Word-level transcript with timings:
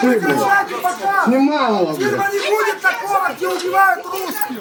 прекращайте 0.00 0.74
пока! 0.82 1.24
Снимала, 1.24 1.94
Фильма 1.94 2.28
не 2.32 2.38
будет 2.38 2.80
такого, 2.80 3.30
где 3.36 3.48
убивают 3.48 4.04
русских! 4.06 4.58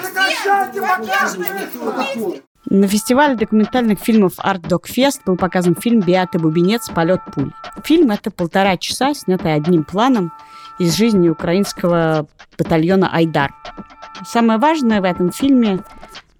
Прекращайте 0.00 0.80
пока! 0.80 2.36
На 2.68 2.88
фестивале 2.88 3.36
документальных 3.36 4.00
фильмов 4.00 4.38
Art 4.38 4.62
Dog 4.62 4.86
Fest 4.86 5.20
был 5.24 5.36
показан 5.36 5.76
фильм 5.76 6.00
«Беата 6.00 6.40
Бубенец. 6.40 6.88
Полет 6.88 7.20
пуль». 7.32 7.52
Фильм– 7.84 8.10
это 8.12 8.32
полтора 8.32 8.76
часа, 8.76 9.14
снятый 9.14 9.54
одним 9.54 9.84
планом 9.84 10.32
из 10.80 10.96
жизни 10.96 11.28
украинского 11.28 12.26
батальона 12.58 13.08
«Айдар». 13.12 13.54
Самое 14.26 14.58
важное 14.58 15.00
в 15.00 15.04
этом 15.04 15.30
фильме– 15.30 15.84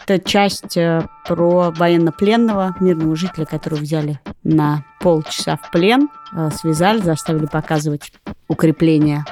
это 0.06 0.24
часть 0.24 0.76
э, 0.76 1.06
про 1.26 1.72
военнопленного, 1.72 2.76
мирного 2.80 3.16
жителя, 3.16 3.44
которого 3.44 3.80
взяли 3.80 4.20
на 4.44 4.84
полчаса 5.00 5.56
в 5.56 5.70
плен, 5.72 6.08
э, 6.32 6.50
связали, 6.54 7.00
заставили 7.00 7.46
показывать 7.46 8.12
укрепления 8.48 9.24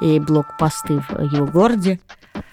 и 0.00 0.20
блокпосты 0.20 1.02
в 1.08 1.20
его 1.20 1.46
городе. 1.46 2.00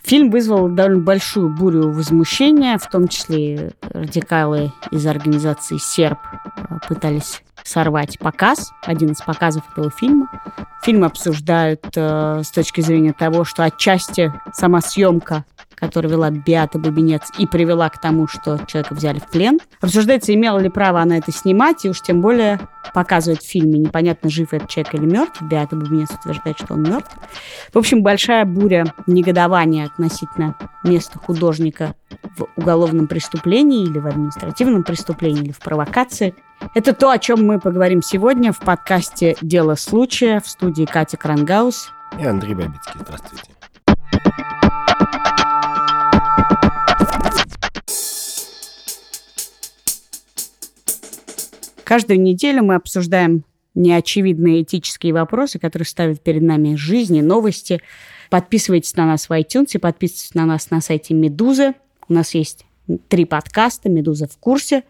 Фильм 0.03 0.31
вызвал 0.31 0.69
довольно 0.69 1.02
большую 1.02 1.49
бурю 1.49 1.91
возмущения, 1.91 2.77
в 2.77 2.89
том 2.89 3.07
числе 3.07 3.73
радикалы 3.81 4.71
из 4.89 5.05
организации 5.05 5.77
«Серб» 5.77 6.17
э, 6.23 6.80
пытались 6.88 7.43
сорвать 7.63 8.17
показ, 8.17 8.71
один 8.83 9.11
из 9.11 9.21
показов 9.21 9.63
этого 9.71 9.91
фильма. 9.91 10.30
Фильм 10.83 11.03
обсуждают 11.03 11.85
э, 11.95 12.41
с 12.43 12.49
точки 12.49 12.81
зрения 12.81 13.13
того, 13.13 13.45
что 13.45 13.63
отчасти 13.63 14.33
сама 14.52 14.81
съемка, 14.81 15.45
которую 15.81 16.12
вела 16.12 16.30
Беата 16.30 16.77
Бубенец, 16.80 17.23
и 17.40 17.48
привела 17.48 17.89
к 17.89 17.99
тому, 17.99 18.27
что 18.27 18.59
человека 18.67 18.94
взяли 18.94 19.20
в 19.20 19.27
плен. 19.27 19.59
Обсуждается, 19.81 20.34
имела 20.34 20.59
ли 20.59 20.70
право 20.70 21.02
она 21.02 21.17
это 21.17 21.31
снимать, 21.31 21.84
и 21.84 21.89
уж 21.89 22.02
тем 22.02 22.22
более 22.22 22.59
показывает 22.94 23.41
в 23.41 23.49
фильме, 23.49 23.80
непонятно, 23.80 24.30
жив 24.30 24.53
этот 24.53 24.70
человек 24.70 24.94
или 24.94 25.05
мертв. 25.05 25.41
Беата 25.41 25.75
Бубенец 25.75 26.09
утверждает, 26.12 26.59
что 26.59 26.75
он 26.75 26.84
мертв. 26.84 27.12
В 27.73 27.77
общем, 27.77 28.03
большая 28.03 28.45
буря 28.45 28.94
негодования 29.08 29.88
относительно 29.88 30.55
места 30.83 31.17
художника 31.17 31.95
в 32.38 32.45
уголовном 32.55 33.08
преступлении 33.08 33.83
или 33.83 33.98
в 33.98 34.05
административном 34.05 34.83
преступлении 34.83 35.44
или 35.44 35.52
в 35.52 35.59
провокации. 35.59 36.36
Это 36.75 36.94
то, 36.94 37.09
о 37.09 37.17
чем 37.17 37.45
мы 37.45 37.59
поговорим 37.59 38.03
сегодня 38.03 38.53
в 38.53 38.59
подкасте 38.59 39.36
«Дело 39.42 39.73
случая» 39.73 40.39
в 40.39 40.48
студии 40.48 40.86
Кати 40.86 41.17
Крангаус. 41.17 41.92
И 42.20 42.25
Андрей 42.25 42.53
Бабицкий. 42.53 43.00
Здравствуйте. 43.00 43.50
Каждую 51.92 52.22
неделю 52.22 52.64
мы 52.64 52.75
обсуждаем 52.75 53.44
неочевидные 53.75 54.61
этические 54.64 55.11
вопросы, 55.11 55.59
которые 55.59 55.86
ставят 55.86 56.22
перед 56.22 56.42
нами 56.42 56.75
жизни, 56.75 57.20
новости. 57.20 57.81
Подписывайтесь 58.30 58.95
на 58.95 59.06
нас 59.06 59.28
в 59.28 59.31
iTunes, 59.33 59.78
подписывайтесь 59.78 60.33
на 60.33 60.45
нас 60.45 60.70
на 60.70 60.80
сайте 60.80 61.14
Медузы. 61.14 61.73
У 62.08 62.14
нас 62.14 62.33
есть 62.33 62.66
три 63.09 63.25
подкаста 63.25 63.89
«Медуза 63.89 64.30
в 64.30 64.38
курсе», 64.38 64.86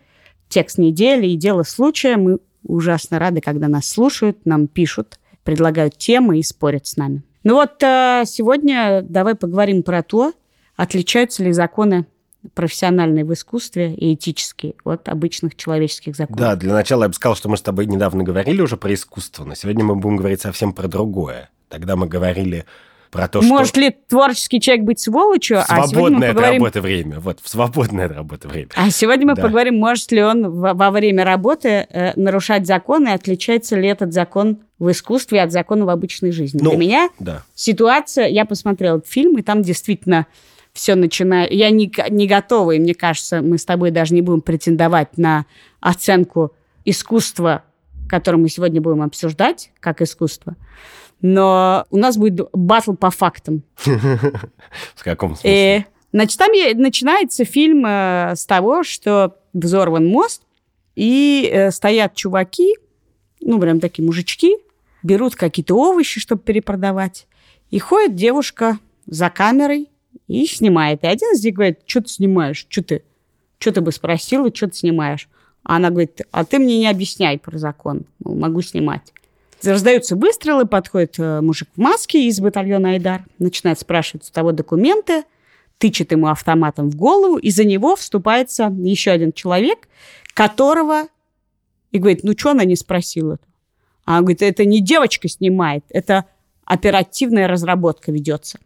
«Текст 0.48 0.78
недели» 0.78 1.26
и 1.26 1.38
«Дело 1.38 1.64
случая». 1.64 2.18
Мы 2.18 2.38
ужасно 2.64 3.18
рады, 3.18 3.42
когда 3.42 3.68
нас 3.68 3.88
слушают, 3.88 4.46
нам 4.46 4.68
пишут, 4.68 5.18
предлагают 5.44 5.98
темы 5.98 6.38
и 6.38 6.44
спорят 6.44 6.86
с 6.86 6.98
нами. 6.98 7.24
Ну 7.44 7.56
вот 7.56 7.82
э, 7.82 8.26
сегодня 8.28 9.02
давай 9.02 9.34
поговорим 9.34 9.82
про 9.82 10.04
то, 10.04 10.34
отличаются 10.76 11.44
ли 11.44 11.52
законы 11.52 12.06
профессиональные 12.54 13.24
в 13.26 13.34
искусстве 13.34 13.94
и 13.94 14.14
этические 14.14 14.74
от 14.84 15.08
обычных 15.10 15.56
человеческих 15.56 16.16
законов. 16.16 16.40
Да, 16.40 16.56
для 16.56 16.74
начала 16.74 17.04
я 17.04 17.08
бы 17.10 17.14
сказал, 17.14 17.36
что 17.36 17.50
мы 17.50 17.58
с 17.58 17.62
тобой 17.62 17.86
недавно 17.86 18.24
говорили 18.24 18.62
уже 18.62 18.78
про 18.78 18.94
искусство, 18.94 19.46
но 19.46 19.56
сегодня 19.56 19.84
мы 19.84 19.96
будем 19.96 20.18
говорить 20.18 20.42
совсем 20.42 20.74
про 20.74 20.88
другое. 20.88 21.50
Тогда 21.70 21.96
мы 21.96 22.08
говорили 22.08 22.66
про 23.12 23.28
то, 23.28 23.42
Может 23.42 23.70
что 23.70 23.82
ли 23.82 23.96
творческий 24.08 24.60
человек 24.62 24.86
быть 24.86 25.00
сволочью? 25.00 25.58
в 25.58 25.66
а 25.68 25.86
сегодня 25.88 25.90
мы 25.90 25.90
свободное 25.90 26.30
от 26.30 26.36
поговорим... 26.36 26.62
работы 26.64 26.82
время. 26.82 27.20
Вот, 27.20 27.40
в 27.42 27.50
свободное 27.50 28.06
от 28.06 28.12
работы 28.14 28.48
время. 28.48 28.70
А 28.76 28.90
сегодня 28.90 29.28
мы 29.28 29.36
Да. 29.36 29.42
поговорим, 29.44 29.78
может 29.78 30.12
ли 30.14 30.24
он 30.24 30.50
во, 30.50 30.92
время 30.92 31.26
работы 31.26 31.88
э, 31.90 32.14
нарушать 32.16 32.66
законы, 32.66 33.10
и 33.10 33.12
отличается 33.12 33.78
ли 33.78 33.88
этот 33.90 34.14
закон 34.14 34.60
в 34.80 34.90
искусстве 34.90 35.42
от 35.42 35.52
закона 35.52 35.86
в 35.86 35.90
обычной 35.90 36.32
жизни. 36.32 36.60
Ну, 36.64 36.72
Для 36.72 36.80
меня 36.80 37.10
Да. 37.20 37.44
ситуация, 37.54 38.28
я 38.28 38.46
посмотрела 38.46 38.98
этот 38.98 39.10
фильм, 39.12 39.38
и 39.38 39.42
там 39.42 39.62
действительно 39.62 40.26
все 40.74 40.96
начинает... 40.96 41.52
Я 41.52 41.70
не, 41.70 41.92
не 42.10 42.28
готова, 42.28 42.72
и 42.72 42.80
мне 42.80 42.94
кажется, 42.94 43.42
мы 43.42 43.58
с 43.58 43.66
тобой 43.66 43.92
даже 43.92 44.14
не 44.14 44.22
будем 44.22 44.42
претендовать 44.42 45.18
на 45.18 45.46
оценку 45.80 46.54
искусства, 46.86 47.64
которое 48.10 48.38
мы 48.38 48.50
сегодня 48.50 48.82
будем 48.82 49.02
обсуждать, 49.02 49.72
как 49.80 50.02
искусство. 50.02 50.56
Но 51.22 51.86
у 51.92 51.98
нас 51.98 52.18
будет 52.18 52.50
батл 52.54 52.94
по 52.94 53.12
фактам. 53.12 53.64
В 53.86 55.04
каком 55.04 55.36
смысле? 55.36 55.80
И, 55.80 55.86
значит, 56.14 56.40
там 56.40 56.52
начинается 56.76 57.46
фильм 57.46 57.86
э, 57.86 58.34
с 58.36 58.46
того, 58.46 58.84
что 58.84 59.38
взорван 59.54 60.08
мост, 60.08 60.44
и 60.96 61.50
э, 61.52 61.72
стоят 61.72 62.16
чуваки, 62.16 62.76
ну, 63.40 63.60
прям 63.60 63.80
такие 63.80 64.06
мужички, 64.06 64.58
берут 65.04 65.36
какие-то 65.36 65.76
овощи, 65.76 66.20
чтобы 66.20 66.42
перепродавать, 66.42 67.28
и 67.70 67.80
ходит 67.80 68.16
девушка 68.16 68.80
за 69.06 69.30
камерой 69.30 69.91
и 70.32 70.46
снимает. 70.46 71.04
И 71.04 71.08
один 71.08 71.34
из 71.34 71.44
них 71.44 71.56
говорит, 71.56 71.80
что 71.86 72.02
ты 72.02 72.10
снимаешь, 72.10 72.66
что 72.70 72.84
ты, 72.84 73.04
что 73.60 73.72
ты 73.72 73.82
бы 73.82 73.92
спросила, 73.92 74.54
что 74.54 74.68
ты 74.68 74.76
снимаешь? 74.76 75.28
А 75.64 75.76
она 75.76 75.90
говорит, 75.90 76.22
а 76.32 76.46
ты 76.46 76.58
мне 76.58 76.80
не 76.80 76.88
объясняй 76.88 77.38
про 77.38 77.58
закон, 77.58 78.06
могу 78.24 78.62
снимать. 78.62 79.14
Раздаются 79.64 80.16
выстрелы, 80.16 80.66
подходит 80.66 81.20
э, 81.20 81.42
мужик 81.42 81.70
в 81.76 81.80
маске 81.80 82.28
из 82.28 82.40
батальона 82.40 82.92
Айдар, 82.92 83.26
начинает 83.38 83.80
спрашивать 83.80 84.28
у 84.28 84.34
того 84.34 84.54
документы, 84.54 85.24
тычет 85.78 86.12
ему 86.12 86.28
автоматом 86.28 86.90
в 86.90 86.96
голову, 86.96 87.38
и 87.38 87.52
за 87.52 87.64
него 87.64 87.96
вступается 87.96 88.74
еще 88.80 89.12
один 89.12 89.34
человек, 89.34 89.88
которого... 90.34 91.08
И 91.92 92.00
говорит, 92.00 92.24
ну 92.24 92.34
что 92.38 92.52
она 92.52 92.64
не 92.64 92.78
спросила? 92.78 93.38
А 94.06 94.18
он 94.18 94.22
говорит, 94.22 94.42
это 94.42 94.64
не 94.66 94.82
девочка 94.82 95.28
снимает, 95.28 95.84
это 95.90 96.26
оперативная 96.66 97.48
разработка 97.48 98.12
ведется. 98.12 98.60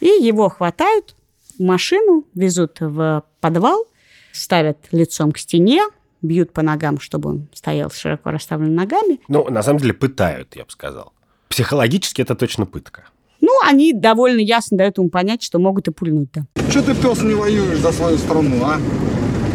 И 0.00 0.06
его 0.06 0.48
хватают 0.48 1.14
в 1.58 1.62
машину, 1.62 2.24
везут 2.34 2.78
в 2.80 3.24
подвал, 3.40 3.86
ставят 4.32 4.78
лицом 4.92 5.32
к 5.32 5.38
стене, 5.38 5.82
бьют 6.22 6.52
по 6.52 6.62
ногам, 6.62 7.00
чтобы 7.00 7.30
он 7.30 7.48
стоял 7.54 7.90
с 7.90 7.96
широко 7.96 8.30
расставленными 8.30 8.74
ногами. 8.76 9.20
Ну, 9.28 9.48
на 9.50 9.62
самом 9.62 9.78
деле, 9.80 9.94
пытают, 9.94 10.54
я 10.56 10.64
бы 10.64 10.70
сказал. 10.70 11.12
Психологически 11.48 12.20
это 12.22 12.34
точно 12.34 12.66
пытка. 12.66 13.04
Ну, 13.40 13.50
они 13.64 13.92
довольно 13.92 14.40
ясно 14.40 14.76
дают 14.78 14.98
ему 14.98 15.08
понять, 15.08 15.42
что 15.42 15.58
могут 15.58 15.88
и 15.88 15.90
пульнуть, 15.92 16.30
да. 16.34 16.46
Че 16.72 16.82
ты, 16.82 16.94
пес, 16.94 17.22
не 17.22 17.34
воюешь 17.34 17.78
за 17.78 17.92
свою 17.92 18.18
страну, 18.18 18.62
а? 18.64 18.78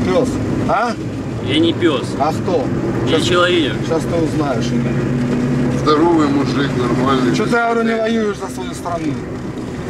Пес, 0.06 0.29
а? 0.69 0.94
Я 1.47 1.59
не 1.59 1.73
пес, 1.73 2.08
А 2.19 2.31
кто? 2.31 2.63
я 3.08 3.19
человек. 3.19 3.73
Сейчас 3.85 4.03
ты 4.03 4.16
узнаешь 4.16 4.68
имя. 4.72 4.94
Здоровый 5.81 6.28
мужик, 6.28 6.69
нормальный. 6.78 7.35
Че 7.35 7.46
ты, 7.46 7.52
говорю, 7.52 7.84
не 7.84 7.96
воюешь 7.96 8.38
за 8.38 8.47
свою 8.50 8.73
страну? 8.73 9.13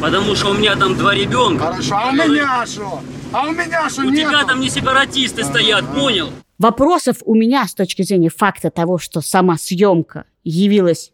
Потому 0.02 0.34
что 0.34 0.50
у 0.50 0.54
меня 0.54 0.74
там 0.74 0.96
два 0.98 1.14
ребенка. 1.14 1.66
Хорошо, 1.66 1.94
а 1.94 2.08
у 2.08 2.12
меня 2.12 2.66
что? 2.66 3.00
А 3.30 3.46
у 3.46 3.52
меня 3.52 3.88
что 3.88 4.02
У 4.02 4.10
нету? 4.10 4.30
тебя 4.30 4.44
там 4.44 4.58
не 4.58 4.68
сепаратисты 4.68 5.44
стоят, 5.44 5.86
понял? 5.94 6.28
Вопросов 6.58 7.18
у 7.24 7.36
меня 7.36 7.68
с 7.68 7.74
точки 7.74 8.02
зрения 8.02 8.28
факта 8.28 8.70
того, 8.70 8.98
что 8.98 9.20
сама 9.20 9.56
съемка 9.56 10.24
явилась 10.42 11.12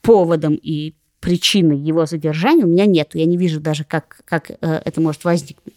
поводом 0.00 0.54
и 0.54 0.94
причиной 1.20 1.76
его 1.76 2.06
задержания, 2.06 2.64
у 2.64 2.68
меня 2.68 2.86
нету. 2.86 3.18
Я 3.18 3.26
не 3.26 3.36
вижу 3.36 3.60
даже, 3.60 3.84
как, 3.84 4.22
как 4.24 4.50
э, 4.50 4.56
это 4.60 4.98
может 5.02 5.24
возникнуть. 5.24 5.76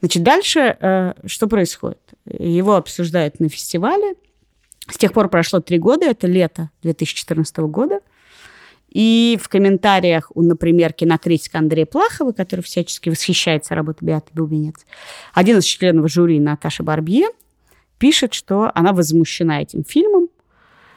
Значит, 0.00 0.22
дальше 0.22 0.76
э, 0.78 1.14
что 1.24 1.46
происходит? 1.46 2.02
Его 2.26 2.76
обсуждают 2.76 3.40
на 3.40 3.48
фестивале. 3.48 4.14
С 4.90 4.98
тех 4.98 5.14
пор 5.14 5.30
прошло 5.30 5.60
три 5.60 5.78
года, 5.78 6.04
это 6.04 6.26
лето 6.26 6.68
2014 6.82 7.56
года. 7.60 8.00
И 8.94 9.36
в 9.42 9.48
комментариях 9.48 10.30
у, 10.34 10.42
например, 10.42 10.92
кинокритика 10.92 11.58
Андрея 11.58 11.84
Плахова, 11.84 12.32
который 12.32 12.60
всячески 12.60 13.10
восхищается 13.10 13.74
работой 13.74 14.04
Беаты 14.06 14.30
Бубенец, 14.32 14.86
один 15.34 15.58
из 15.58 15.64
членов 15.64 16.10
жюри 16.10 16.38
Наташа 16.38 16.84
Барбье 16.84 17.26
пишет, 17.98 18.34
что 18.34 18.70
она 18.72 18.92
возмущена 18.92 19.60
этим 19.60 19.84
фильмом, 19.84 20.28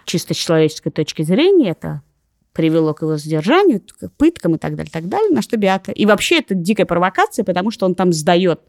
чисто 0.05 0.35
с 0.35 0.37
человеческой 0.37 0.91
точки 0.91 1.23
зрения, 1.23 1.71
это 1.71 2.03
привело 2.53 2.93
к 2.93 3.01
его 3.01 3.17
задержанию, 3.17 3.81
к 3.81 4.11
пыткам 4.13 4.55
и 4.55 4.57
так 4.57 4.75
далее, 4.75 4.91
так 4.91 5.07
далее, 5.07 5.29
на 5.29 5.41
что 5.41 5.57
Беата. 5.57 5.91
И 5.91 6.05
вообще 6.05 6.39
это 6.39 6.53
дикая 6.55 6.85
провокация, 6.85 7.43
потому 7.45 7.71
что 7.71 7.85
он 7.85 7.95
там 7.95 8.13
сдает 8.13 8.61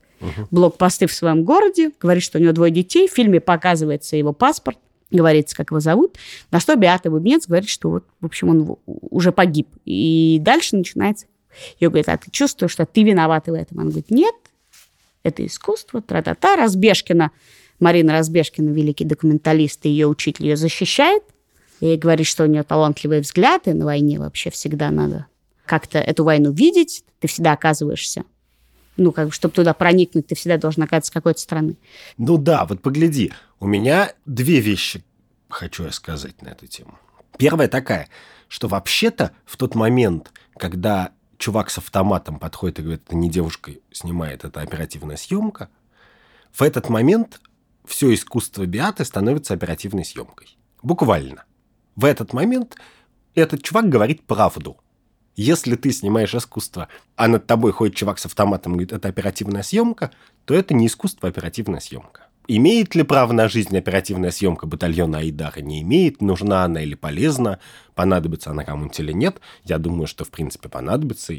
блокпосты 0.51 1.07
в 1.07 1.13
своем 1.13 1.45
городе, 1.45 1.93
говорит, 2.01 2.23
что 2.23 2.39
у 2.39 2.41
него 2.41 2.53
двое 2.53 2.73
детей, 2.73 3.09
в 3.09 3.13
фильме 3.13 3.41
показывается 3.41 4.17
его 4.17 4.33
паспорт, 4.33 4.79
говорится, 5.11 5.57
как 5.57 5.71
его 5.71 5.81
зовут, 5.81 6.17
на 6.51 6.61
что 6.61 6.77
Беата 6.77 7.11
Бубнец 7.11 7.47
говорит, 7.47 7.69
что 7.69 7.91
вот, 7.91 8.05
в 8.21 8.27
общем, 8.27 8.49
он 8.49 8.77
уже 8.87 9.33
погиб. 9.33 9.69
И 9.85 10.39
дальше 10.41 10.77
начинается... 10.77 11.27
Ее 11.81 11.89
говорит, 11.89 12.09
а 12.09 12.17
ты 12.17 12.31
чувствуешь, 12.31 12.73
что 12.73 12.87
ты 12.87 13.03
виновата 13.03 13.51
в 13.51 13.55
этом? 13.55 13.81
Она 13.81 13.91
говорит, 13.91 14.11
нет, 14.11 14.35
это 15.23 15.45
искусство, 15.45 16.01
тра-та-та. 16.01 16.57
Разбежкина, 16.57 17.33
Марина 17.81 18.13
Разбежкина, 18.13 18.71
великий 18.71 19.05
документалист, 19.05 19.85
и 19.87 19.89
ее 19.89 20.07
учитель 20.07 20.47
ее 20.47 20.57
защищает. 20.57 21.23
и 21.81 21.97
говорит, 21.97 22.27
что 22.27 22.45
у 22.45 22.47
нее 22.47 22.63
талантливые 22.63 23.23
взгляды 23.23 23.75
на 23.75 23.87
войне 23.87 24.19
вообще 24.19 24.51
всегда 24.51 24.91
надо 24.91 25.27
как-то 25.65 25.99
эту 25.99 26.25
войну 26.25 26.51
видеть, 26.53 27.05
ты 27.21 27.29
всегда 27.29 27.53
оказываешься 27.53 28.25
ну, 28.99 29.13
как 29.13 29.29
бы, 29.29 29.33
чтобы 29.33 29.55
туда 29.55 29.73
проникнуть, 29.75 30.27
ты 30.27 30.35
всегда 30.35 30.59
должен 30.59 30.83
оказаться 30.83 31.09
с 31.09 31.15
какой-то 31.15 31.41
стороны. 31.41 31.77
Ну 32.17 32.37
да, 32.37 32.67
вот 32.67 32.83
погляди, 32.83 33.33
у 33.61 33.67
меня 33.67 34.13
две 34.27 34.61
вещи 34.61 35.03
хочу 35.49 35.85
я 35.85 35.93
сказать 35.93 36.43
на 36.43 36.49
эту 36.49 36.67
тему. 36.67 36.99
Первая 37.39 37.69
такая, 37.69 38.09
что 38.49 38.69
вообще-то 38.69 39.33
в 39.45 39.57
тот 39.57 39.75
момент, 39.75 40.33
когда 40.59 41.13
чувак 41.39 41.71
с 41.71 41.79
автоматом 41.79 42.39
подходит 42.39 42.79
и 42.79 42.83
говорит, 42.83 43.03
это 43.07 43.17
не 43.17 43.31
девушка 43.31 43.73
снимает, 43.93 44.45
это 44.45 44.61
оперативная 44.61 45.17
съемка, 45.17 45.69
в 46.53 46.63
этот 46.63 46.89
момент 46.89 47.41
все 47.85 48.13
искусство 48.13 48.67
Биаты 48.67 49.05
становится 49.05 49.55
оперативной 49.55 50.05
съемкой. 50.05 50.59
Буквально. 50.83 51.45
В 51.97 52.05
этот 52.05 52.33
момент 52.33 52.77
этот 53.35 53.63
чувак 53.63 53.89
говорит 53.89 54.27
правду. 54.27 54.79
Если 55.39 55.77
ты 55.77 55.93
снимаешь 55.93 56.35
искусство, 56.35 56.89
а 57.15 57.29
над 57.29 57.47
тобой 57.47 57.71
ходит 57.71 57.95
чувак 57.95 58.19
с 58.19 58.27
автоматом 58.27 58.73
и 58.73 58.75
говорит, 58.75 58.93
это 58.93 59.07
оперативная 59.07 59.63
съемка, 59.63 60.11
то 60.45 60.53
это 60.53 60.75
не 60.75 60.89
искусство, 60.89 61.29
а 61.29 61.31
оперативная 61.31 61.79
съемка. 61.79 62.28
Имеет 62.51 62.95
ли 62.95 63.03
право 63.03 63.35
на 63.35 63.47
жизнь 63.47 63.77
оперативная 63.77 64.31
съемка 64.31 64.67
батальона 64.67 65.19
Айдара? 65.19 65.61
Не 65.61 65.83
имеет. 65.83 66.23
Нужна 66.23 66.65
она 66.65 66.83
или 66.83 66.95
полезна? 66.95 67.59
Понадобится 67.95 68.53
она 68.53 68.65
кому-нибудь 68.65 68.99
или 69.01 69.13
нет? 69.13 69.37
Я 69.65 69.77
думаю, 69.77 70.07
что, 70.07 70.25
в 70.25 70.31
принципе, 70.31 70.71
понадобится 70.71 71.35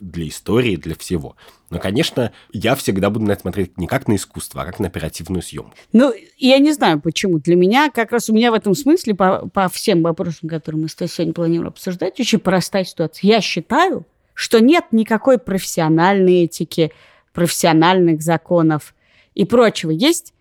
для 0.00 0.26
истории, 0.26 0.74
для 0.74 0.96
всего. 0.96 1.36
Но, 1.70 1.78
конечно, 1.78 2.32
я 2.52 2.74
всегда 2.74 3.08
буду 3.10 3.26
на 3.26 3.32
это 3.32 3.42
смотреть 3.42 3.78
не 3.78 3.86
как 3.86 4.08
на 4.08 4.16
искусство, 4.16 4.62
а 4.62 4.64
как 4.64 4.80
на 4.80 4.88
оперативную 4.88 5.42
съемку. 5.42 5.76
Ну, 5.92 6.12
я 6.38 6.58
не 6.58 6.72
знаю, 6.72 7.00
почему. 7.00 7.38
Для 7.38 7.54
меня, 7.54 7.88
как 7.90 8.10
раз 8.10 8.28
у 8.28 8.34
меня 8.34 8.50
в 8.50 8.54
этом 8.54 8.74
смысле, 8.74 9.14
по, 9.14 9.48
по 9.48 9.68
всем 9.68 10.02
вопросам, 10.02 10.48
которые 10.48 10.82
мы 10.82 10.88
с 10.88 10.96
тобой 10.96 11.08
сегодня 11.08 11.34
планируем 11.34 11.68
обсуждать, 11.68 12.18
очень 12.18 12.40
простая 12.40 12.82
ситуация. 12.82 13.28
Я 13.28 13.40
считаю, 13.40 14.06
что 14.34 14.58
нет 14.58 14.86
никакой 14.90 15.38
профессиональной 15.38 16.46
этики, 16.46 16.90
профессиональных 17.32 18.22
законов– 18.22 18.92
и 19.34 19.44
прочего. 19.44 19.90
Есть, 19.90 20.34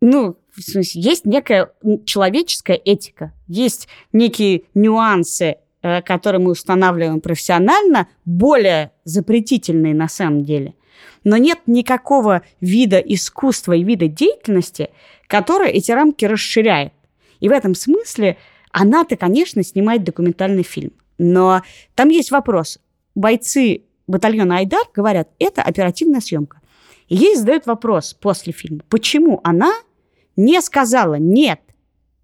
ну, 0.00 0.36
в 0.54 0.62
смысле, 0.62 1.00
есть 1.02 1.24
некая 1.26 1.70
человеческая 2.04 2.76
этика, 2.76 3.32
есть 3.46 3.88
некие 4.12 4.62
нюансы, 4.74 5.56
э, 5.82 6.02
которые 6.02 6.40
мы 6.40 6.52
устанавливаем 6.52 7.20
профессионально, 7.20 8.08
более 8.24 8.92
запретительные 9.04 9.94
на 9.94 10.08
самом 10.08 10.44
деле. 10.44 10.74
Но 11.24 11.36
нет 11.36 11.58
никакого 11.66 12.42
вида 12.60 12.98
искусства 12.98 13.72
и 13.72 13.82
вида 13.82 14.08
деятельности, 14.08 14.90
который 15.26 15.70
эти 15.70 15.90
рамки 15.92 16.24
расширяет. 16.24 16.92
И 17.40 17.48
в 17.48 17.52
этом 17.52 17.74
смысле 17.74 18.38
она-то, 18.70 19.16
конечно, 19.16 19.62
снимает 19.62 20.04
документальный 20.04 20.62
фильм. 20.62 20.92
Но 21.18 21.62
там 21.94 22.08
есть 22.10 22.30
вопрос. 22.30 22.78
Бойцы 23.14 23.82
батальона 24.06 24.58
Айдар 24.58 24.84
говорят, 24.94 25.28
это 25.38 25.62
оперативная 25.62 26.20
съемка. 26.20 26.60
И 27.08 27.16
ей 27.16 27.36
задают 27.36 27.66
вопрос 27.66 28.14
после 28.14 28.52
фильма, 28.52 28.80
почему 28.88 29.40
она 29.44 29.72
не 30.36 30.60
сказала 30.60 31.14
«нет, 31.14 31.60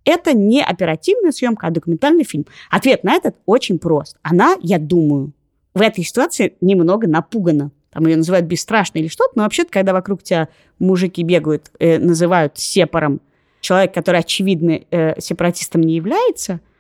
это 0.05 0.33
не 0.33 0.63
оперативная 0.63 1.31
съемка, 1.31 1.69
а 1.69 1.71
документальный 1.71 2.25
фильм». 2.25 2.47
Ответ 2.71 3.05
на 3.05 3.15
этот 3.15 3.37
очень 3.47 3.79
прост. 3.79 4.17
Она, 4.23 4.57
я 4.61 4.79
думаю, 4.79 5.33
в 5.75 5.81
этой 5.81 6.05
ситуации 6.05 6.57
немного 6.61 7.07
напугана. 7.07 7.71
Там 7.91 8.07
ее 8.07 8.17
называют 8.17 8.47
бесстрашной 8.47 9.03
или 9.03 9.09
что-то, 9.09 9.33
но 9.37 9.43
вообще-то, 9.43 9.71
когда 9.71 9.93
вокруг 9.93 10.23
тебя 10.23 10.49
мужики 10.79 11.23
бегают, 11.23 11.71
э, 11.79 11.99
называют 11.99 12.59
сепаром, 12.59 13.21
человек, 13.61 13.95
который, 13.95 14.21
очевидно, 14.21 14.81
э, 14.91 15.21
сепаратистом 15.21 15.83
не 15.83 15.95
является– 15.95 16.61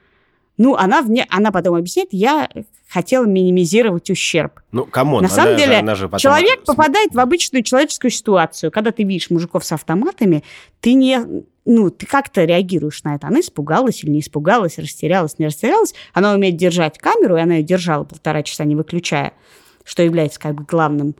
ну, 0.58 0.76
она, 0.76 1.02
вне, 1.02 1.26
она 1.30 1.50
потом 1.50 1.76
объясняет, 1.76 2.10
я 2.12 2.48
хотела 2.88 3.24
минимизировать 3.24 4.10
ущерб. 4.10 4.60
Ну, 4.70 4.84
come 4.84 5.22
on, 5.22 5.28
на 5.28 5.34
самом 5.34 5.56
деле, 5.56 5.66
она 5.66 5.72
же, 5.72 5.78
она 5.78 5.94
же 5.94 6.08
потом... 6.08 6.18
человек 6.18 6.64
попадает 6.64 7.14
в 7.14 7.20
обычную 7.20 7.62
человеческую 7.62 8.10
ситуацию. 8.10 8.70
Когда 8.70 8.92
ты 8.92 9.02
видишь 9.02 9.30
мужиков 9.30 9.64
с 9.64 9.72
автоматами, 9.72 10.44
ты 10.80 10.92
не... 10.92 11.20
Ну, 11.64 11.90
ты 11.90 12.06
как-то 12.06 12.44
реагируешь 12.44 13.02
на 13.04 13.14
это. 13.14 13.28
Она 13.28 13.40
испугалась 13.40 14.02
или 14.04 14.10
не 14.10 14.20
испугалась, 14.20 14.78
растерялась, 14.78 15.38
не 15.38 15.46
растерялась. 15.46 15.94
Она 16.12 16.34
умеет 16.34 16.56
держать 16.56 16.98
камеру, 16.98 17.36
и 17.36 17.40
она 17.40 17.54
ее 17.54 17.62
держала 17.62 18.04
полтора 18.04 18.42
часа, 18.42 18.64
не 18.64 18.76
выключая, 18.76 19.32
что 19.84 20.02
является 20.02 20.38
как 20.38 20.54
бы 20.54 20.64
главным 20.64 21.14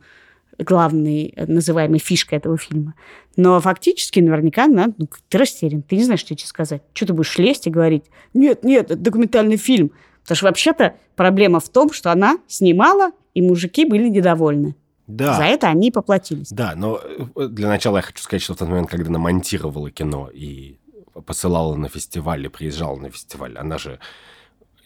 главной 0.57 1.33
э, 1.35 1.45
называемой 1.45 1.99
фишкой 1.99 2.37
этого 2.37 2.57
фильма. 2.57 2.95
Но 3.35 3.59
фактически 3.59 4.19
наверняка 4.19 4.67
надо, 4.67 4.93
ну, 4.97 5.07
ты 5.29 5.37
растерян, 5.37 5.81
ты 5.81 5.95
не 5.95 6.03
знаешь, 6.03 6.21
что 6.21 6.35
тебе 6.35 6.47
сказать. 6.47 6.81
Что 6.93 7.07
ты 7.07 7.13
будешь 7.13 7.37
лезть 7.37 7.67
и 7.67 7.69
говорить, 7.69 8.05
нет, 8.33 8.63
нет, 8.63 8.91
это 8.91 8.95
документальный 8.95 9.57
фильм. 9.57 9.91
Потому 10.21 10.35
что 10.35 10.45
вообще-то 10.45 10.95
проблема 11.15 11.59
в 11.59 11.69
том, 11.69 11.91
что 11.91 12.11
она 12.11 12.37
снимала, 12.47 13.11
и 13.33 13.41
мужики 13.41 13.85
были 13.85 14.07
недовольны. 14.09 14.75
Да. 15.07 15.33
За 15.33 15.43
это 15.43 15.67
они 15.67 15.89
и 15.89 15.91
поплатились. 15.91 16.49
Да, 16.49 16.73
но 16.75 17.01
э, 17.35 17.47
для 17.47 17.67
начала 17.67 17.97
я 17.97 18.01
хочу 18.03 18.23
сказать, 18.23 18.41
что 18.41 18.53
в 18.53 18.57
тот 18.57 18.69
момент, 18.69 18.89
когда 18.89 19.09
она 19.09 19.19
монтировала 19.19 19.91
кино 19.91 20.29
и 20.33 20.77
посылала 21.25 21.75
на 21.75 21.89
фестиваль, 21.89 22.45
и 22.45 22.49
приезжала 22.49 22.97
на 22.97 23.09
фестиваль, 23.09 23.57
она 23.57 23.77
же 23.77 23.99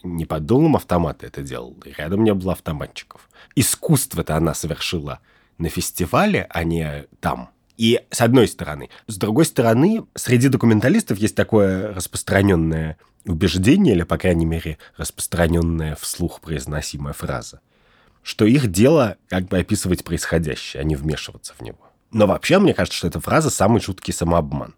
не 0.02 0.24
под 0.24 0.46
дулом 0.46 0.76
автомата 0.76 1.26
это 1.26 1.42
делала, 1.42 1.74
рядом 1.96 2.24
не 2.24 2.34
было 2.34 2.52
автоматчиков. 2.52 3.28
Искусство-то 3.54 4.36
она 4.36 4.54
совершила 4.54 5.20
на 5.58 5.68
фестивале, 5.68 6.46
а 6.50 6.64
не 6.64 7.06
там. 7.20 7.50
И 7.76 8.00
с 8.10 8.20
одной 8.20 8.48
стороны. 8.48 8.90
С 9.06 9.16
другой 9.18 9.44
стороны, 9.44 10.04
среди 10.14 10.48
документалистов 10.48 11.18
есть 11.18 11.36
такое 11.36 11.94
распространенное 11.94 12.98
убеждение, 13.24 13.94
или, 13.94 14.02
по 14.02 14.18
крайней 14.18 14.46
мере, 14.46 14.78
распространенная 14.96 15.96
вслух 15.96 16.40
произносимая 16.40 17.12
фраза, 17.12 17.60
что 18.22 18.44
их 18.44 18.70
дело 18.70 19.16
как 19.28 19.48
бы 19.48 19.58
описывать 19.58 20.04
происходящее, 20.04 20.80
а 20.80 20.84
не 20.84 20.96
вмешиваться 20.96 21.54
в 21.56 21.60
него. 21.62 21.78
Но 22.10 22.26
вообще, 22.26 22.58
мне 22.58 22.74
кажется, 22.74 22.98
что 22.98 23.08
эта 23.08 23.20
фраза 23.20 23.50
самый 23.50 23.80
жуткий 23.80 24.14
самообман. 24.14 24.74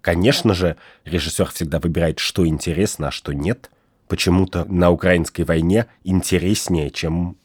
Конечно 0.00 0.54
же, 0.54 0.76
режиссер 1.04 1.50
всегда 1.50 1.80
выбирает, 1.80 2.18
что 2.18 2.46
интересно, 2.46 3.08
а 3.08 3.10
что 3.10 3.32
нет. 3.32 3.70
Почему-то 4.06 4.64
на 4.64 4.90
украинской 4.90 5.42
войне 5.42 5.86
интереснее, 6.04 6.90
чем 6.90 7.36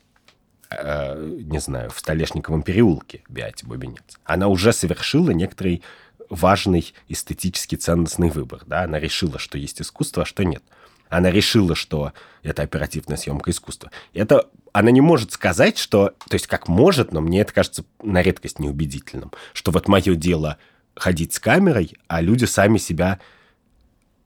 э, 0.78 1.38
не 1.42 1.60
знаю, 1.60 1.90
в 1.90 2.00
Столешниковом 2.00 2.64
переулке 2.64 3.24
Биати 3.30 3.66
Бубенец. 3.66 4.20
Она 4.24 4.48
уже 4.48 4.74
совершила 4.74 5.32
некоторый 5.32 5.84
важный 6.30 6.94
эстетический 7.08 7.78
ценностный 7.78 8.30
выбор. 8.30 8.64
Да? 8.66 8.84
Она 8.84 9.00
решила, 9.00 9.40
что 9.40 9.58
есть 9.58 9.82
искусство, 9.82 10.24
а 10.24 10.26
что 10.26 10.44
нет. 10.44 10.64
Она 11.10 11.30
решила, 11.30 11.76
что 11.76 12.14
это 12.42 12.64
оперативная 12.64 13.18
съемка 13.18 13.52
искусства. 13.52 13.92
Это 14.14 14.50
она 14.72 14.90
не 14.90 15.02
может 15.02 15.32
сказать, 15.32 15.78
что... 15.78 16.16
То 16.28 16.34
есть 16.34 16.48
как 16.48 16.68
может, 16.68 17.12
но 17.12 17.22
мне 17.22 17.42
это 17.42 17.54
кажется 17.54 17.86
на 18.02 18.22
редкость 18.22 18.60
неубедительным. 18.60 19.32
Что 19.54 19.72
вот 19.72 19.88
мое 19.88 20.16
дело 20.16 20.58
ходить 20.96 21.34
с 21.34 21.40
камерой, 21.40 21.94
а 22.08 22.22
люди 22.22 22.46
сами 22.46 22.80
себя 22.80 23.20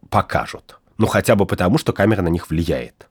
покажут. 0.09 0.79
Ну, 0.97 1.07
хотя 1.07 1.35
бы 1.35 1.45
потому, 1.45 1.77
что 1.77 1.93
камера 1.93 2.21
на 2.21 2.29
них 2.29 2.49
влияет 2.49 3.07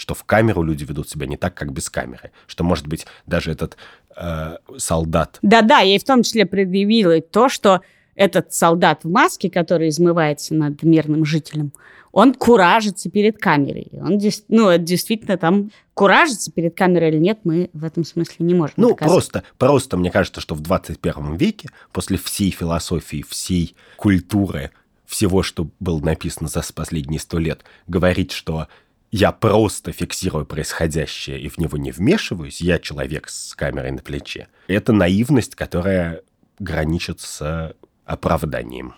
что 0.00 0.14
в 0.14 0.24
камеру 0.24 0.62
люди 0.62 0.84
ведут 0.84 1.10
себя 1.10 1.26
не 1.26 1.36
так, 1.36 1.54
как 1.54 1.72
без 1.72 1.90
камеры, 1.90 2.30
что, 2.46 2.64
может 2.64 2.86
быть, 2.86 3.06
даже 3.26 3.52
этот 3.52 3.76
э, 4.16 4.56
солдат... 4.78 5.38
Да-да, 5.42 5.80
я 5.80 5.94
и 5.94 5.98
в 5.98 6.04
том 6.04 6.22
числе 6.22 6.46
предъявила 6.46 7.20
то, 7.20 7.50
что 7.50 7.82
этот 8.14 8.54
солдат 8.54 9.04
в 9.04 9.10
маске, 9.10 9.50
который 9.50 9.90
измывается 9.90 10.54
над 10.54 10.82
мирным 10.82 11.26
жителем, 11.26 11.72
он 12.12 12.32
куражится 12.32 13.10
перед 13.10 13.36
камерой. 13.38 13.88
Он, 13.92 14.18
ну, 14.48 14.78
действительно 14.78 15.36
там 15.36 15.70
куражится 15.92 16.50
перед 16.50 16.74
камерой 16.74 17.10
или 17.10 17.18
нет, 17.18 17.40
мы 17.44 17.68
в 17.74 17.84
этом 17.84 18.04
смысле 18.04 18.46
не 18.46 18.54
можем 18.54 18.74
Ну, 18.78 18.88
доказать. 18.88 19.12
просто, 19.12 19.42
просто 19.58 19.96
мне 19.98 20.10
кажется, 20.10 20.40
что 20.40 20.54
в 20.54 20.60
21 20.60 21.36
веке, 21.36 21.68
после 21.92 22.16
всей 22.16 22.50
философии, 22.50 23.22
всей 23.28 23.76
культуры, 23.96 24.70
всего, 25.04 25.42
что 25.42 25.68
было 25.78 26.00
написано 26.00 26.48
за 26.48 26.62
последние 26.74 27.20
сто 27.20 27.38
лет, 27.38 27.64
говорить, 27.86 28.32
что 28.32 28.66
я 29.10 29.32
просто 29.32 29.92
фиксирую 29.92 30.46
происходящее 30.46 31.40
и 31.40 31.48
в 31.48 31.58
него 31.58 31.76
не 31.78 31.90
вмешиваюсь, 31.90 32.60
я 32.60 32.78
человек 32.78 33.28
с 33.28 33.54
камерой 33.54 33.90
на 33.90 34.02
плече, 34.02 34.48
это 34.68 34.92
наивность, 34.92 35.54
которая 35.54 36.22
граничит 36.58 37.20
с 37.20 37.74
оправданием 38.04 38.94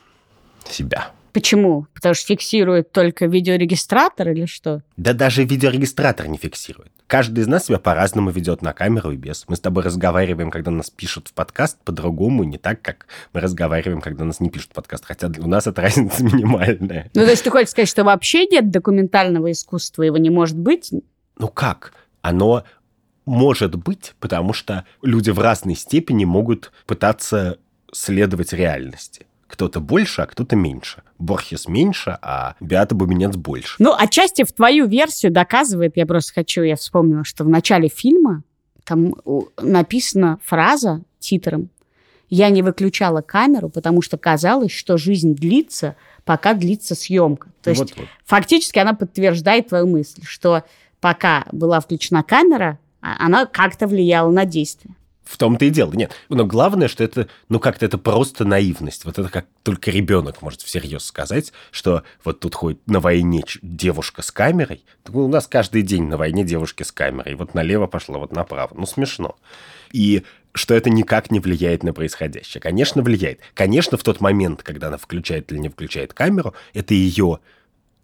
себя. 0.69 1.13
Почему? 1.33 1.87
Потому 1.95 2.15
что 2.15 2.27
фиксирует 2.27 2.93
только 2.93 3.27
видеорегистратор 3.27 4.31
или 4.31 4.45
что? 4.47 4.83
Да 4.97 5.13
даже 5.15 5.45
видеорегистратор 5.45 6.29
не 6.29 6.37
фиксирует. 6.37 6.93
Каждый 7.07 7.41
из 7.41 7.47
нас 7.47 7.67
себя 7.67 7.79
по-разному 7.79 8.31
ведет 8.31 8.63
на 8.63 8.73
камеру 8.73 9.11
и 9.13 9.17
без. 9.17 9.45
Мы 9.49 9.57
с 9.57 9.61
тобой 9.61 9.83
разговариваем, 9.83 10.51
когда 10.51 10.71
нас 10.71 10.91
пишут 10.91 11.29
в 11.29 11.33
подкаст, 11.35 11.79
по-другому, 11.85 12.45
не 12.45 12.59
так, 12.59 12.81
как 12.83 13.07
мы 13.33 13.41
разговариваем, 13.41 14.01
когда 14.01 14.25
нас 14.25 14.41
не 14.41 14.51
пишут 14.51 14.71
в 14.71 14.75
подкаст. 14.75 15.05
Хотя 15.05 15.31
у 15.39 15.47
нас 15.47 15.67
эта 15.67 15.83
разница 15.83 16.23
минимальная. 16.25 17.11
Ну, 17.15 17.23
то 17.23 17.31
есть 17.31 17.45
ты 17.45 17.51
хочешь 17.51 17.71
сказать, 17.71 17.89
что 17.89 18.05
вообще 18.05 18.47
нет 18.47 18.71
документального 18.71 19.51
искусства, 19.53 20.03
его 20.03 20.19
не 20.19 20.31
может 20.31 20.59
быть? 20.59 20.91
Ну 21.39 21.49
как? 21.49 21.95
Оно 22.21 22.65
может 23.25 23.75
быть, 23.77 24.15
потому 24.21 24.53
что 24.53 24.85
люди 25.03 25.31
в 25.31 25.39
разной 25.39 25.77
степени 25.77 26.25
могут 26.25 26.73
пытаться 26.87 27.59
следовать 27.93 28.53
реальности. 28.53 29.27
Кто-то 29.53 29.81
больше, 29.81 30.23
а 30.23 30.27
кто-то 30.27 30.57
меньше. 30.57 31.03
Борхес 31.19 31.69
меньше, 31.69 32.19
а 32.23 32.57
Беата 32.59 32.95
Бубенец 32.95 33.37
больше. 33.37 33.77
Ну, 33.79 33.95
отчасти 33.97 34.45
в 34.45 34.53
твою 34.53 34.87
версию 34.87 35.31
доказывает, 35.31 35.93
я 35.97 36.07
просто 36.07 36.33
хочу, 36.33 36.63
я 36.63 36.75
вспомнила, 36.75 37.23
что 37.23 37.45
в 37.45 37.49
начале 37.51 37.89
фильма 37.89 38.45
там 38.85 39.15
написана 39.61 40.39
фраза 40.43 41.03
титром 41.19 41.69
«Я 42.31 42.49
не 42.49 42.63
выключала 42.63 43.21
камеру, 43.21 43.69
потому 43.69 44.01
что 44.01 44.17
казалось, 44.17 44.73
что 44.73 44.97
жизнь 44.97 45.35
длится, 45.35 45.97
пока 46.25 46.55
длится 46.55 46.95
съемка». 46.95 47.49
То 47.63 47.71
есть 47.71 47.83
Вот-вот. 47.83 48.07
фактически 48.25 48.79
она 48.79 48.95
подтверждает 48.95 49.69
твою 49.69 49.87
мысль, 49.87 50.23
что 50.25 50.63
пока 51.01 51.45
была 51.53 51.81
включена 51.81 52.23
камера, 52.23 52.79
а- 53.03 53.27
она 53.27 53.45
как-то 53.45 53.87
влияла 53.87 54.31
на 54.31 54.47
действие. 54.47 54.95
В 55.25 55.39
том-то 55.39 55.65
и 55.65 55.71
дело. 55.71 55.93
Нет, 55.93 56.13
но 56.29 56.45
главное, 56.45 56.89
что 56.89 57.05
это, 57.05 57.29
ну, 57.49 57.61
как-то 57.61 57.87
это 57.87 57.97
просто 57.97 58.45
наивность. 58.45 59.05
Вот 59.05 59.19
это 59.19 59.29
как 59.29 59.47
только 59.63 59.91
ребенок 59.91 60.43
может 60.43 60.63
всерьез 60.63 61.05
сказать, 61.05 61.53
что 61.71 62.03
вот 62.25 62.41
тут 62.41 62.55
ходит 62.55 62.81
на 62.87 62.99
войне 63.01 63.45
девушка 63.63 64.23
с 64.23 64.33
камерой. 64.33 64.85
Так 65.05 65.15
у 65.15 65.29
нас 65.29 65.47
каждый 65.47 65.83
день 65.83 66.05
на 66.05 66.17
войне 66.17 66.45
девушки 66.45 66.83
с 66.83 66.91
камерой. 66.91 67.35
Вот 67.37 67.55
налево 67.55 67.87
пошло, 67.87 68.19
вот 68.19 68.33
направо. 68.33 68.75
Ну, 68.77 68.85
смешно. 68.85 69.37
И 69.93 70.25
что 70.55 70.75
это 70.75 70.91
никак 70.91 71.31
не 71.31 71.41
влияет 71.41 71.83
на 71.83 71.93
происходящее. 71.93 72.61
Конечно, 72.61 73.03
влияет. 73.03 73.41
Конечно, 73.55 73.97
в 73.97 74.03
тот 74.03 74.21
момент, 74.21 74.63
когда 74.63 74.89
она 74.89 74.99
включает 74.99 75.51
или 75.53 75.59
не 75.59 75.69
включает 75.69 76.13
камеру, 76.13 76.55
это 76.75 76.95
ее 76.95 77.39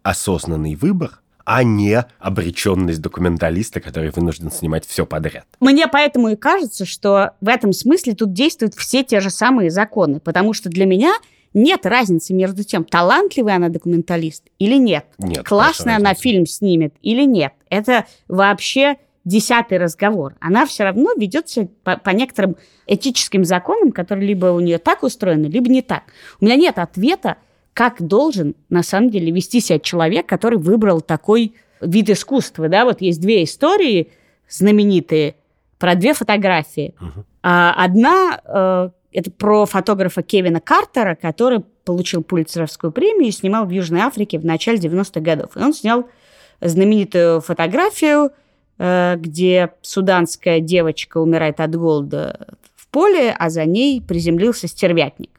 осознанный 0.03 0.75
выбор, 0.75 1.21
а 1.51 1.63
не 1.63 2.05
обреченность 2.19 3.01
документалиста, 3.01 3.81
который 3.81 4.11
вынужден 4.11 4.53
снимать 4.53 4.85
все 4.85 5.07
подряд. 5.07 5.47
Мне 5.61 5.89
поэтому 5.89 6.29
и 6.29 6.37
кажется, 6.37 6.85
что 6.85 7.37
в 7.41 7.49
этом 7.49 7.73
смысле 7.73 8.15
тут 8.15 8.35
действуют 8.35 8.75
все 8.75 9.03
те 9.03 9.21
же 9.21 9.31
самые 9.31 9.71
законы, 9.71 10.21
потому 10.21 10.53
что 10.53 10.69
для 10.69 10.85
меня 10.85 11.15
нет 11.55 11.87
разницы 11.87 12.35
между 12.35 12.65
тем, 12.65 12.85
талантливая 12.85 13.57
она 13.57 13.71
документалист 13.71 14.45
или 14.59 14.77
нет. 14.77 15.07
Нет, 15.17 15.47
Классная 15.49 15.97
она 15.97 16.13
фильм 16.13 16.45
снимет 16.45 16.93
или 17.01 17.23
нет. 17.23 17.55
Это 17.71 18.05
вообще 18.29 18.97
десятый 19.25 19.79
разговор. 19.79 20.35
Она 20.41 20.67
все 20.67 20.85
равно 20.85 21.13
ведется 21.17 21.69
по, 21.83 21.97
по 21.97 22.11
некоторым 22.11 22.57
этическим 22.87 23.47
законам, 23.47 23.93
которые 23.93 24.29
либо 24.29 24.47
у 24.47 24.61
нее 24.61 24.77
так 24.77 25.03
устроены, 25.03 25.47
либо 25.47 25.71
не 25.71 25.81
так. 25.81 26.03
У 26.43 26.45
меня 26.45 26.57
нет 26.57 26.79
ответа, 26.79 27.39
как 27.79 28.03
должен 28.03 28.57
на 28.71 28.83
самом 28.83 29.09
деле 29.09 29.31
вести 29.31 29.61
себя 29.61 29.79
человек, 29.79 30.27
который 30.27 30.59
выбрал 30.59 31.01
такой 31.01 31.55
вид 31.81 32.11
искусства. 32.11 32.69
Да? 32.69 32.85
Вот 32.85 33.01
есть 33.01 33.21
две 33.21 33.45
истории 33.45 34.11
знаменитые 34.49 35.37
про 35.79 35.95
две 35.95 36.13
фотографии. 36.13 36.97
А, 37.41 37.73
Одна 37.77 38.41
э, 38.45 38.91
это 39.13 39.31
про 39.31 39.65
фотографа 39.65 40.25
Кевина 40.25 40.61
Картера, 40.61 41.15
который 41.15 41.61
получил 41.85 42.25
Пулитцеровскую 42.25 42.91
премию 42.91 43.29
и 43.29 43.31
снимал 43.31 43.65
в 43.65 43.71
Южной 43.71 44.01
Африке 44.01 44.41
в 44.41 44.45
начале 44.45 44.79
90-х 44.79 45.21
годов. 45.21 45.57
И 45.57 45.61
он 45.61 45.73
снял 45.73 46.09
знаменитую 46.61 47.41
фотографию, 47.41 48.33
э, 48.79 49.15
где 49.19 49.71
суданская 49.83 50.59
девочка 50.59 51.19
умирает 51.19 51.61
от 51.61 51.77
голода 51.77 52.57
в 52.75 52.89
поле, 52.89 53.33
а 53.39 53.51
за 53.51 53.67
ней 53.67 54.03
приземлился 54.03 54.67
стервятник. 54.67 55.38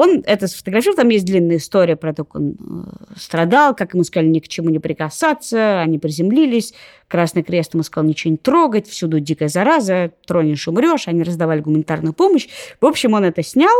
Он 0.00 0.22
это 0.24 0.46
сфотографировал, 0.46 0.96
там 0.96 1.10
есть 1.10 1.26
длинная 1.26 1.58
история 1.58 1.94
про 1.94 2.14
то, 2.14 2.24
как 2.24 2.36
он 2.36 2.56
э, 2.58 3.14
страдал, 3.18 3.76
как 3.76 3.92
ему 3.92 4.02
сказали 4.02 4.28
ни 4.28 4.38
к 4.38 4.48
чему 4.48 4.70
не 4.70 4.78
прикасаться, 4.78 5.82
они 5.82 5.98
приземлились, 5.98 6.72
Красный 7.06 7.42
Крест 7.42 7.74
ему 7.74 7.82
сказал 7.82 8.08
ничего 8.08 8.30
не 8.30 8.38
трогать, 8.38 8.88
всюду 8.88 9.20
дикая 9.20 9.48
зараза, 9.48 10.12
тронешь, 10.26 10.66
умрешь, 10.66 11.06
они 11.06 11.22
раздавали 11.22 11.60
гуманитарную 11.60 12.14
помощь. 12.14 12.48
В 12.80 12.86
общем, 12.86 13.12
он 13.12 13.24
это 13.24 13.42
снял, 13.42 13.76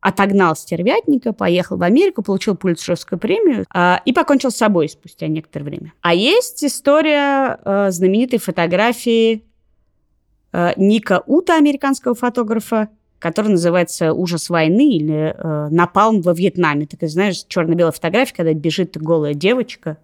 отогнал 0.00 0.56
стервятника, 0.56 1.32
поехал 1.32 1.76
в 1.76 1.84
Америку, 1.84 2.22
получил 2.24 2.56
Пулитцеровскую 2.56 3.20
премию 3.20 3.64
а, 3.72 4.02
и 4.04 4.12
покончил 4.12 4.50
с 4.50 4.56
собой 4.56 4.88
спустя 4.88 5.28
некоторое 5.28 5.66
время. 5.66 5.92
А 6.00 6.12
есть 6.12 6.64
история 6.64 7.60
э, 7.64 7.92
знаменитой 7.92 8.40
фотографии 8.40 9.44
э, 10.52 10.72
Ника 10.76 11.22
Ута, 11.26 11.56
американского 11.56 12.16
фотографа, 12.16 12.88
который 13.22 13.52
называется 13.52 14.12
«Ужас 14.12 14.50
войны» 14.50 14.96
или 14.96 15.32
э, 15.36 15.68
«Напалм 15.70 16.22
во 16.22 16.32
Вьетнаме». 16.32 16.86
Такая, 16.86 17.08
знаешь, 17.08 17.44
черно-белая 17.46 17.92
фотография, 17.92 18.34
когда 18.34 18.52
бежит 18.52 18.96
голая 19.00 19.34
девочка, 19.34 19.96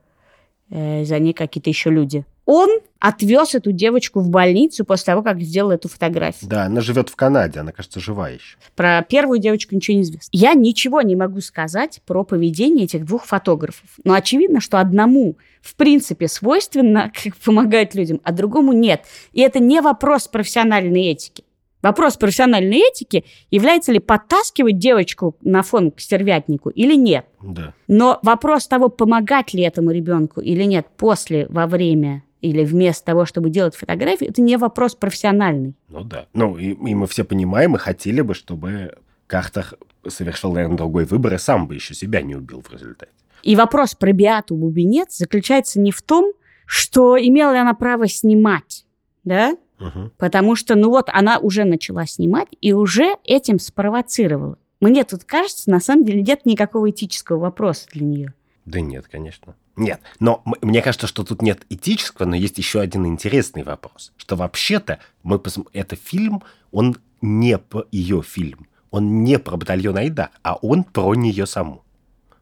э, 0.70 1.04
за 1.04 1.18
ней 1.18 1.32
какие-то 1.32 1.68
еще 1.68 1.90
люди. 1.90 2.25
Он 2.46 2.70
отвез 3.00 3.56
эту 3.56 3.72
девочку 3.72 4.20
в 4.20 4.30
больницу 4.30 4.84
после 4.84 5.06
того, 5.06 5.22
как 5.22 5.40
сделал 5.40 5.72
эту 5.72 5.88
фотографию. 5.88 6.48
Да, 6.48 6.64
она 6.64 6.80
живет 6.80 7.08
в 7.08 7.16
Канаде, 7.16 7.58
она, 7.58 7.72
кажется, 7.72 7.98
жива 7.98 8.28
еще. 8.28 8.56
Про 8.76 9.02
первую 9.02 9.40
девочку 9.40 9.75
ничего 9.75 9.96
не 9.96 10.04
известно. 10.04 10.30
Я 10.30 10.54
ничего 10.54 11.02
не 11.02 11.16
могу 11.16 11.40
сказать 11.40 12.00
про 12.06 12.22
поведение 12.22 12.84
этих 12.84 13.04
двух 13.04 13.25
фотографов. 13.25 13.90
Но 14.04 14.14
очевидно, 14.14 14.60
что 14.60 14.78
одному, 14.78 15.37
в 15.60 15.75
принципе, 15.75 16.28
свойственно 16.28 17.10
как 17.22 17.37
помогать 17.37 17.96
людям, 17.96 18.20
а 18.22 18.30
другому 18.30 18.72
нет. 18.72 19.02
И 19.32 19.40
это 19.40 19.58
не 19.58 19.80
вопрос 19.80 20.28
профессиональной 20.28 21.08
этики. 21.08 21.42
Вопрос 21.82 22.16
профессиональной 22.16 22.78
этики, 22.78 23.25
является 23.50 23.92
ли 23.92 24.00
подтаскивать 24.00 24.78
девочку 24.78 25.37
на 25.42 25.62
фон 25.62 25.90
к 25.90 26.00
стервятнику 26.00 26.70
или 26.70 26.94
нет. 26.94 27.26
Да. 27.40 27.73
Но 27.87 28.18
вопрос 28.23 28.66
того, 28.66 28.88
помогать 28.88 29.54
ли 29.54 29.62
этому 29.62 29.90
ребенку 29.92 30.40
или 30.40 30.64
нет 30.64 30.87
после, 30.97 31.47
во 31.49 31.66
время 31.66 32.25
или 32.40 32.64
вместо 32.64 33.04
того, 33.06 33.25
чтобы 33.25 33.50
делать 33.50 33.75
фотографии, 33.75 34.28
это 34.28 34.42
не 34.42 34.56
вопрос 34.56 34.94
профессиональный. 34.94 35.75
Ну 35.88 36.04
да. 36.04 36.26
Ну, 36.35 36.56
и, 36.56 36.70
и 36.70 36.94
мы 36.94 37.06
все 37.06 37.25
понимаем 37.25 37.75
и 37.75 37.78
хотели 37.78 38.20
бы, 38.20 38.35
чтобы 38.35 38.97
Картер 39.26 39.76
совершил, 40.06 40.52
наверное, 40.52 40.76
другой 40.76 41.04
выбор 41.04 41.35
и 41.35 41.38
сам 41.38 41.66
бы 41.66 41.75
еще 41.75 41.94
себя 41.94 42.23
не 42.23 42.35
убил 42.35 42.62
в 42.62 42.73
результате. 42.73 43.12
И 43.42 43.56
вопрос 43.56 43.94
про 43.94 44.12
Биату 44.12 44.56
Бубенец 44.56 45.16
заключается 45.16 45.80
не 45.80 45.92
в 45.92 46.02
том, 46.02 46.32
что 46.66 47.16
имела 47.18 47.52
ли 47.52 47.58
она 47.58 47.75
право 47.75 48.08
снимать, 48.08 48.85
да? 49.25 49.56
Мгм. 49.78 50.12
Потому 50.18 50.56
что, 50.56 50.75
ну 50.75 50.90
вот, 50.90 51.08
она 51.12 51.38
уже 51.38 51.64
начала 51.64 52.06
снимать 52.06 52.49
и 52.61 52.73
уже 52.73 53.16
этим 53.25 53.58
спровоцировала. 53.58 54.58
Мне 54.80 55.04
тут 55.04 55.25
кажется, 55.25 55.70
на 55.70 55.80
самом 55.80 56.04
деле 56.04 56.23
нет 56.23 56.47
никакого 56.47 56.90
этического 56.90 57.38
вопроса 57.38 57.87
для 57.92 58.04
нее. 58.04 58.35
Да 58.64 58.80
нет, 58.80 59.06
конечно. 59.11 59.54
Нет, 59.76 60.00
но 60.18 60.42
мне 60.61 60.82
кажется, 60.82 61.06
что 61.06 61.25
тут 61.25 61.40
нет 61.40 61.64
этического, 61.70 62.26
но 62.26 62.37
есть 62.37 62.58
еще 62.58 62.80
один 62.80 63.06
интересный 63.06 63.62
вопрос. 63.62 64.12
Что 64.16 64.37
вообще-то 64.37 64.99
мы 65.23 65.37
посм- 65.37 65.68
это 65.73 65.97
фильм, 65.97 66.42
он 66.73 66.97
не 67.23 67.58
про 67.58 67.85
ее 67.92 68.23
фильм. 68.23 68.66
Он 68.90 69.23
не 69.23 69.38
про 69.38 69.56
батальон 69.56 69.97
Айда, 69.97 70.30
а 70.42 70.54
он 70.56 70.85
про 70.85 71.14
нее 71.14 71.47
саму. 71.47 71.85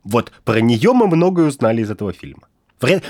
Вот 0.05 0.33
про 0.45 0.61
нее 0.61 0.93
мы 0.93 1.09
многое 1.09 1.47
узнали 1.47 1.83
из 1.83 1.91
этого 1.91 2.13
фильма. 2.13 2.49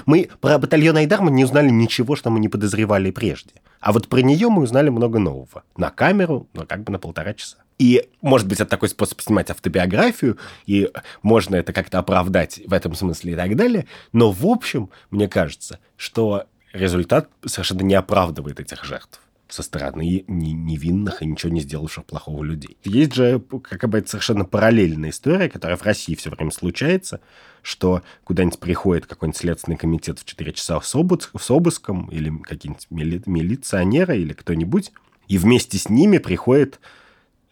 Мы 0.06 0.28
про 0.40 0.58
батальон 0.58 0.96
Айдар 0.96 1.22
мы 1.22 1.30
не 1.30 1.44
узнали 1.44 1.70
ничего, 1.70 2.16
что 2.16 2.30
мы 2.30 2.38
не 2.40 2.48
подозревали 2.48 3.10
прежде. 3.10 3.52
А 3.80 3.92
вот 3.92 4.08
про 4.08 4.20
нее 4.20 4.48
мы 4.48 4.62
узнали 4.62 4.88
много 4.88 5.18
нового. 5.18 5.62
На 5.76 5.90
камеру, 5.90 6.48
ну, 6.54 6.64
как 6.66 6.84
бы 6.84 6.92
на 6.92 6.98
полтора 6.98 7.34
часа. 7.34 7.58
И, 7.78 8.08
может 8.22 8.48
быть, 8.48 8.58
это 8.58 8.70
такой 8.70 8.88
способ 8.88 9.20
снимать 9.20 9.50
автобиографию, 9.50 10.38
и 10.64 10.90
можно 11.22 11.56
это 11.56 11.72
как-то 11.72 11.98
оправдать 11.98 12.60
в 12.66 12.72
этом 12.72 12.94
смысле 12.94 13.32
и 13.32 13.36
так 13.36 13.54
далее. 13.54 13.86
Но, 14.12 14.30
в 14.30 14.46
общем, 14.46 14.90
мне 15.10 15.28
кажется, 15.28 15.78
что 15.96 16.44
результат 16.72 17.28
совершенно 17.44 17.82
не 17.82 17.94
оправдывает 17.94 18.60
этих 18.60 18.84
жертв 18.84 19.20
со 19.48 19.62
стороны 19.62 20.24
не- 20.26 20.52
невинных 20.52 21.22
и 21.22 21.26
ничего 21.26 21.52
не 21.52 21.60
сделавших 21.60 22.04
плохого 22.04 22.42
людей. 22.42 22.76
Есть 22.84 23.14
же 23.14 23.40
как 23.62 23.88
бы 23.88 24.02
совершенно 24.06 24.44
параллельная 24.44 25.10
история, 25.10 25.48
которая 25.48 25.76
в 25.76 25.82
России 25.82 26.14
все 26.16 26.30
время 26.30 26.50
случается, 26.50 27.20
что 27.62 28.02
куда-нибудь 28.24 28.58
приходит 28.58 29.06
какой-нибудь 29.06 29.38
следственный 29.38 29.76
комитет 29.76 30.18
в 30.18 30.24
4 30.24 30.52
часа 30.52 30.80
с, 30.80 30.94
обыск- 30.94 31.30
с 31.40 31.50
обыском, 31.50 32.06
или 32.08 32.30
какие-нибудь 32.42 32.86
мили- 32.90 33.22
милиционеры, 33.26 34.18
или 34.18 34.32
кто-нибудь, 34.32 34.92
и 35.28 35.38
вместе 35.38 35.78
с 35.78 35.88
ними 35.88 36.18
приходит 36.18 36.80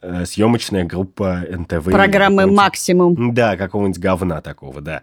э, 0.03 0.27
съемочная 0.27 0.85
группа 0.85 1.45
НТВ. 1.49 1.85
Программы 1.85 2.47
«Максимум». 2.47 3.35
да, 3.35 3.57
какого-нибудь 3.57 3.99
говна 4.01 4.41
такого, 4.41 4.81
да. 4.81 5.03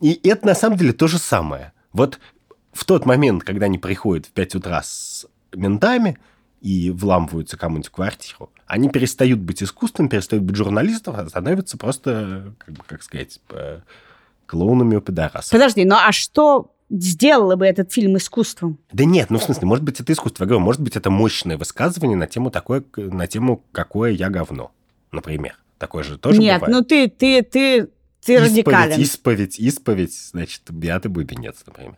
И 0.00 0.20
это 0.28 0.46
на 0.46 0.54
самом 0.54 0.76
деле 0.76 0.92
то 0.92 1.06
же 1.08 1.18
самое. 1.18 1.72
Вот 1.92 2.20
в 2.72 2.84
тот 2.84 3.06
момент, 3.06 3.42
когда 3.42 3.64
они 3.66 3.78
приходят 3.78 4.26
в 4.26 4.32
5 4.32 4.54
утра 4.56 4.82
с 4.82 5.26
ментами 5.56 6.18
и 6.60 6.90
вламываются 6.90 7.56
кому-нибудь 7.56 7.88
в 7.88 7.92
квартиру, 7.92 8.50
они 8.66 8.88
перестают 8.88 9.40
быть 9.40 9.62
искусством, 9.62 10.08
перестают 10.08 10.44
быть 10.44 10.56
журналистом, 10.56 11.14
а 11.16 11.28
становятся 11.28 11.78
просто, 11.78 12.54
как, 12.58 12.74
бы, 12.74 12.82
как 12.86 13.02
сказать, 13.02 13.40
э, 13.50 13.80
клоунами 14.46 14.96
у 14.96 15.00
пидорасов. 15.00 15.50
Подожди, 15.50 15.84
ну 15.84 15.96
а 15.96 16.12
что 16.12 16.72
сделало 16.90 17.56
бы 17.56 17.66
этот 17.66 17.92
фильм 17.92 18.16
искусством? 18.16 18.78
Да 18.92 19.04
нет, 19.04 19.30
ну 19.30 19.38
в 19.38 19.42
смысле, 19.42 19.66
может 19.66 19.84
быть, 19.84 20.00
это 20.00 20.12
искусство. 20.12 20.44
Я 20.44 20.48
говорю, 20.48 20.64
может 20.64 20.80
быть, 20.80 20.96
это 20.96 21.10
мощное 21.10 21.56
высказывание 21.56 22.16
на 22.16 22.26
тему 22.26 22.50
такое, 22.50 22.82
на 22.96 23.26
тему 23.26 23.64
какое 23.72 24.12
я 24.12 24.28
говно, 24.30 24.72
например. 25.12 25.56
Такое 25.78 26.04
же 26.04 26.16
тоже 26.16 26.40
Нет, 26.40 26.60
бывает. 26.60 26.74
ну 26.74 26.84
ты, 26.84 27.08
ты, 27.08 27.42
ты, 27.42 27.88
ты 28.24 28.40
радикален. 28.40 28.98
Исповедь, 29.00 29.58
исповедь, 29.58 29.60
исповедь, 29.60 30.30
значит, 30.30 30.62
Биаты 30.70 31.08
Бубенец, 31.08 31.56
например. 31.66 31.96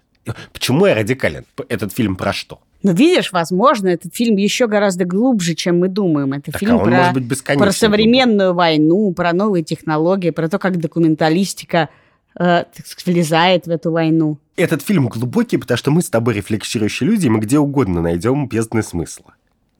Почему 0.52 0.86
я 0.86 0.94
радикален? 0.94 1.44
Этот 1.68 1.92
фильм 1.92 2.16
про 2.16 2.32
что? 2.32 2.60
Но 2.82 2.92
видишь, 2.92 3.32
возможно, 3.32 3.88
этот 3.88 4.14
фильм 4.14 4.36
еще 4.36 4.68
гораздо 4.68 5.04
глубже, 5.04 5.54
чем 5.54 5.80
мы 5.80 5.88
думаем. 5.88 6.32
Это 6.32 6.52
Так, 6.52 6.60
фильм 6.60 6.76
а 6.76 6.78
про, 6.78 7.12
быть 7.12 7.42
про 7.44 7.72
современную 7.72 8.54
войну, 8.54 9.12
про 9.12 9.32
новые 9.32 9.64
технологии, 9.64 10.30
про 10.30 10.48
то, 10.48 10.58
как 10.58 10.78
документалистика 10.78 11.88
э, 12.38 12.64
влезает 13.04 13.66
в 13.66 13.70
эту 13.70 13.90
войну. 13.90 14.38
Этот 14.56 14.82
фильм 14.82 15.08
глубокий, 15.08 15.56
потому 15.56 15.76
что 15.76 15.90
мы 15.90 16.02
с 16.02 16.10
тобой 16.10 16.34
рефлексирующие 16.34 17.08
люди, 17.08 17.26
и 17.26 17.30
мы 17.30 17.40
где 17.40 17.58
угодно 17.58 18.00
найдем 18.00 18.48
бездны 18.48 18.82
смысла. 18.82 19.34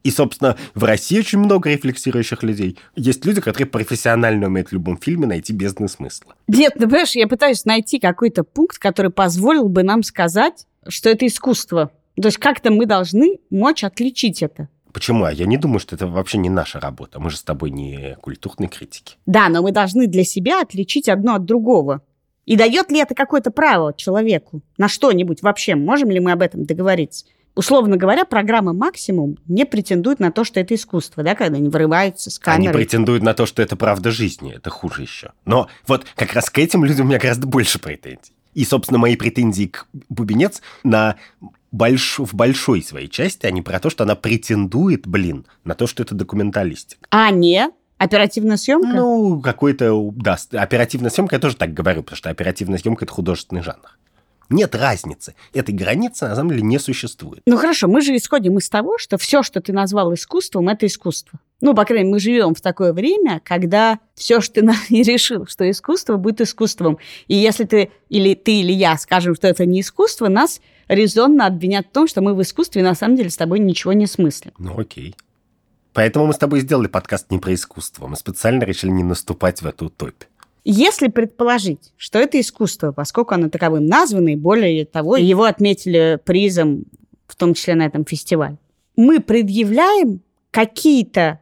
И, 0.05 0.11
собственно, 0.11 0.57
в 0.75 0.85
России 0.85 1.19
очень 1.19 1.39
много 1.39 1.71
рефлексирующих 1.71 2.43
людей. 2.43 2.79
Есть 2.97 3.25
люди, 3.25 3.41
которые 3.41 3.67
профессионально 3.67 4.47
умеют 4.47 4.69
в 4.69 4.73
любом 4.73 4.97
фильме 4.97 5.27
найти 5.27 5.53
бездны 5.53 5.89
смысла. 5.89 6.35
Нет, 6.47 6.75
ну 6.77 6.87
понимаешь, 6.87 7.15
я 7.15 7.27
пытаюсь 7.27 7.65
найти 7.65 7.99
какой-то 7.99 8.45
пункт, 8.45 8.79
который 8.79 9.11
позволил 9.11 9.69
бы 9.69 9.83
нам 9.83 10.03
сказать, 10.03 10.67
что 10.87 11.11
это 11.11 11.27
искусство. 11.27 11.91
То 12.21 12.27
есть 12.27 12.39
как-то 12.39 12.71
мы 12.71 12.87
должны 12.87 13.39
мочь 13.51 13.85
отличить 13.85 14.43
это. 14.43 14.69
Почему? 14.93 15.25
А 15.25 15.33
я 15.33 15.47
не 15.47 15.57
думаю, 15.59 15.81
что 15.81 15.95
это 15.95 16.07
вообще 16.07 16.39
не 16.39 16.51
наша 16.51 16.81
работа. 16.81 17.21
Мы 17.21 17.31
же 17.31 17.37
с 17.37 17.43
тобой 17.43 17.71
не 17.71 18.17
культурные 18.21 18.69
критики. 18.69 19.17
Да, 19.27 19.49
но 19.49 19.63
мы 19.63 19.71
должны 19.71 20.07
для 20.07 20.25
себя 20.25 20.63
отличить 20.63 21.09
одно 21.09 21.35
от 21.35 21.45
другого. 21.45 22.03
И 22.47 22.57
дает 22.57 22.91
ли 22.91 22.99
это 22.99 23.15
какое-то 23.15 23.51
право 23.51 23.93
человеку 23.95 24.63
на 24.79 24.89
что-нибудь 24.89 25.43
вообще? 25.43 25.75
Можем 25.75 26.11
ли 26.11 26.19
мы 26.19 26.33
об 26.33 26.41
этом 26.41 26.65
договориться? 26.65 27.27
Условно 27.55 27.97
говоря, 27.97 28.25
программа 28.25 28.73
«Максимум» 28.73 29.37
не 29.47 29.67
претендует 29.67 30.21
на 30.21 30.31
то, 30.31 30.45
что 30.45 30.61
это 30.61 30.75
искусство, 30.75 31.23
да, 31.25 31.35
когда 31.35 31.59
они 31.59 31.69
вырываются 31.69 32.31
с 32.31 32.41
Они 32.45 32.67
камеры. 32.67 32.73
претендуют 32.73 33.23
на 33.23 33.35
то, 33.35 33.47
что 33.47 33.63
это 33.63 33.75
правда 33.75 34.11
жизни. 34.13 34.55
Это 34.55 34.71
хуже 34.71 35.03
еще. 35.03 35.33
Но 35.45 35.69
вот 35.87 36.07
как 36.15 36.33
раз 36.35 36.51
к 36.51 36.59
этим 36.59 36.85
людям 36.85 37.07
у 37.07 37.09
меня 37.11 37.19
гораздо 37.19 37.47
больше 37.47 37.81
претензий. 37.81 38.33
И, 38.55 38.65
собственно, 38.65 38.99
мои 38.99 39.17
претензии 39.17 39.67
к 39.67 39.87
Бубенец 40.09 40.63
на 40.85 41.17
больш... 41.71 42.19
в 42.19 42.35
большой 42.35 42.83
своей 42.83 43.09
части, 43.09 43.47
они 43.47 43.63
про 43.63 43.79
то, 43.81 43.91
что 43.91 44.05
она 44.05 44.15
претендует, 44.15 45.07
блин, 45.07 45.47
на 45.65 45.75
то, 45.75 45.87
что 45.87 46.03
это 46.03 46.15
документалистика. 46.15 47.07
А 47.11 47.31
не 47.31 47.71
оперативная 47.99 48.57
съемка? 48.57 48.89
Ну, 48.89 49.41
какой-то, 49.41 50.11
да, 50.15 50.39
оперативная 50.53 51.11
съемка, 51.11 51.37
я 51.37 51.41
тоже 51.41 51.57
так 51.57 51.75
говорю, 51.75 52.03
потому 52.03 52.17
что 52.17 52.31
оперативная 52.31 52.79
съемка– 52.79 53.05
это 53.07 53.13
художественный 53.13 53.63
жанр. 53.63 53.99
Нет 54.49 54.75
разницы. 54.75 55.35
Этой 55.53 55.75
границы, 55.75 56.27
на 56.27 56.35
самом 56.35 56.51
деле, 56.51 56.63
не 56.63 56.79
существует. 56.79 57.43
Ну 57.47 57.57
хорошо, 57.57 57.87
мы 57.87 58.01
же 58.01 58.17
исходим 58.17 58.59
из 58.59 58.69
того, 58.69 58.99
что 58.99 59.19
все, 59.19 59.43
что 59.43 59.61
ты 59.61 59.73
назвал 59.73 60.15
искусством, 60.15 60.69
это 60.69 60.87
искусство. 60.87 61.39
Ну, 61.61 61.75
по 61.75 61.85
крайней 61.85 62.05
мере, 62.05 62.15
мы 62.15 62.21
живем 62.21 62.55
в 62.55 62.61
такое 62.61 62.93
время, 62.93 63.43
когда 63.45 63.99
все, 64.15 64.41
что 64.41 64.63
ты 64.63 64.71
и 64.89 65.03
решил, 65.03 65.47
что 65.47 65.69
искусство 65.69 66.17
будет 66.17 66.41
искусством. 66.41 66.99
И 67.27 67.35
если 67.35 67.65
ты 67.65 67.91
или 68.09 68.35
ты, 68.35 68.61
или 68.61 68.73
я 68.73 68.97
скажем, 68.97 69.35
что 69.35 69.49
это 69.49 69.67
не 69.67 69.81
искусство, 69.81 70.29
нас 70.29 70.61
резонно 70.87 71.47
обвинят 71.47 71.89
в 71.89 71.91
том, 71.91 72.09
что 72.09 72.23
мы 72.23 72.35
в 72.35 72.43
искусстве 72.43 72.83
на 72.83 72.95
самом 72.95 73.17
деле 73.17 73.31
с 73.31 73.37
тобой 73.37 73.59
ничего 73.59 73.93
не 73.93 74.07
смыслим. 74.07 74.53
Ну, 74.59 74.79
окей. 74.79 75.15
Поэтому 75.93 76.27
мы 76.27 76.33
с 76.33 76.39
тобой 76.39 76.61
сделали 76.61 76.87
подкаст 76.87 77.31
не 77.31 77.39
про 77.39 77.53
искусство. 77.53 78.07
Мы 78.07 78.17
специально 78.17 78.63
решили 78.63 78.91
не 78.91 79.03
наступать 79.03 79.63
в 79.63 79.67
эту 79.67 79.91
топь. 79.91 80.23
Если 80.71 81.09
предположить, 81.09 81.95
что 81.97 82.19
это 82.19 82.39
искусство, 82.39 82.93
поскольку 82.93 83.33
оно 83.33 83.49
таковым 83.49 83.87
названо, 83.87 84.29
и 84.29 84.37
более 84.37 84.85
того, 84.85 85.17
его 85.17 85.45
отметили 85.45 86.21
призом, 86.23 86.85
в 87.27 87.37
том 87.37 87.55
числе 87.55 87.75
на 87.75 87.87
этом 87.87 88.05
фестивале, 88.05 88.59
мы 88.95 89.21
предъявляем 89.21 90.21
какие-то 90.51 91.41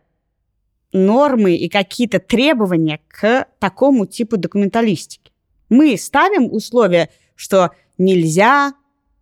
нормы 0.93 1.57
и 1.57 1.69
какие-то 1.69 2.21
требования 2.21 3.01
к 3.09 3.49
такому 3.59 4.07
типу 4.07 4.37
документалистики. 4.37 5.33
Мы 5.69 5.97
ставим 5.97 6.53
условия, 6.53 7.11
что 7.35 7.73
нельзя 7.99 8.75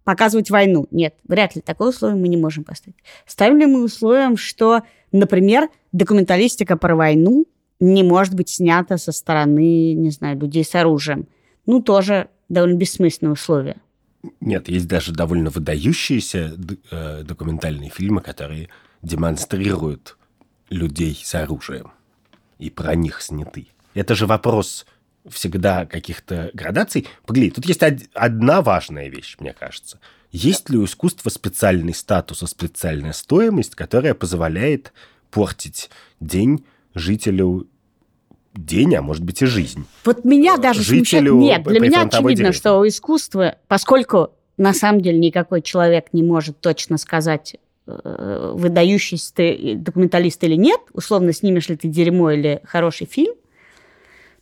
показывать 0.04 0.50
войну. 0.50 0.86
Нет, 0.90 1.14
вряд 1.26 1.56
ли 1.56 1.62
такое 1.62 1.88
условие 1.88 2.20
мы 2.20 2.28
не 2.28 2.36
можем 2.36 2.64
поставить. 2.64 2.98
Ставим 3.26 3.56
ли 3.56 3.64
мы 3.64 3.82
условием, 3.82 4.36
что, 4.36 4.82
например, 5.12 5.70
документалистика 5.92 6.76
про 6.76 6.94
войну 6.94 7.46
не 7.80 8.02
может 8.02 8.34
быть 8.34 8.48
снята 8.48 8.98
со 8.98 9.12
стороны, 9.12 9.94
не 9.94 10.10
знаю, 10.10 10.38
людей 10.38 10.64
с 10.64 10.74
оружием? 10.74 11.26
Ну, 11.66 11.82
тоже 11.82 12.28
довольно 12.48 12.76
бессмысленное 12.76 13.32
условие. 13.32 13.76
Нет, 14.40 14.68
есть 14.68 14.88
даже 14.88 15.12
довольно 15.12 15.50
выдающиеся 15.50 16.54
э, 16.90 17.22
документальные 17.24 17.90
фильмы, 17.90 18.20
которые 18.22 18.68
демонстрируют 19.02 20.16
людей 20.70 21.18
с 21.22 21.34
оружием. 21.34 21.92
И 22.58 22.70
про 22.70 22.94
них 22.94 23.20
сняты. 23.20 23.66
Это 23.94 24.14
же 24.14 24.26
вопрос 24.26 24.86
всегда 25.28 25.86
каких-то 25.86 26.50
градаций. 26.54 27.06
Погоди, 27.26 27.50
тут 27.50 27.66
есть 27.66 27.82
од- 27.82 28.08
одна 28.14 28.62
важная 28.62 29.08
вещь, 29.08 29.36
мне 29.40 29.52
кажется. 29.52 29.98
Есть 30.30 30.70
ли 30.70 30.76
у 30.78 30.84
искусства 30.84 31.30
специальный 31.30 31.94
статус 31.94 32.42
и 32.42 32.46
специальная 32.46 33.12
стоимость, 33.12 33.74
которая 33.74 34.14
позволяет 34.14 34.92
портить 35.30 35.90
день 36.20 36.64
жителю 36.94 37.68
день, 38.54 38.94
а 38.94 39.02
может 39.02 39.24
быть 39.24 39.42
и 39.42 39.46
жизнь? 39.46 39.84
Вот 40.04 40.24
меня 40.24 40.56
даже 40.56 40.82
смущает... 40.82 41.06
жителю 41.06 41.36
Нет, 41.38 41.62
для 41.64 41.80
меня 41.80 42.02
очевидно, 42.02 42.34
деревни. 42.34 42.52
что 42.52 42.78
у 42.78 42.86
искусства, 42.86 43.56
поскольку 43.68 44.30
на 44.56 44.72
самом 44.72 45.00
деле 45.00 45.18
никакой 45.18 45.62
человек 45.62 46.06
не 46.12 46.22
может 46.22 46.60
точно 46.60 46.98
сказать, 46.98 47.56
э, 47.86 48.52
выдающийся 48.54 49.34
ты 49.34 49.74
документалист 49.76 50.42
или 50.44 50.54
нет, 50.54 50.80
условно, 50.92 51.32
снимешь 51.32 51.68
ли 51.68 51.76
ты 51.76 51.88
дерьмо 51.88 52.30
или 52.30 52.60
хороший 52.64 53.06
фильм, 53.06 53.34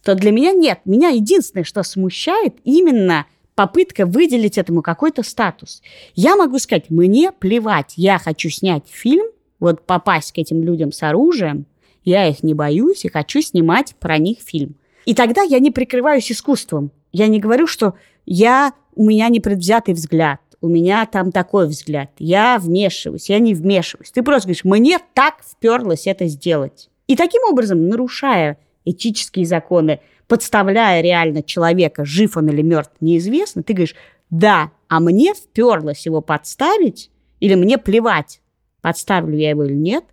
то 0.03 0.15
для 0.15 0.33
меня 0.33 0.53
нет. 0.53 0.81
Меня 0.85 1.09
единственное, 1.11 1.65
что 1.65 1.83
смущает, 1.83 2.57
именно 2.65 3.27
попытка 3.55 4.07
выделить 4.07 4.59
этому 4.59 4.83
какой-то 4.83 5.23
статус. 5.23 5.83
Я 6.15 6.37
могу 6.37 6.59
сказать, 6.59 6.91
мне 6.91 7.33
плевать, 7.33 7.95
я 7.97 8.19
хочу 8.19 8.49
снять 8.49 8.85
фильм, 8.89 9.27
вот 9.61 9.87
попасть 9.87 10.33
к 10.33 10.39
этим 10.39 10.63
людям 10.63 10.91
с 10.91 11.03
оружием, 11.03 11.67
я 12.05 12.29
их 12.29 12.43
не 12.43 12.55
боюсь 12.55 13.05
и 13.05 13.11
хочу 13.11 13.41
снимать 13.41 13.95
про 13.99 14.19
них 14.19 14.39
фильм. 14.41 14.77
И 15.05 15.15
тогда 15.15 15.43
я 15.43 15.59
не 15.59 15.71
прикрываюсь 15.71 16.31
искусством. 16.31 16.91
Я 17.13 17.27
не 17.27 17.41
говорю, 17.41 17.67
что 17.67 17.95
я, 18.25 18.73
у 18.95 19.05
меня 19.05 19.29
непредвзятый 19.29 19.95
взгляд, 19.95 20.41
у 20.61 20.69
меня 20.69 21.05
там 21.07 21.33
такой 21.33 21.67
взгляд, 21.67 22.11
я 22.19 22.59
вмешиваюсь, 22.59 23.29
я 23.29 23.41
не 23.41 23.55
вмешиваюсь. 23.55 24.13
Ты 24.13 24.23
просто 24.23 24.47
говоришь, 24.47 24.65
мне 24.65 24.99
так 25.13 25.43
вперлось 25.45 26.07
это 26.07 26.27
сделать. 26.27 26.89
И 27.09 27.17
таким 27.17 27.43
образом, 27.51 27.89
нарушая 27.89 28.59
этические 28.85 29.45
законы, 29.45 30.01
подставляя 30.29 31.03
реально 31.03 31.43
человека, 31.43 32.05
жив 32.05 32.37
он 32.37 32.49
или 32.49 32.63
мертв, 32.63 32.93
неизвестно, 33.01 33.63
ты 33.63 33.75
говоришь, 33.75 33.97
да, 34.31 34.71
а 34.89 35.01
мне 35.01 35.35
вперлось 35.35 36.07
его 36.07 36.21
подставить, 36.21 37.11
или 37.41 37.55
мне 37.55 37.77
плевать, 37.77 38.41
подставлю 38.81 39.37
я 39.37 39.51
его 39.51 39.65
или 39.65 39.75
нет, 39.75 40.05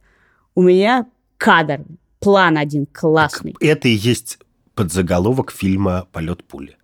у 0.56 0.62
меня 0.62 1.08
кадр, 1.40 1.82
план 2.20 2.58
один 2.58 2.86
классный. 2.86 3.56
Это 3.60 3.88
и 3.88 3.94
есть 3.94 4.38
подзаголовок 4.76 5.52
фильма 5.52 6.08
«Полет 6.12 6.44
пули». 6.44 6.78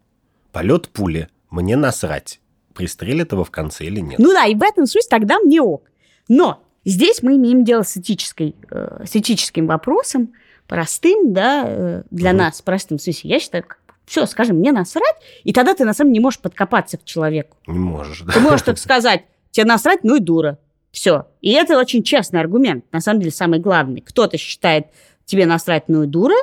«Полет 0.51 0.89
пули. 0.89 1.27
Мне 1.51 1.75
насрать, 1.75 2.39
пристрелят 2.73 3.31
его 3.33 3.43
в 3.43 3.51
конце 3.51 3.85
или 3.85 3.99
нет». 3.99 4.17
Ну 4.17 4.33
да, 4.33 4.45
и 4.45 4.55
в 4.55 4.63
этом 4.63 4.87
смысле 4.87 5.07
тогда 5.09 5.39
мне 5.39 5.61
ок. 5.61 5.83
Но 6.27 6.63
здесь 6.85 7.21
мы 7.21 7.35
имеем 7.35 7.63
дело 7.63 7.83
с, 7.83 7.97
этической, 7.97 8.55
э, 8.71 9.03
с 9.05 9.15
этическим 9.15 9.67
вопросом, 9.67 10.33
простым, 10.67 11.33
да, 11.33 11.63
э, 11.67 12.03
для 12.09 12.29
Мгм. 12.31 12.37
нас, 12.39 12.61
простым. 12.61 12.97
В 12.97 13.01
смысле, 13.01 13.29
я 13.29 13.39
считаю, 13.39 13.65
все, 14.05 14.25
скажем, 14.25 14.57
мне 14.57 14.71
насрать, 14.71 15.15
и 15.43 15.51
тогда 15.51 15.73
ты 15.73 15.83
на 15.83 15.93
самом 15.93 16.11
деле 16.11 16.19
не 16.19 16.23
можешь 16.23 16.39
подкопаться 16.39 16.97
к 16.97 17.03
человеку. 17.03 17.57
Не 17.67 17.79
можешь, 17.79 18.21
да. 18.21 18.33
Ты 18.33 18.39
можешь 18.39 18.61
так 18.61 18.77
сказать, 18.77 19.23
тебе 19.51 19.65
насрать, 19.65 20.03
ну 20.03 20.15
и 20.15 20.19
дура. 20.19 20.59
Все. 20.95 21.27
И 21.41 21.51
это 21.51 21.77
очень 21.77 22.03
честный 22.03 22.39
аргумент, 22.39 22.85
на 22.93 23.01
самом 23.01 23.19
деле 23.19 23.31
самый 23.33 23.59
главный. 23.59 23.99
Кто-то 23.99 24.37
считает 24.37 24.87
тебе 25.25 25.45
насрать, 25.45 25.89
ну 25.89 26.05
дура, 26.05 26.37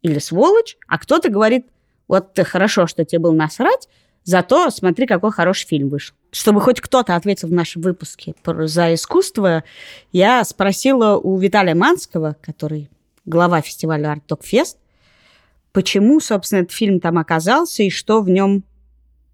или 0.00 0.18
сволочь, 0.20 0.78
а 0.86 0.98
кто-то 0.98 1.28
говорит, 1.28 1.66
вот 2.08 2.32
ты 2.32 2.44
хорошо, 2.44 2.86
что 2.86 3.04
тебе 3.04 3.18
был 3.18 3.34
насрать, 3.34 3.86
зато 4.24 4.70
смотри, 4.70 5.06
какой 5.06 5.32
хороший 5.32 5.66
фильм 5.66 5.90
вышел. 5.90 6.16
Чтобы 6.30 6.62
хоть 6.62 6.80
кто-то 6.80 7.14
ответил 7.14 7.48
в 7.48 7.52
нашем 7.52 7.82
выпуске 7.82 8.34
за 8.46 8.94
искусство, 8.94 9.64
я 10.12 10.42
спросила 10.44 11.18
у 11.18 11.36
Виталия 11.36 11.74
Манского, 11.74 12.36
который 12.40 12.88
глава 13.26 13.60
фестиваля 13.60 14.14
Art 14.14 14.22
Dog 14.26 14.40
Fest, 14.50 14.78
почему, 15.72 16.20
собственно, 16.20 16.60
этот 16.60 16.72
фильм 16.72 17.00
там 17.00 17.18
оказался 17.18 17.82
и 17.82 17.90
что 17.90 18.22
в 18.22 18.30
нем 18.30 18.64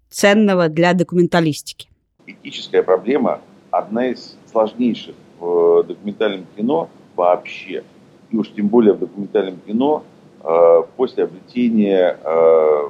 ценного 0.09 0.67
для 0.67 0.93
документалистики. 0.93 1.87
этическая 2.27 2.83
проблема 2.83 3.39
одна 3.77 4.07
из 4.07 4.37
сложнейших 4.51 5.15
в 5.39 5.83
документальном 5.83 6.45
кино 6.55 6.89
вообще. 7.15 7.83
И 8.31 8.37
уж 8.37 8.49
тем 8.51 8.67
более 8.67 8.93
в 8.93 8.99
документальном 8.99 9.59
кино 9.65 10.03
э, 10.43 10.83
после 10.95 11.25
обретения 11.25 12.17
э, 12.23 12.89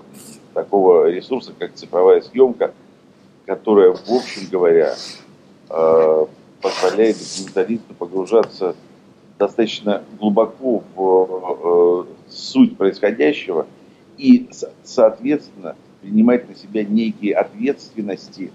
такого 0.54 1.10
ресурса, 1.10 1.54
как 1.58 1.74
цифровая 1.74 2.22
съемка, 2.22 2.74
которая, 3.46 3.94
в 3.94 4.10
общем 4.10 4.48
говоря, 4.52 4.96
э, 5.70 6.26
позволяет 6.62 7.18
документалисту 7.18 7.94
погружаться 7.94 8.76
достаточно 9.38 10.04
глубоко 10.20 10.84
в 10.96 12.06
э, 12.08 12.30
суть 12.30 12.78
происходящего 12.78 13.68
и, 14.18 14.48
со- 14.52 14.72
соответственно, 14.84 15.76
принимать 16.02 16.48
на 16.48 16.56
себя 16.56 16.84
некие 16.84 17.36
ответственности 17.36 18.52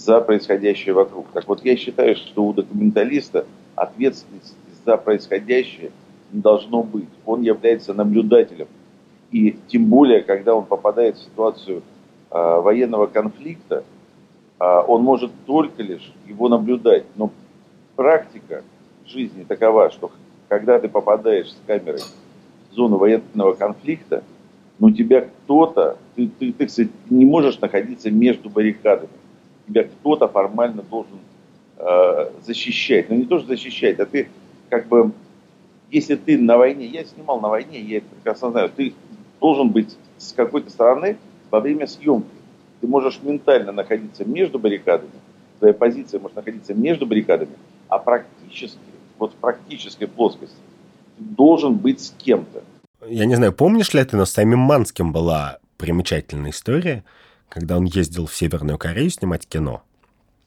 за 0.00 0.22
происходящее 0.22 0.94
вокруг. 0.94 1.26
Так 1.32 1.46
вот, 1.46 1.62
я 1.62 1.76
считаю, 1.76 2.16
что 2.16 2.44
у 2.44 2.52
документалиста 2.54 3.44
ответственность 3.74 4.56
за 4.86 4.96
происходящее 4.96 5.90
должно 6.32 6.82
быть. 6.82 7.08
Он 7.26 7.42
является 7.42 7.92
наблюдателем. 7.92 8.66
И 9.30 9.58
тем 9.68 9.86
более, 9.86 10.22
когда 10.22 10.54
он 10.54 10.64
попадает 10.64 11.16
в 11.16 11.22
ситуацию 11.22 11.82
э, 12.30 12.60
военного 12.60 13.08
конфликта, 13.08 13.84
э, 14.58 14.82
он 14.88 15.02
может 15.02 15.32
только 15.44 15.82
лишь 15.82 16.12
его 16.26 16.48
наблюдать. 16.48 17.04
Но 17.16 17.30
практика 17.94 18.62
жизни 19.06 19.44
такова, 19.44 19.90
что 19.90 20.10
когда 20.48 20.78
ты 20.78 20.88
попадаешь 20.88 21.50
с 21.50 21.58
камерой 21.66 22.00
в 22.70 22.74
зону 22.74 22.96
военного 22.96 23.52
конфликта, 23.52 24.24
ну 24.78 24.90
тебя 24.90 25.20
кто-то, 25.20 25.98
ты, 26.16 26.30
ты, 26.38 26.52
ты, 26.52 26.66
кстати, 26.66 26.90
не 27.10 27.26
можешь 27.26 27.60
находиться 27.60 28.10
между 28.10 28.48
баррикадами. 28.48 29.19
Тебя 29.70 29.84
кто-то 29.84 30.28
формально 30.28 30.82
должен 30.82 31.18
э, 31.78 32.30
защищать. 32.44 33.08
Но 33.08 33.16
не 33.16 33.24
то, 33.24 33.38
что 33.38 33.48
защищать, 33.48 34.00
а 34.00 34.06
ты 34.06 34.28
как 34.68 34.86
бы, 34.88 35.12
если 35.90 36.16
ты 36.16 36.36
на 36.36 36.58
войне, 36.58 36.86
я 36.86 37.04
снимал 37.04 37.40
на 37.40 37.48
войне, 37.48 37.80
я 37.80 37.98
это 37.98 38.06
прекрасно 38.14 38.50
знаю, 38.50 38.70
ты 38.74 38.94
должен 39.40 39.70
быть 39.70 39.96
с 40.18 40.32
какой-то 40.32 40.70
стороны 40.70 41.16
во 41.50 41.60
время 41.60 41.86
съемки. 41.86 42.28
Ты 42.80 42.86
можешь 42.86 43.20
ментально 43.22 43.72
находиться 43.72 44.24
между 44.24 44.58
баррикадами, 44.58 45.12
твоя 45.58 45.74
позиция 45.74 46.20
может 46.20 46.36
находиться 46.36 46.74
между 46.74 47.06
баррикадами, 47.06 47.52
а 47.88 47.98
практически, 47.98 48.78
вот 49.18 49.32
в 49.32 49.36
практической 49.36 50.06
плоскости, 50.06 50.56
ты 51.16 51.24
должен 51.24 51.74
быть 51.74 52.00
с 52.00 52.10
кем-то. 52.10 52.62
Я 53.06 53.26
не 53.26 53.34
знаю, 53.36 53.52
помнишь 53.52 53.94
ли 53.94 54.04
ты, 54.04 54.16
но 54.16 54.24
с 54.24 54.30
самим 54.30 54.60
Манским 54.60 55.12
была 55.12 55.58
примечательная 55.76 56.50
история, 56.50 57.04
когда 57.50 57.76
он 57.76 57.84
ездил 57.84 58.26
в 58.26 58.34
Северную 58.34 58.78
Корею 58.78 59.10
снимать 59.10 59.46
кино. 59.46 59.82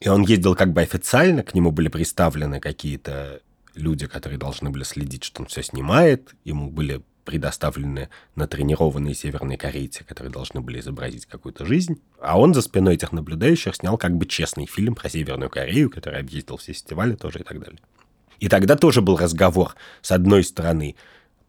И 0.00 0.08
он 0.08 0.22
ездил 0.22 0.56
как 0.56 0.72
бы 0.72 0.80
официально, 0.80 1.42
к 1.42 1.54
нему 1.54 1.70
были 1.70 1.88
представлены 1.88 2.60
какие-то 2.60 3.40
люди, 3.74 4.06
которые 4.06 4.38
должны 4.38 4.70
были 4.70 4.82
следить, 4.82 5.24
что 5.24 5.42
он 5.42 5.48
все 5.48 5.62
снимает. 5.62 6.34
Ему 6.44 6.70
были 6.70 7.02
предоставлены 7.24 8.10
натренированные 8.34 9.14
северные 9.14 9.56
корейцы, 9.56 10.04
которые 10.04 10.32
должны 10.32 10.60
были 10.60 10.80
изобразить 10.80 11.26
какую-то 11.26 11.64
жизнь. 11.64 12.00
А 12.20 12.38
он 12.38 12.54
за 12.54 12.62
спиной 12.62 12.94
этих 12.94 13.12
наблюдающих 13.12 13.74
снял 13.74 13.96
как 13.96 14.16
бы 14.16 14.26
честный 14.26 14.66
фильм 14.66 14.94
про 14.94 15.08
Северную 15.08 15.50
Корею, 15.50 15.90
который 15.90 16.20
объездил 16.20 16.56
все 16.58 16.72
фестивали 16.72 17.14
тоже 17.14 17.40
и 17.40 17.42
так 17.42 17.58
далее. 17.60 17.80
И 18.40 18.48
тогда 18.48 18.76
тоже 18.76 19.00
был 19.00 19.16
разговор, 19.16 19.74
с 20.02 20.10
одной 20.12 20.44
стороны, 20.44 20.96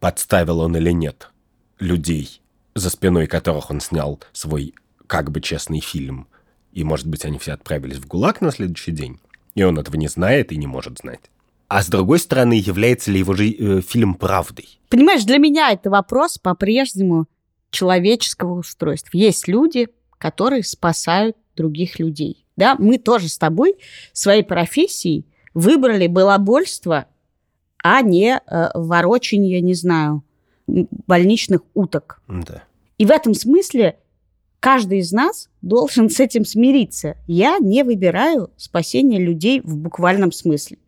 подставил 0.00 0.60
он 0.60 0.76
или 0.76 0.92
нет 0.92 1.30
людей, 1.78 2.40
за 2.74 2.88
спиной 2.90 3.26
которых 3.26 3.70
он 3.70 3.80
снял 3.80 4.20
свой 4.32 4.74
как 5.06 5.30
бы 5.30 5.40
честный 5.40 5.80
фильм, 5.80 6.28
и, 6.72 6.84
может 6.84 7.06
быть, 7.06 7.24
они 7.24 7.38
все 7.38 7.52
отправились 7.52 7.96
в 7.96 8.06
ГУЛАГ 8.06 8.40
на 8.40 8.50
следующий 8.50 8.92
день, 8.92 9.18
и 9.54 9.62
он 9.62 9.78
этого 9.78 9.96
не 9.96 10.08
знает 10.08 10.52
и 10.52 10.56
не 10.56 10.66
может 10.66 10.98
знать. 10.98 11.30
А 11.68 11.82
с 11.82 11.88
другой 11.88 12.18
стороны, 12.18 12.54
является 12.54 13.10
ли 13.10 13.18
его 13.18 13.34
же 13.34 13.50
э, 13.50 13.80
фильм 13.80 14.14
правдой? 14.14 14.78
Понимаешь, 14.88 15.24
для 15.24 15.38
меня 15.38 15.72
это 15.72 15.90
вопрос 15.90 16.38
по-прежнему 16.38 17.26
человеческого 17.70 18.58
устройства. 18.58 19.16
Есть 19.16 19.48
люди, 19.48 19.88
которые 20.18 20.62
спасают 20.62 21.36
других 21.56 21.98
людей. 21.98 22.46
Да, 22.56 22.76
мы 22.78 22.98
тоже 22.98 23.28
с 23.28 23.36
тобой 23.36 23.76
своей 24.12 24.42
профессией 24.42 25.26
выбрали 25.54 26.06
балабольство, 26.06 27.06
а 27.82 28.00
не 28.02 28.38
э, 28.38 28.68
ворочение, 28.74 29.60
не 29.60 29.74
знаю, 29.74 30.22
больничных 30.66 31.62
уток. 31.74 32.22
Да. 32.28 32.62
И 32.98 33.04
в 33.04 33.10
этом 33.10 33.34
смысле 33.34 33.98
каждый 34.60 34.98
из 34.98 35.12
нас 35.12 35.48
должен 35.62 36.10
с 36.10 36.20
этим 36.20 36.44
смириться. 36.44 37.16
Я 37.26 37.58
не 37.58 37.82
выбираю 37.82 38.50
спасение 38.56 39.20
людей 39.20 39.60
в 39.60 39.76
буквальном 39.76 40.32
смысле. 40.32 40.78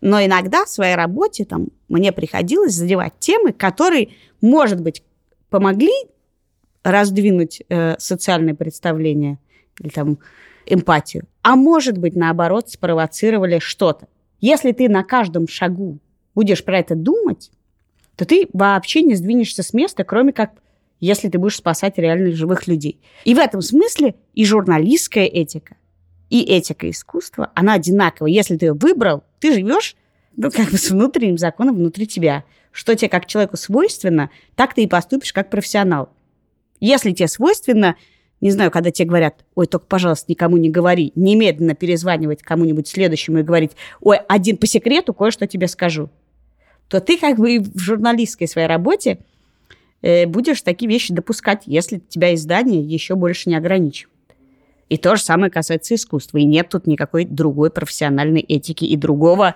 Но 0.00 0.24
иногда 0.24 0.64
в 0.64 0.68
своей 0.68 0.94
работе 0.94 1.44
там, 1.44 1.68
мне 1.88 2.12
приходилось 2.12 2.74
задевать 2.74 3.18
темы, 3.18 3.52
которые, 3.52 4.10
может 4.40 4.80
быть, 4.80 5.02
помогли 5.50 5.92
раздвинуть 6.84 7.62
э, 7.68 7.96
социальные 7.98 8.54
представления 8.54 9.38
или 9.80 9.88
там 9.88 10.18
эмпатию, 10.66 11.26
а 11.42 11.56
может 11.56 11.98
быть, 11.98 12.14
наоборот, 12.14 12.70
спровоцировали 12.70 13.58
что-то. 13.58 14.06
Если 14.40 14.72
ты 14.72 14.88
на 14.88 15.02
каждом 15.02 15.48
шагу 15.48 15.98
будешь 16.34 16.64
про 16.64 16.78
это 16.78 16.94
думать, 16.94 17.50
то 18.16 18.24
ты 18.24 18.48
вообще 18.52 19.02
не 19.02 19.14
сдвинешься 19.14 19.62
с 19.62 19.72
места, 19.72 20.04
кроме 20.04 20.32
как 20.32 20.52
если 21.00 21.28
ты 21.28 21.38
будешь 21.38 21.56
спасать 21.56 21.98
реально 21.98 22.32
живых 22.32 22.66
людей. 22.66 23.00
И 23.24 23.34
в 23.34 23.38
этом 23.38 23.62
смысле 23.62 24.14
и 24.34 24.44
журналистская 24.44 25.26
этика, 25.26 25.76
и 26.30 26.42
этика 26.42 26.90
искусства, 26.90 27.50
она 27.54 27.74
одинакова. 27.74 28.26
Если 28.26 28.56
ты 28.56 28.66
ее 28.66 28.72
выбрал, 28.74 29.24
ты 29.40 29.54
живешь 29.54 29.96
ну, 30.36 30.50
как 30.50 30.70
бы 30.70 30.78
с 30.78 30.90
внутренним 30.90 31.36
законом 31.36 31.76
внутри 31.76 32.06
тебя. 32.06 32.44
Что 32.70 32.94
тебе 32.94 33.08
как 33.08 33.26
человеку 33.26 33.56
свойственно, 33.56 34.30
так 34.54 34.72
ты 34.74 34.84
и 34.84 34.86
поступишь 34.86 35.32
как 35.32 35.50
профессионал. 35.50 36.10
Если 36.80 37.12
тебе 37.12 37.26
свойственно, 37.26 37.96
не 38.40 38.52
знаю, 38.52 38.70
когда 38.70 38.92
тебе 38.92 39.08
говорят, 39.08 39.44
ой, 39.56 39.66
только, 39.66 39.86
пожалуйста, 39.86 40.26
никому 40.28 40.56
не 40.56 40.70
говори, 40.70 41.12
немедленно 41.16 41.74
перезванивать 41.74 42.42
кому-нибудь 42.42 42.86
следующему 42.86 43.38
и 43.38 43.42
говорить, 43.42 43.72
ой, 44.00 44.18
один 44.28 44.58
по 44.58 44.66
секрету 44.66 45.12
кое-что 45.12 45.48
тебе 45.48 45.66
скажу, 45.66 46.08
то 46.86 47.00
ты 47.00 47.18
как 47.18 47.36
бы 47.36 47.58
в 47.58 47.78
журналистской 47.80 48.46
своей 48.46 48.68
работе 48.68 49.18
будешь 50.02 50.62
такие 50.62 50.88
вещи 50.88 51.12
допускать, 51.12 51.62
если 51.66 51.98
тебя 51.98 52.34
издание 52.34 52.80
еще 52.80 53.14
больше 53.14 53.48
не 53.48 53.56
ограничивает. 53.56 54.14
И 54.88 54.96
то 54.96 55.16
же 55.16 55.22
самое 55.22 55.50
касается 55.50 55.94
искусства. 55.94 56.38
И 56.38 56.44
нет 56.44 56.68
тут 56.70 56.86
никакой 56.86 57.24
другой 57.24 57.70
профессиональной 57.70 58.40
этики 58.40 58.84
и 58.84 58.96
другого 58.96 59.54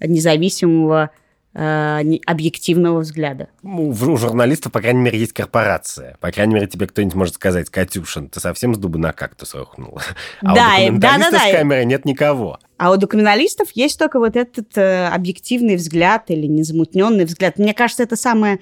независимого 0.00 1.10
э, 1.54 2.02
объективного 2.26 3.00
взгляда. 3.00 3.48
Ну, 3.62 3.88
у 3.88 4.16
журналистов, 4.16 4.72
по 4.72 4.80
крайней 4.80 5.00
мере, 5.00 5.18
есть 5.18 5.32
корпорация. 5.32 6.18
По 6.20 6.30
крайней 6.30 6.54
мере, 6.54 6.66
тебе 6.66 6.86
кто-нибудь 6.86 7.14
может 7.14 7.34
сказать, 7.34 7.70
Катюшин, 7.70 8.28
ты 8.28 8.40
совсем 8.40 8.74
с 8.74 8.78
дуба 8.78 8.98
на 8.98 9.12
кактус 9.12 9.54
рухнула. 9.54 10.02
А 10.42 10.54
да, 10.54 10.74
у 10.76 10.80
документалиста 10.80 11.30
да, 11.30 11.38
да, 11.38 11.48
с 11.48 11.52
камерой 11.52 11.84
нет 11.86 12.04
никого. 12.04 12.58
А 12.76 12.92
у 12.92 12.96
документалистов 12.96 13.70
есть 13.72 13.98
только 13.98 14.18
вот 14.18 14.36
этот 14.36 14.76
э, 14.76 15.06
объективный 15.06 15.76
взгляд 15.76 16.24
или 16.28 16.46
незамутненный 16.46 17.24
взгляд. 17.24 17.58
Мне 17.58 17.72
кажется, 17.72 18.02
это 18.02 18.16
самая 18.16 18.58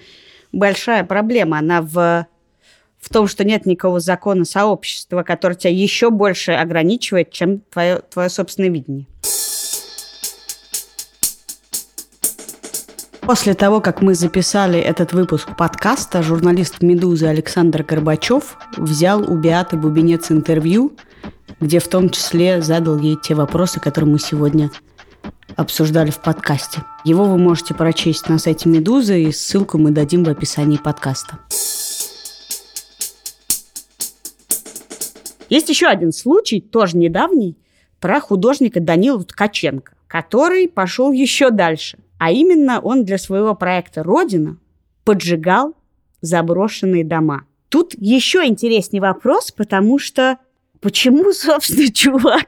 большая 0.53 1.05
проблема. 1.05 1.59
Она 1.59 1.83
в 1.83 2.27
в 3.03 3.09
том, 3.09 3.27
что 3.27 3.45
нет 3.45 3.67
никакого 3.67 3.99
закона 3.99 4.45
сообщества, 4.45 5.25
который 5.25 5.55
тебя 5.55 5.73
еще 5.73 6.09
больше 6.11 6.53
ограничивает, 6.53 7.33
чем 7.33 7.59
твое, 7.59 7.99
твое 7.99 8.29
собственное 8.29 8.71
видение. 8.71 9.07
После 13.23 13.55
того, 13.55 13.81
как 13.81 14.03
мы 14.03 14.15
записали 14.15 14.79
этот 14.79 15.12
выпуск 15.12 15.57
подкаста, 15.57 16.23
журналист 16.23 16.83
«Медузы» 16.83 17.27
Александр 17.27 17.83
Горбачев 17.83 18.57
взял 18.77 19.21
у 19.21 19.37
Биаты 19.37 19.77
Бубенец 19.77 20.31
интервью, 20.31 20.93
где 21.61 21.79
в 21.79 21.88
том 21.88 22.11
числе 22.11 22.62
задал 22.62 22.99
ей 22.99 23.17
те 23.23 23.35
вопросы, 23.35 23.81
которые 23.81 24.12
мы 24.12 24.19
сегодня 24.19 24.71
обсуждали 25.56 26.11
в 26.11 26.20
подкасте. 26.20 26.82
Его 27.04 27.24
вы 27.24 27.38
можете 27.38 27.74
прочесть 27.74 28.28
на 28.28 28.38
сайте 28.38 28.68
«Медузы», 28.68 29.22
и 29.22 29.32
ссылку 29.32 29.78
мы 29.78 29.90
дадим 29.90 30.24
в 30.24 30.28
описании 30.28 30.76
подкаста. 30.76 31.38
Есть 35.48 35.68
еще 35.68 35.87
один 35.87 36.12
случай, 36.12 36.61
тоже 36.61 36.96
недавний, 36.96 37.58
про 38.00 38.20
художника 38.20 38.80
Данила 38.80 39.22
Ткаченко, 39.22 39.92
который 40.08 40.66
пошел 40.68 41.12
еще 41.12 41.50
дальше. 41.50 41.98
А 42.18 42.30
именно 42.30 42.80
он 42.80 43.04
для 43.04 43.18
своего 43.18 43.54
проекта 43.54 44.02
«Родина» 44.02 44.56
поджигал 45.04 45.74
заброшенные 46.20 47.04
дома. 47.04 47.44
Тут 47.68 47.94
еще 47.96 48.46
интереснее 48.46 49.00
вопрос, 49.00 49.50
потому 49.50 49.98
что 49.98 50.38
почему, 50.80 51.32
собственно, 51.32 51.92
чувак 51.92 52.46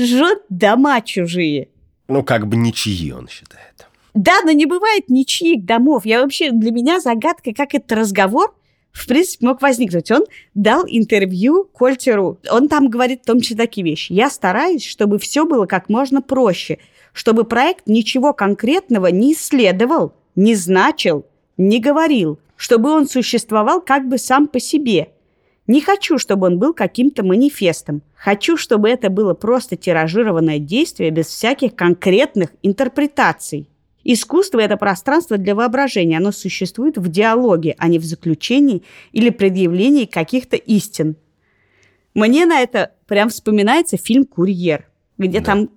жжет 0.00 0.42
дома 0.48 1.00
чужие? 1.00 1.68
Ну, 2.08 2.22
как 2.24 2.46
бы 2.46 2.56
ничьи, 2.56 3.12
он 3.12 3.28
считает. 3.28 3.86
Да, 4.14 4.40
но 4.44 4.50
не 4.50 4.66
бывает 4.66 5.08
ничьих 5.08 5.64
домов. 5.64 6.04
Я 6.04 6.22
вообще, 6.22 6.50
для 6.50 6.72
меня 6.72 7.00
загадка, 7.00 7.52
как 7.52 7.74
этот 7.74 7.92
разговор 7.92 8.54
в 8.92 9.06
принципе, 9.06 9.46
мог 9.46 9.62
возникнуть. 9.62 10.10
Он 10.10 10.24
дал 10.54 10.84
интервью 10.86 11.64
Кольтеру. 11.64 12.38
Он 12.50 12.68
там 12.68 12.88
говорит 12.88 13.22
в 13.22 13.26
том 13.26 13.40
числе 13.40 13.56
такие 13.56 13.84
вещи. 13.84 14.12
Я 14.12 14.30
стараюсь, 14.30 14.84
чтобы 14.84 15.18
все 15.18 15.44
было 15.46 15.66
как 15.66 15.88
можно 15.88 16.22
проще, 16.22 16.78
чтобы 17.12 17.44
проект 17.44 17.86
ничего 17.86 18.32
конкретного 18.32 19.08
не 19.08 19.32
исследовал, 19.32 20.12
не 20.34 20.54
значил, 20.54 21.26
не 21.56 21.80
говорил, 21.80 22.38
чтобы 22.56 22.90
он 22.90 23.08
существовал 23.08 23.80
как 23.80 24.08
бы 24.08 24.18
сам 24.18 24.48
по 24.48 24.60
себе. 24.60 25.10
Не 25.70 25.80
хочу, 25.80 26.18
чтобы 26.18 26.48
он 26.48 26.58
был 26.58 26.74
каким-то 26.74 27.22
манифестом. 27.24 28.02
Хочу, 28.16 28.56
чтобы 28.56 28.88
это 28.88 29.08
было 29.08 29.34
просто 29.34 29.76
тиражированное 29.76 30.58
действие 30.58 31.10
без 31.12 31.26
всяких 31.28 31.76
конкретных 31.76 32.50
интерпретаций. 32.64 33.68
Искусство– 34.02 34.58
это 34.60 34.76
пространство 34.76 35.38
для 35.38 35.54
воображения. 35.54 36.16
Оно 36.16 36.32
существует 36.32 36.98
в 36.98 37.08
диалоге, 37.08 37.76
а 37.78 37.86
не 37.86 38.00
в 38.00 38.04
заключении 38.04 38.82
или 39.12 39.30
предъявлении 39.30 40.06
каких-то 40.06 40.56
истин. 40.56 41.14
Мне 42.14 42.46
на 42.46 42.58
это 42.62 42.90
прям 43.06 43.28
вспоминается 43.28 43.96
фильм 43.96 44.24
«Курьер», 44.24 44.88
где 45.18 45.38
Да. 45.38 45.44
там 45.44 45.70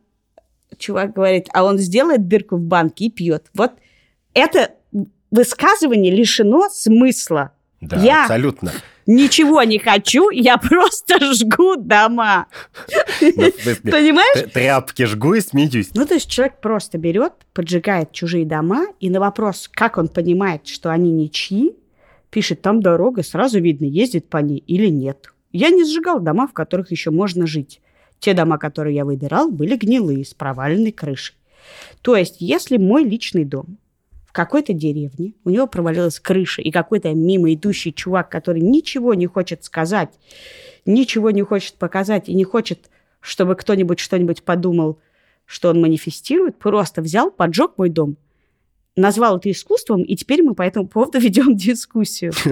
чувак 0.79 1.13
говорит, 1.13 1.49
а 1.53 1.63
он 1.65 1.77
сделает 1.77 2.27
дырку 2.27 2.55
в 2.55 2.61
банке 2.61 3.05
и 3.05 3.09
пьет. 3.11 3.51
Вот 3.53 3.73
это 4.33 4.71
высказывание 5.29 6.11
лишено 6.11 6.67
смысла. 6.71 7.51
Да, 7.79 7.97
Я- 7.97 8.21
абсолютно. 8.23 8.71
Ничего 9.05 9.63
не 9.63 9.79
хочу, 9.79 10.29
я 10.29 10.57
просто 10.57 11.33
жгу 11.33 11.75
дома. 11.75 12.47
Понимаешь? 13.19 14.51
Тряпки 14.53 15.05
жгу 15.05 15.35
и 15.35 15.41
смеюсь. 15.41 15.91
Ну, 15.93 16.05
то 16.05 16.15
есть 16.15 16.29
человек 16.29 16.59
просто 16.61 16.97
берет, 16.97 17.33
поджигает 17.53 18.11
чужие 18.11 18.45
дома, 18.45 18.87
и 18.99 19.09
на 19.09 19.19
вопрос, 19.19 19.69
как 19.71 19.97
он 19.97 20.07
понимает, 20.07 20.67
что 20.67 20.89
они 20.91 21.11
ничьи, 21.11 21.75
пишет, 22.29 22.61
там 22.61 22.81
дорога, 22.81 23.23
сразу 23.23 23.59
видно, 23.59 23.85
ездит 23.85 24.29
по 24.29 24.37
ней 24.37 24.63
или 24.65 24.87
нет. 24.87 25.33
Я 25.51 25.69
не 25.69 25.83
сжигал 25.83 26.19
дома, 26.19 26.47
в 26.47 26.53
которых 26.53 26.91
еще 26.91 27.11
можно 27.11 27.45
жить. 27.45 27.79
Те 28.19 28.33
дома, 28.33 28.57
которые 28.57 28.95
я 28.95 29.05
выбирал, 29.05 29.51
были 29.51 29.75
гнилые, 29.75 30.25
с 30.25 30.33
проваленной 30.33 30.91
крышей. 30.91 31.35
То 32.01 32.15
есть, 32.15 32.37
если 32.39 32.77
мой 32.77 33.03
личный 33.03 33.45
дом 33.45 33.77
какой-то 34.33 34.73
деревне, 34.73 35.33
у 35.45 35.49
него 35.49 35.67
провалилась 35.67 36.19
крыша, 36.19 36.61
и 36.61 36.71
какой-то 36.71 37.13
мимо 37.13 37.53
идущий 37.53 37.93
чувак, 37.93 38.29
который 38.29 38.61
ничего 38.61 39.13
не 39.13 39.27
хочет 39.27 39.63
сказать, 39.63 40.09
ничего 40.85 41.31
не 41.31 41.43
хочет 41.43 41.75
показать 41.75 42.27
и 42.27 42.33
не 42.33 42.43
хочет, 42.43 42.89
чтобы 43.21 43.55
кто-нибудь 43.55 43.99
что-нибудь 43.99 44.43
подумал, 44.43 44.99
что 45.45 45.69
он 45.69 45.79
манифестирует, 45.79 46.57
просто 46.57 47.01
взял, 47.01 47.31
поджег 47.31 47.73
мой 47.77 47.89
дом, 47.89 48.17
назвал 48.95 49.37
это 49.37 49.51
искусством, 49.51 50.01
и 50.03 50.15
теперь 50.15 50.43
мы 50.43 50.55
по 50.55 50.63
этому 50.63 50.87
поводу 50.87 51.19
ведем 51.19 51.55
дискуссию. 51.55 52.33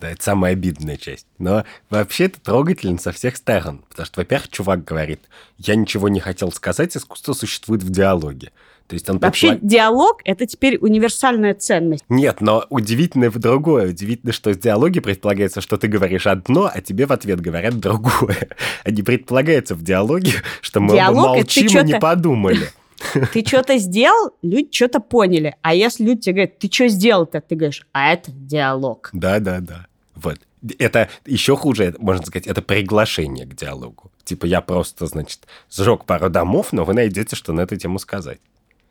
Да, 0.00 0.10
это 0.12 0.22
самая 0.22 0.52
обидная 0.52 0.96
часть. 0.96 1.26
Но 1.36 1.66
вообще 1.90 2.24
это 2.24 2.40
трогательно 2.40 2.96
со 2.96 3.12
всех 3.12 3.36
сторон. 3.36 3.84
Потому 3.90 4.06
что, 4.06 4.20
во-первых, 4.20 4.48
чувак 4.48 4.82
говорит, 4.82 5.20
я 5.58 5.74
ничего 5.74 6.08
не 6.08 6.20
хотел 6.20 6.50
сказать, 6.52 6.96
искусство 6.96 7.34
существует 7.34 7.82
в 7.82 7.90
диалоге. 7.90 8.50
То 8.90 8.94
есть 8.94 9.08
он 9.08 9.20
Вообще 9.20 9.52
предполаг- 9.52 9.58
диалог– 9.62 10.20
это 10.24 10.46
теперь 10.46 10.76
универсальная 10.78 11.54
ценность. 11.54 12.04
Нет, 12.08 12.40
но 12.40 12.66
удивительно 12.70 13.30
в 13.30 13.38
другое. 13.38 13.90
Удивительно, 13.90 14.32
что 14.32 14.50
в 14.50 14.58
диалоге 14.58 15.00
предполагается, 15.00 15.60
что 15.60 15.76
ты 15.76 15.86
говоришь 15.86 16.26
одно, 16.26 16.68
а 16.74 16.80
тебе 16.80 17.06
в 17.06 17.12
ответ 17.12 17.40
говорят 17.40 17.78
другое. 17.78 18.48
А 18.82 18.90
не 18.90 19.02
предполагается 19.02 19.76
в 19.76 19.82
диалоге, 19.82 20.32
что 20.60 20.80
мы 20.80 20.94
Диалог— 20.94 21.26
молчим 21.36 21.68
и 21.68 21.84
не 21.84 22.00
подумали. 22.00 22.66
Ты 23.32 23.46
что-то 23.46 23.78
сделал, 23.78 24.32
люди 24.42 24.68
что-то 24.72 24.98
поняли. 24.98 25.54
А 25.62 25.72
если 25.72 26.02
люди 26.04 26.22
тебе 26.22 26.32
говорят, 26.32 26.58
ты 26.58 26.68
что 26.68 26.88
сделал-то? 26.88 27.40
Ты 27.40 27.54
говоришь, 27.54 27.86
а 27.92 28.12
это 28.12 28.32
диалог. 28.32 29.10
Да, 29.12 29.38
да, 29.38 29.60
да. 29.60 29.86
Вот. 30.16 30.40
Это 30.78 31.08
еще 31.26 31.56
хуже, 31.56 31.94
можно 31.98 32.26
сказать, 32.26 32.48
это 32.48 32.60
приглашение 32.60 33.46
к 33.46 33.54
диалогу. 33.54 34.10
Типа 34.24 34.46
я 34.46 34.60
просто, 34.60 35.06
значит, 35.06 35.46
сжег 35.70 36.04
пару 36.04 36.28
домов, 36.28 36.72
но 36.72 36.84
вы 36.84 36.92
найдете, 36.94 37.36
что 37.36 37.52
на 37.52 37.60
эту 37.62 37.76
тему 37.76 37.98
сказать. 37.98 38.40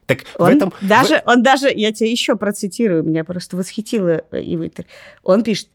Так 0.10 0.24
в 0.26 0.42
Он 0.42 0.56
этом... 0.56 0.72
в- 0.72 0.88
даже, 0.88 1.22
он 1.26 1.44
даже, 1.44 1.70
я 1.74 1.94
тебя 1.94 2.10
еще 2.10 2.36
процитирую, 2.36 3.04
меня 3.04 3.24
просто 3.24 3.56
восхитило 3.56 4.24
э, 4.32 4.42
и 4.42 4.58
вытер. 4.58 4.86
Он 5.24 5.44
пишет, 5.44 5.70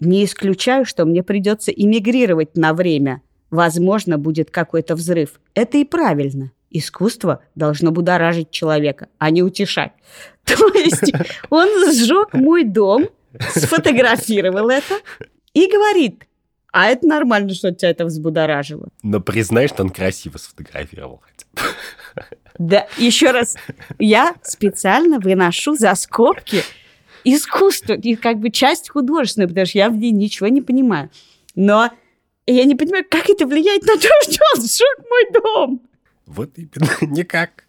не 0.00 0.24
исключаю, 0.24 0.84
что 0.84 1.06
мне 1.06 1.22
придется 1.22 1.72
эмигрировать 1.72 2.56
на 2.56 2.74
время. 2.74 3.22
Возможно, 3.50 4.18
будет 4.18 4.50
какой-то 4.50 4.94
взрыв. 4.94 5.40
Это 5.54 5.78
и 5.78 5.84
правильно. 5.84 6.52
Искусство 6.70 7.42
должно 7.54 7.90
будоражить 7.90 8.50
человека, 8.50 9.08
а 9.16 9.30
не 9.30 9.42
утешать. 9.42 9.92
То 10.44 10.68
есть 10.74 11.10
он 11.48 11.68
сжег 11.92 12.34
мой 12.34 12.64
дом, 12.64 13.08
сфотографировал 13.54 14.68
это 14.68 14.94
и 15.54 15.66
говорит, 15.66 16.24
а 16.72 16.86
это 16.86 17.06
нормально, 17.06 17.54
что 17.54 17.72
тебя 17.72 17.90
это 17.90 18.04
взбудоражило. 18.04 18.88
Но 19.02 19.20
признай, 19.20 19.68
что 19.68 19.82
он 19.82 19.90
красиво 19.90 20.36
сфотографировал. 20.36 21.22
хотя 21.24 21.46
бы. 21.54 21.62
Да, 22.58 22.88
еще 22.96 23.30
раз, 23.30 23.56
я 23.98 24.34
специально 24.42 25.20
выношу 25.20 25.76
за 25.76 25.94
скобки 25.94 26.62
искусство, 27.24 27.94
и 27.94 28.16
как 28.16 28.38
бы 28.38 28.50
часть 28.50 28.90
художественная, 28.90 29.48
потому 29.48 29.66
что 29.66 29.78
я 29.78 29.90
в 29.90 29.96
ней 29.96 30.10
ничего 30.10 30.48
не 30.48 30.60
понимаю. 30.60 31.10
Но 31.54 31.90
я 32.46 32.64
не 32.64 32.74
понимаю, 32.74 33.04
как 33.08 33.30
это 33.30 33.46
влияет 33.46 33.82
на 33.82 33.96
то, 33.96 34.08
что 34.22 34.42
он 34.54 34.62
сжег 34.62 34.98
мой 35.08 35.42
дом. 35.42 35.82
Вот 36.26 36.50
именно, 36.56 36.90
никак. 37.14 37.64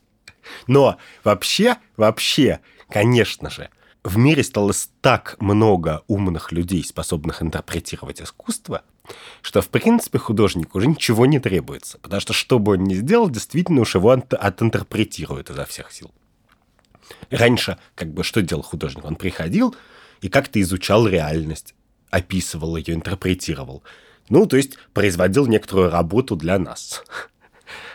Но 0.67 0.97
вообще, 1.23 1.78
вообще, 1.95 2.60
конечно 2.89 3.49
же, 3.49 3.69
в 4.04 4.17
мире 4.17 4.43
стало 4.43 4.73
так 5.02 5.36
много 5.39 6.04
умных 6.08 6.52
людей, 6.52 6.84
способных 6.84 7.43
интерпретировать 7.43 8.21
искусство, 8.21 8.84
что, 9.41 9.62
в 9.62 9.69
принципе, 9.69 10.17
художнику 10.17 10.78
уже 10.78 10.88
ничего 10.88 11.26
не 11.26 11.39
требуется. 11.39 11.98
Потому 12.00 12.22
что, 12.22 12.34
что 12.34 12.60
бы 12.60 12.74
он 12.74 12.84
ни 12.84 12.93
сделал, 12.93 13.30
действительно 13.30 13.82
уж 13.82 13.95
его 13.95 14.12
ант- 14.12 14.34
отинтерпретируют 14.34 15.50
изо 15.50 15.65
всех 15.65 15.91
сил. 15.91 16.12
Раньше, 17.30 17.78
как 17.95 18.13
бы, 18.13 18.24
что 18.24 18.41
делал 18.41 18.63
художник? 18.63 19.06
Он 19.06 19.15
приходил 19.15 19.76
и 20.22 20.30
как-то 20.30 20.62
изучал 20.62 21.08
реальность, 21.08 21.76
описывал 22.10 22.76
ее, 22.76 22.93
интерпретировал. 22.93 23.84
Ну, 24.30 24.45
то 24.45 24.58
есть, 24.58 24.78
производил 24.93 25.48
некоторую 25.48 25.89
работу 25.89 26.36
для 26.36 26.60
нас. 26.60 27.04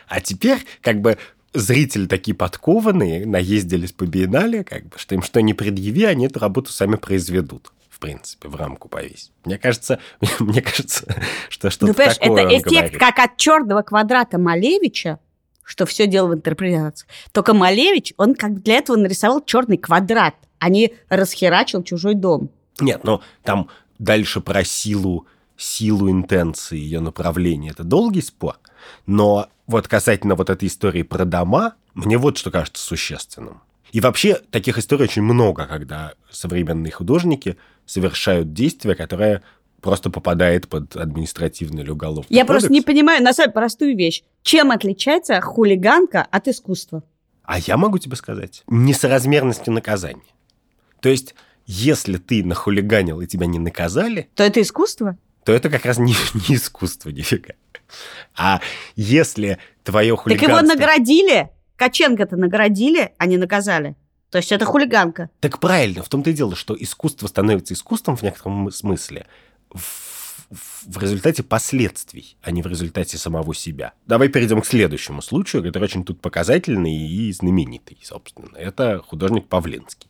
А 0.08 0.20
теперь, 0.20 0.58
как 0.82 1.00
бы, 1.00 1.16
зрители 1.52 2.06
такие 2.06 2.34
подкованные, 2.34 3.24
наездились 3.26 3.92
по 3.92 4.04
биеннале, 4.04 4.64
как 4.64 4.88
бы, 4.88 4.98
что 4.98 5.14
им 5.14 5.22
что 5.22 5.40
не 5.40 5.54
предъяви, 5.54 6.04
они 6.04 6.26
эту 6.26 6.40
работу 6.40 6.72
сами 6.72 6.96
произведут. 6.96 7.72
Принципе, 8.04 8.48
в 8.48 8.56
рамку 8.56 8.88
повесить. 8.88 9.32
Мне 9.44 9.58
кажется, 9.58 9.98
мне 10.38 10.62
кажется, 10.62 11.06
что 11.48 11.70
что-то 11.70 11.86
ну, 11.86 11.94
такое 11.94 12.14
это 12.20 12.30
он 12.30 12.48
эффект, 12.48 12.70
говорит. 12.70 12.98
как 12.98 13.18
от 13.18 13.36
черного 13.36 13.82
квадрата 13.82 14.38
Малевича, 14.38 15.18
что 15.64 15.86
все 15.86 16.06
дело 16.06 16.28
в 16.28 16.34
интерпретации. 16.34 17.08
Только 17.32 17.54
Малевич, 17.54 18.12
он 18.16 18.34
как 18.34 18.62
для 18.62 18.76
этого 18.76 18.96
нарисовал 18.96 19.42
черный 19.44 19.78
квадрат, 19.78 20.34
а 20.58 20.68
не 20.68 20.92
расхерачил 21.08 21.82
чужой 21.82 22.14
дом. 22.14 22.50
Нет, 22.80 23.04
ну 23.04 23.20
там 23.42 23.68
дальше 23.98 24.40
про 24.40 24.64
силу, 24.64 25.26
силу 25.56 26.10
интенции, 26.10 26.78
ее 26.78 27.00
направления. 27.00 27.70
Это 27.70 27.84
долгий 27.84 28.22
спор. 28.22 28.58
Но 29.06 29.48
вот 29.66 29.88
касательно 29.88 30.34
вот 30.34 30.50
этой 30.50 30.68
истории 30.68 31.02
про 31.02 31.24
дома, 31.24 31.74
мне 31.94 32.18
вот 32.18 32.36
что 32.36 32.50
кажется 32.50 32.84
существенным. 32.84 33.62
И 33.92 34.00
вообще 34.00 34.40
таких 34.50 34.76
историй 34.76 35.04
очень 35.04 35.22
много, 35.22 35.66
когда 35.66 36.14
современные 36.28 36.90
художники 36.90 37.56
совершают 37.86 38.52
действие, 38.52 38.94
которое 38.94 39.42
просто 39.80 40.08
попадает 40.10 40.68
под 40.68 40.96
административный 40.96 41.82
или 41.82 41.90
уголовный 41.90 42.26
Я 42.30 42.44
просто 42.46 42.70
не 42.72 42.80
кодекс. 42.80 42.86
понимаю, 42.86 43.22
на 43.22 43.32
самом 43.34 43.48
деле, 43.48 43.52
простую 43.54 43.96
вещь. 43.96 44.22
Чем 44.42 44.70
отличается 44.70 45.40
хулиганка 45.40 46.22
от 46.30 46.48
искусства? 46.48 47.02
А 47.42 47.58
я 47.58 47.76
могу 47.76 47.98
тебе 47.98 48.16
сказать, 48.16 48.62
несоразмерностью 48.68 49.72
наказания. 49.74 50.22
То 51.00 51.10
есть, 51.10 51.34
если 51.66 52.16
ты 52.16 52.42
нахулиганил 52.42 53.20
и 53.20 53.26
тебя 53.26 53.46
не 53.46 53.58
наказали, 53.58 54.28
То 54.34 54.42
это 54.42 54.62
искусство? 54.62 55.18
то 55.44 55.52
это 55.52 55.68
как 55.68 55.84
раз 55.84 55.98
не, 55.98 56.14
не 56.48 56.56
искусство 56.56 57.10
нифига. 57.10 57.52
А 58.34 58.60
если 58.96 59.58
твое 59.82 60.16
Так 60.16 60.24
его 60.24 60.38
хулиганство... 60.38 60.66
наградили. 60.66 61.50
Каченко-то 61.76 62.36
наградили, 62.36 63.12
а 63.18 63.26
не 63.26 63.36
наказали. 63.36 63.96
То 64.34 64.38
есть 64.38 64.50
это 64.50 64.64
хулиганка. 64.64 65.30
Так 65.38 65.60
правильно, 65.60 66.02
в 66.02 66.08
том-то 66.08 66.30
и 66.30 66.32
дело, 66.32 66.56
что 66.56 66.74
искусство 66.76 67.28
становится 67.28 67.72
искусством 67.72 68.16
в 68.16 68.22
некотором 68.22 68.68
смысле 68.72 69.28
в, 69.70 69.78
в- 70.50 70.86
в 70.88 70.98
результате 71.00 71.44
последствий, 71.44 72.36
а 72.42 72.50
не 72.50 72.60
в 72.60 72.66
результате 72.66 73.16
самого 73.16 73.54
себя. 73.54 73.92
Давай 74.08 74.26
перейдем 74.26 74.60
к 74.60 74.66
следующему 74.66 75.22
случаю, 75.22 75.62
который 75.62 75.84
очень 75.84 76.02
тут 76.04 76.20
показательный 76.20 76.96
и 76.96 77.32
знаменитый, 77.32 77.96
собственно. 78.02 78.56
Это 78.56 78.98
художник 79.06 79.46
Павленский. 79.46 80.08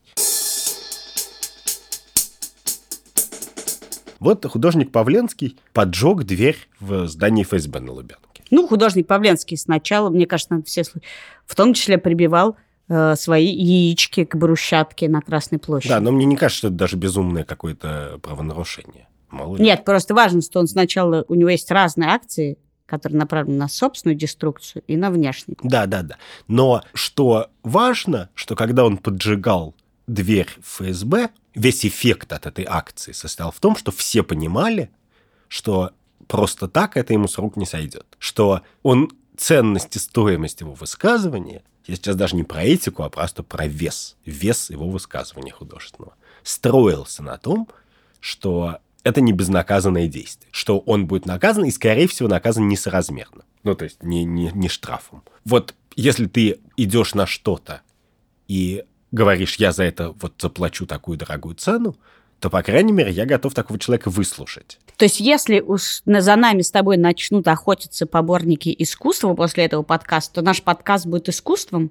Вот 4.21 4.47
художник 4.47 4.91
Павленский 4.91 5.59
поджег 5.75 6.23
дверь 6.23 6.57
в 6.81 7.09
здании 7.09 7.45
ФСБ 7.45 7.81
на 7.81 7.93
Лубянке. 7.93 8.43
Ну, 8.51 8.67
художник 8.67 9.07
Павленский 9.07 9.59
сначала, 9.59 10.09
мне 10.09 10.27
кажется, 10.27 10.55
надо 10.55 10.65
все 10.65 10.83
в 11.45 11.55
том 11.55 11.75
числе 11.75 11.99
прибивал 11.99 12.57
э, 12.89 13.17
свои 13.17 13.47
яички 13.47 14.25
к 14.25 14.37
брусчатке 14.37 15.09
на 15.09 15.21
Красной 15.21 15.59
площади. 15.59 15.91
Да, 15.91 16.01
но 16.01 16.13
мне 16.13 16.25
не 16.25 16.37
кажется, 16.37 16.59
что 16.59 16.67
это 16.69 16.77
даже 16.77 16.97
безумное 16.97 17.45
какое-то 17.45 18.19
правонарушение. 18.23 19.09
Мало 19.31 19.57
ли. 19.57 19.65
Нет, 19.65 19.85
просто 19.85 20.15
важно, 20.15 20.41
что 20.43 20.61
он 20.61 20.69
сначала, 20.69 21.25
у 21.29 21.35
него 21.35 21.51
есть 21.51 21.71
разные 21.71 22.11
акции, 22.11 22.59
которые 22.87 23.19
направлены 23.19 23.59
на 23.59 23.69
собственную 23.69 24.17
деструкцию 24.17 24.83
и 24.87 24.97
на 24.97 25.11
внешнюю. 25.11 25.59
Да, 25.63 25.87
да, 25.87 26.03
да. 26.03 26.17
Но 26.49 26.83
что 26.93 27.51
важно, 27.63 28.31
что 28.35 28.55
когда 28.55 28.85
он 28.85 28.99
поджигал 28.99 29.75
дверь 30.07 30.49
ФСБ, 30.63 31.31
весь 31.55 31.87
эффект 31.87 32.33
от 32.33 32.47
этой 32.47 32.67
акции 32.69 33.13
состоял 33.13 33.51
в 33.51 33.61
том, 33.61 33.77
что 33.77 33.91
все 33.91 34.23
понимали, 34.23 34.91
что 35.49 35.93
просто 36.29 36.69
так 36.69 36.97
это 36.97 37.13
ему 37.13 37.27
с 37.27 37.39
рук 37.39 37.57
не 37.57 37.67
сойдет. 37.67 38.07
Что 38.19 38.63
он 38.83 39.11
ценность 39.37 39.97
и 39.97 39.99
стоимость 39.99 40.61
его 40.61 40.75
высказывания, 40.75 41.63
я 41.87 41.97
сейчас 41.97 42.17
даже 42.17 42.37
не 42.37 42.45
про 42.45 42.63
этику, 42.63 43.03
а 43.03 43.11
просто 43.11 43.43
про 43.43 43.67
вес, 43.67 44.17
вес 44.25 44.71
его 44.71 44.89
высказывания 44.89 45.53
художественного, 45.53 46.15
строился 46.43 47.23
на 47.23 47.37
том, 47.37 47.69
что 48.21 48.79
это 49.03 49.21
не 49.21 49.33
безнаказанное 49.33 50.09
действие. 50.09 50.49
Что 50.51 50.79
он 50.79 51.07
будет 51.07 51.27
наказан, 51.27 51.65
и, 51.65 51.71
скорее 51.71 52.09
всего, 52.09 52.29
наказан 52.29 52.69
несоразмерно. 52.69 53.45
Ну, 53.63 53.75
то 53.75 53.85
есть 53.85 54.03
не, 54.03 54.25
не, 54.25 54.51
не 54.53 54.69
штрафом. 54.69 55.23
Вот 55.45 55.75
если 55.95 56.27
ты 56.27 56.59
идешь 56.77 57.15
на 57.15 57.27
что-то 57.27 57.83
и 58.49 58.85
говоришь, 59.13 59.57
я 59.57 59.73
за 59.73 59.85
это 59.85 60.11
вот 60.11 60.35
заплачу 60.39 60.87
такую 60.87 61.19
дорогую 61.19 61.55
цену, 61.55 61.97
то, 62.45 62.51
по 62.51 62.63
крайней 62.63 62.93
мере, 62.93 63.11
я 63.11 63.25
готов 63.25 63.55
такого 63.55 63.79
человека 63.79 64.11
выслушать. 64.11 64.79
То 64.99 65.07
есть, 65.07 65.19
если 65.19 65.61
уж 65.61 66.03
за 66.05 66.37
нами 66.37 66.61
с 66.61 66.71
тобой 66.71 66.99
начнут 66.99 67.49
охотиться 67.49 68.05
поборники 68.05 68.75
искусства 68.81 69.33
после 69.33 69.65
этого 69.65 69.83
подкаста, 69.83 70.35
то 70.35 70.43
наш 70.43 70.63
подкаст 70.63 71.07
будет 71.07 71.31
искусством, 71.31 71.91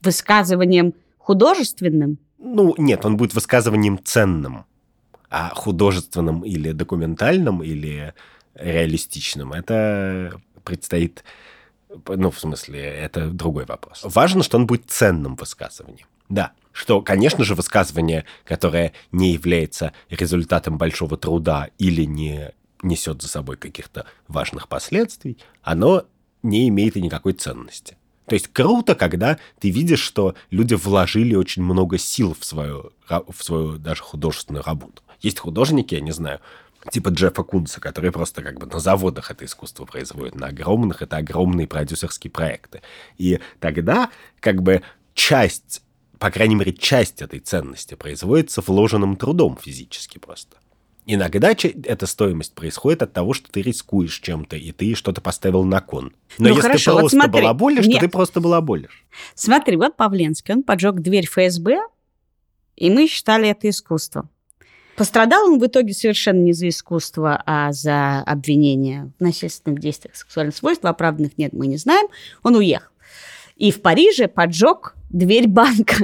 высказыванием 0.00 0.94
художественным. 1.18 2.16
Ну, 2.38 2.74
нет, 2.78 3.04
он 3.04 3.18
будет 3.18 3.34
высказыванием 3.34 4.02
ценным. 4.02 4.64
А 5.28 5.50
художественным 5.54 6.46
или 6.46 6.72
документальным, 6.72 7.62
или 7.62 8.14
реалистичным, 8.54 9.52
это 9.52 10.40
предстоит... 10.64 11.24
Ну, 12.06 12.30
в 12.30 12.40
смысле, 12.40 12.80
это 12.80 13.28
другой 13.28 13.66
вопрос. 13.66 14.00
Важно, 14.02 14.42
что 14.42 14.56
он 14.56 14.66
будет 14.66 14.84
ценным 14.86 15.36
высказыванием. 15.36 16.06
Да, 16.30 16.52
что, 16.78 17.02
конечно 17.02 17.42
же, 17.42 17.56
высказывание, 17.56 18.24
которое 18.44 18.92
не 19.10 19.32
является 19.32 19.92
результатом 20.10 20.78
большого 20.78 21.16
труда 21.16 21.70
или 21.76 22.04
не 22.04 22.52
несет 22.84 23.20
за 23.20 23.26
собой 23.26 23.56
каких-то 23.56 24.06
важных 24.28 24.68
последствий, 24.68 25.38
оно 25.62 26.04
не 26.44 26.68
имеет 26.68 26.96
и 26.96 27.02
никакой 27.02 27.32
ценности. 27.32 27.96
То 28.26 28.34
есть 28.34 28.46
круто, 28.52 28.94
когда 28.94 29.38
ты 29.58 29.70
видишь, 29.70 29.98
что 29.98 30.36
люди 30.50 30.74
вложили 30.74 31.34
очень 31.34 31.64
много 31.64 31.98
сил 31.98 32.36
в 32.38 32.44
свою, 32.44 32.92
в 33.08 33.42
свою 33.42 33.78
даже 33.78 34.04
художественную 34.04 34.62
работу. 34.62 35.02
Есть 35.20 35.40
художники, 35.40 35.96
я 35.96 36.00
не 36.00 36.12
знаю, 36.12 36.38
типа 36.92 37.08
Джеффа 37.08 37.42
Кунса, 37.42 37.80
которые 37.80 38.12
просто 38.12 38.40
как 38.40 38.60
бы 38.60 38.66
на 38.66 38.78
заводах 38.78 39.32
это 39.32 39.44
искусство 39.44 39.84
производят, 39.84 40.36
на 40.36 40.46
огромных, 40.46 41.02
это 41.02 41.16
огромные 41.16 41.66
продюсерские 41.66 42.30
проекты. 42.30 42.82
И 43.16 43.40
тогда 43.58 44.10
как 44.38 44.62
бы 44.62 44.82
часть, 45.14 45.82
по 46.18 46.30
крайней 46.30 46.54
мере, 46.54 46.72
часть 46.72 47.22
этой 47.22 47.40
ценности 47.40 47.94
производится 47.94 48.62
вложенным 48.66 49.16
трудом 49.16 49.56
физически 49.60 50.18
просто. 50.18 50.56
Иногда 51.10 51.52
эта 51.52 52.06
стоимость 52.06 52.54
происходит 52.54 53.02
от 53.02 53.14
того, 53.14 53.32
что 53.32 53.50
ты 53.50 53.62
рискуешь 53.62 54.18
чем-то, 54.20 54.56
и 54.56 54.72
ты 54.72 54.94
что-то 54.94 55.22
поставил 55.22 55.64
на 55.64 55.80
кон. 55.80 56.12
Но 56.36 56.48
Ну, 56.50 56.56
если 56.56 56.60
хорошо, 56.60 56.84
ты 56.84 56.92
вот 56.92 57.00
просто 57.00 57.16
смотри. 57.20 57.40
балаболишь, 57.42 57.86
Нет. 57.86 58.00
то 58.00 58.06
ты 58.06 58.08
просто 58.10 58.40
балаболишь. 58.40 59.06
Смотри, 59.34 59.76
вот 59.76 59.96
Павленский, 59.96 60.52
он 60.52 60.62
поджег 60.62 60.96
дверь 60.96 61.26
ФСБ, 61.26 61.78
и 62.76 62.90
мы 62.90 63.06
считали 63.08 63.48
это 63.48 63.70
искусством. 63.70 64.28
Пострадал 64.96 65.46
он 65.50 65.58
в 65.58 65.66
итоге 65.66 65.94
совершенно 65.94 66.40
не 66.40 66.52
за 66.52 66.68
искусство, 66.68 67.42
а 67.46 67.72
за 67.72 68.20
обвинение 68.20 69.10
в 69.18 69.22
насильственных 69.22 69.80
действиях 69.80 70.14
сексуальных 70.14 70.56
свойств, 70.56 70.84
оправданных 70.84 71.38
нет, 71.38 71.54
мы 71.54 71.68
не 71.68 71.78
знаем. 71.78 72.08
Он 72.42 72.56
уехал. 72.56 72.90
И 73.56 73.70
в 73.70 73.80
Париже 73.80 74.28
поджег 74.28 74.94
дверь 75.10 75.48
банка. 75.48 75.96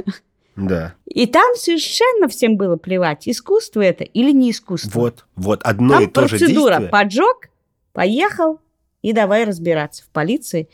Да. 0.55 0.95
И 1.05 1.25
там 1.27 1.55
совершенно 1.55 2.27
всем 2.29 2.55
было 2.55 2.77
плевать, 2.77 3.27
искусство 3.27 3.81
это 3.81 4.03
или 4.03 4.31
не 4.31 4.51
искусство. 4.51 4.99
Вот, 4.99 5.25
вот 5.35 5.61
одно 5.63 5.95
там 5.95 6.03
и 6.03 6.07
то 6.07 6.21
же 6.27 6.37
процедура. 6.37 6.69
действие. 6.71 6.89
Поджег, 6.89 7.49
поехал, 7.91 8.59
и 9.01 9.13
давай 9.13 9.43
разбираться 9.43 10.03
в 10.03 10.07
полиции. 10.07 10.69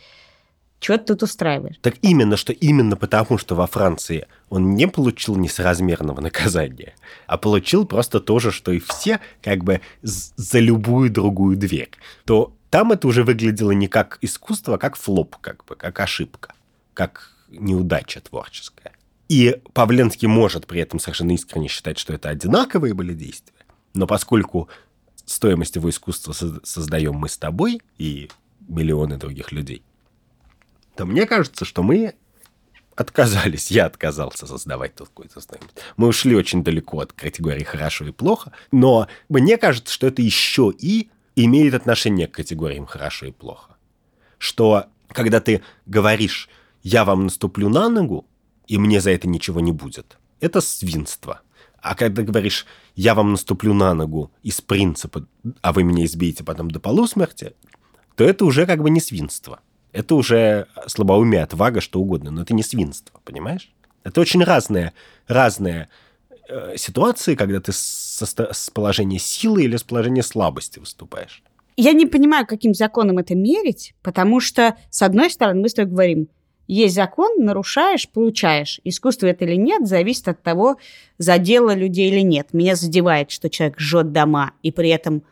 Чего 0.79 0.97
ты 0.97 1.05
тут 1.05 1.23
устраиваешь? 1.23 1.75
Так 1.81 1.95
именно, 2.01 2.37
что 2.37 2.53
именно 2.53 2.95
потому, 2.95 3.37
что 3.37 3.55
во 3.55 3.67
Франции 3.67 4.27
он 4.49 4.73
не 4.73 4.87
получил 4.87 5.35
несоразмерного 5.35 6.21
наказания, 6.21 6.95
а 7.27 7.37
получил 7.37 7.85
просто 7.85 8.19
то 8.19 8.39
же, 8.39 8.51
что 8.51 8.71
и 8.71 8.79
все, 8.79 9.19
как 9.43 9.63
бы 9.63 9.81
за 10.01 10.59
любую 10.59 11.11
другую 11.11 11.55
дверь, 11.55 11.91
то 12.25 12.53
там 12.71 12.91
это 12.93 13.07
уже 13.07 13.23
выглядело 13.23 13.71
не 13.71 13.87
как 13.87 14.17
искусство, 14.21 14.75
а 14.75 14.77
как 14.79 14.95
флоп, 14.95 15.35
как 15.37 15.65
бы, 15.65 15.75
как 15.75 15.99
ошибка, 15.99 16.53
как 16.93 17.30
неудача 17.51 18.21
творческая. 18.21 18.93
И 19.27 19.61
Павленский 19.73 20.27
может 20.27 20.67
при 20.67 20.81
этом 20.81 20.99
совершенно 20.99 21.31
искренне 21.31 21.67
считать, 21.67 21.97
что 21.97 22.13
это 22.13 22.29
одинаковые 22.29 22.93
были 22.93 23.13
действия, 23.13 23.65
но 23.93 24.07
поскольку 24.07 24.67
стоимость 25.25 25.75
его 25.75 25.89
искусства 25.89 26.33
со- 26.33 26.59
создаем 26.65 27.15
мы 27.15 27.29
с 27.29 27.37
тобой 27.37 27.81
и 27.97 28.29
миллионы 28.67 29.17
других 29.17 29.51
людей, 29.51 29.83
то 30.95 31.05
мне 31.05 31.25
кажется, 31.25 31.63
что 31.63 31.83
мы 31.83 32.15
отказались, 32.95 33.71
я 33.71 33.85
отказался 33.85 34.45
создавать 34.47 34.95
тут 34.95 35.07
какую-то 35.09 35.39
стоимость. 35.39 35.77
Мы 35.97 36.07
ушли 36.07 36.35
очень 36.35 36.63
далеко 36.63 36.99
от 36.99 37.13
категории 37.13 37.63
хорошо 37.63 38.05
и 38.05 38.11
плохо, 38.11 38.51
но 38.71 39.07
мне 39.29 39.57
кажется, 39.57 39.93
что 39.93 40.07
это 40.07 40.21
еще 40.21 40.73
и 40.77 41.09
имеет 41.35 41.73
отношение 41.73 42.27
к 42.27 42.31
категориям 42.31 42.85
хорошо 42.85 43.27
и 43.27 43.31
плохо. 43.31 43.75
Что 44.37 44.87
когда 45.07 45.39
ты 45.39 45.63
говоришь, 45.85 46.49
я 46.83 47.05
вам 47.05 47.23
наступлю 47.25 47.69
на 47.69 47.89
ногу, 47.89 48.25
и 48.67 48.77
мне 48.77 49.01
за 49.01 49.11
это 49.11 49.27
ничего 49.27 49.59
не 49.59 49.71
будет, 49.71 50.17
это 50.39 50.61
свинство. 50.61 51.41
А 51.81 51.95
когда 51.95 52.21
говоришь, 52.21 52.65
я 52.95 53.15
вам 53.15 53.31
наступлю 53.31 53.73
на 53.73 53.93
ногу 53.93 54.31
из 54.43 54.61
принципа, 54.61 55.27
а 55.61 55.73
вы 55.73 55.83
меня 55.83 56.05
избьете 56.05 56.43
потом 56.43 56.69
до 56.69 56.79
полусмерти, 56.79 57.53
то 58.15 58.23
это 58.23 58.45
уже 58.45 58.65
как 58.65 58.81
бы 58.81 58.89
не 58.89 59.01
свинство. 59.01 59.61
Это 59.91 60.15
уже 60.15 60.67
слабоумие, 60.87 61.43
отвага, 61.43 61.81
что 61.81 61.99
угодно, 61.99 62.31
но 62.31 62.43
это 62.43 62.53
не 62.53 62.63
свинство, 62.63 63.19
понимаешь? 63.25 63.73
Это 64.03 64.21
очень 64.21 64.43
разные, 64.43 64.93
разные 65.27 65.89
э, 66.47 66.77
ситуации, 66.77 67.35
когда 67.35 67.59
ты 67.59 67.71
со 67.73 68.25
с 68.25 68.69
положения 68.69 69.19
силы 69.19 69.63
или 69.63 69.75
с 69.75 69.83
положения 69.83 70.23
слабости 70.23 70.79
выступаешь. 70.79 71.43
Я 71.77 71.93
не 71.93 72.05
понимаю, 72.05 72.45
каким 72.45 72.73
законом 72.73 73.17
это 73.17 73.35
мерить, 73.35 73.95
потому 74.01 74.39
что, 74.39 74.75
с 74.89 75.01
одной 75.01 75.29
стороны, 75.29 75.61
мы 75.61 75.69
с 75.69 75.73
тобой 75.73 75.91
говорим, 75.91 76.27
есть 76.67 76.95
закон, 76.95 77.43
нарушаешь, 77.43 78.07
получаешь. 78.09 78.79
Искусство 78.83 79.27
это 79.27 79.45
или 79.45 79.55
нет, 79.55 79.87
зависит 79.87 80.27
от 80.27 80.41
того, 80.41 80.77
задело 81.17 81.73
людей 81.73 82.09
или 82.09 82.21
нет. 82.21 82.53
Меня 82.53 82.75
задевает, 82.75 83.31
что 83.31 83.49
человек 83.49 83.79
жжет 83.79 84.11
дома, 84.11 84.53
и 84.63 84.71
при 84.71 84.89
этом 84.89 85.23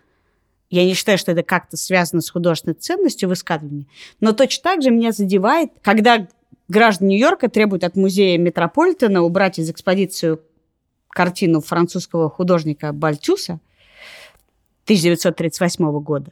я 0.70 0.86
не 0.86 0.94
считаю, 0.94 1.18
что 1.18 1.32
это 1.32 1.44
как-то 1.44 1.78
связано 1.78 2.22
с 2.22 2.30
художественной 2.30 2.76
ценностью 2.76 3.30
высказывания. 3.30 3.86
Но 4.20 4.34
точно 4.34 4.64
так 4.64 4.82
же 4.82 4.92
меня 4.92 5.12
задевает, 5.12 5.72
когда 5.82 6.28
граждане 6.68 7.16
Нью-Йорка 7.16 7.50
требуют 7.50 7.84
от 7.84 7.96
музея 7.96 8.38
Метрополитена 8.38 9.22
убрать 9.24 9.60
из 9.60 9.70
экспозиции 9.70 10.38
картину 11.10 11.62
французского 11.62 12.30
художника 12.30 12.94
Бальтюса 12.94 13.60
1938 14.84 16.00
года, 16.02 16.32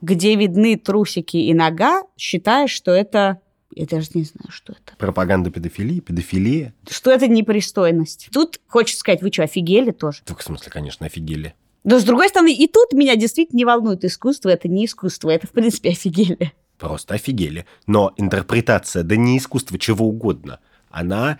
где 0.00 0.34
видны 0.34 0.76
трусики 0.76 1.36
и 1.36 1.54
нога, 1.54 2.04
считая, 2.16 2.66
что 2.66 2.92
это... 2.92 3.41
Я 3.74 3.86
даже 3.86 4.08
не 4.14 4.24
знаю, 4.24 4.50
что 4.50 4.72
это. 4.72 4.96
Пропаганда 4.98 5.50
педофилии, 5.50 6.00
педофилия. 6.00 6.74
Что 6.88 7.10
это 7.10 7.26
непристойность. 7.26 8.28
Тут 8.32 8.60
хочется 8.68 9.00
сказать, 9.00 9.22
вы 9.22 9.32
что, 9.32 9.44
офигели 9.44 9.90
тоже? 9.90 10.22
Так, 10.24 10.40
в 10.40 10.42
смысле, 10.42 10.70
конечно, 10.70 11.06
офигели. 11.06 11.54
Но, 11.84 11.98
с 11.98 12.04
другой 12.04 12.28
стороны, 12.28 12.54
и 12.54 12.68
тут 12.68 12.92
меня 12.92 13.16
действительно 13.16 13.58
не 13.58 13.64
волнует 13.64 14.04
искусство. 14.04 14.50
Это 14.50 14.68
не 14.68 14.86
искусство, 14.86 15.30
это, 15.30 15.46
в 15.46 15.50
принципе, 15.50 15.90
офигели. 15.90 16.52
Просто 16.78 17.14
офигели. 17.14 17.66
Но 17.86 18.12
интерпретация, 18.16 19.02
да 19.02 19.16
не 19.16 19.38
искусство, 19.38 19.78
чего 19.78 20.06
угодно, 20.06 20.60
она... 20.90 21.38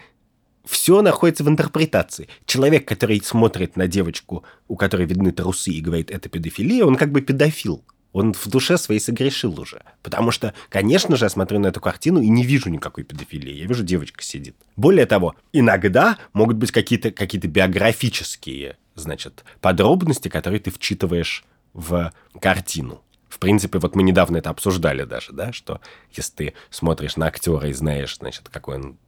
Все 0.65 1.03
находится 1.03 1.43
в 1.43 1.49
интерпретации. 1.49 2.29
Человек, 2.47 2.87
который 2.87 3.21
смотрит 3.21 3.77
на 3.77 3.89
девочку, 3.89 4.45
у 4.69 4.77
которой 4.77 5.07
видны 5.07 5.33
трусы, 5.33 5.73
и 5.73 5.81
говорит, 5.81 6.09
это 6.13 6.29
педофилия, 6.29 6.85
он 6.85 6.95
как 6.95 7.11
бы 7.11 7.21
педофил. 7.21 7.83
Он 8.13 8.35
в 8.35 8.47
душе 8.49 8.77
своей 8.77 9.01
согрешил 9.01 9.59
уже. 9.59 9.83
Потому 10.03 10.31
что, 10.31 10.55
конечно 10.69 11.17
же, 11.17 11.25
я 11.25 11.29
смотрю 11.29 11.59
на 11.59 11.69
эту 11.69 11.81
картину 11.81 12.21
и 12.21 12.29
не 12.29 12.45
вижу 12.45 12.69
никакой 12.69 13.05
педофилии. 13.05 13.53
Я 13.53 13.67
вижу, 13.67 13.83
девочка 13.83 14.23
сидит. 14.23 14.57
Более 14.77 15.07
того, 15.07 15.35
иногда 15.53 16.19
могут 16.33 16.57
быть 16.57 16.73
какие-то 16.73 17.11
какие 17.11 17.41
биографические, 17.41 18.77
значит, 18.95 19.45
подробности, 19.61 20.29
которые 20.29 20.61
ты 20.61 20.71
вчитываешь 20.71 21.45
в 21.73 22.13
картину. 22.41 23.03
В 23.29 23.39
принципе, 23.39 23.79
вот 23.79 23.97
мы 23.97 24.03
недавно 24.03 24.37
это 24.37 24.51
обсуждали 24.51 25.05
даже, 25.05 25.33
да, 25.33 25.53
что 25.53 25.81
если 26.13 26.33
ты 26.35 26.55
смотришь 26.69 27.17
на 27.17 27.27
актера 27.27 27.67
и 27.67 27.73
знаешь, 27.73 28.19
значит, 28.19 28.51
какой 28.51 28.77
он 28.77 28.99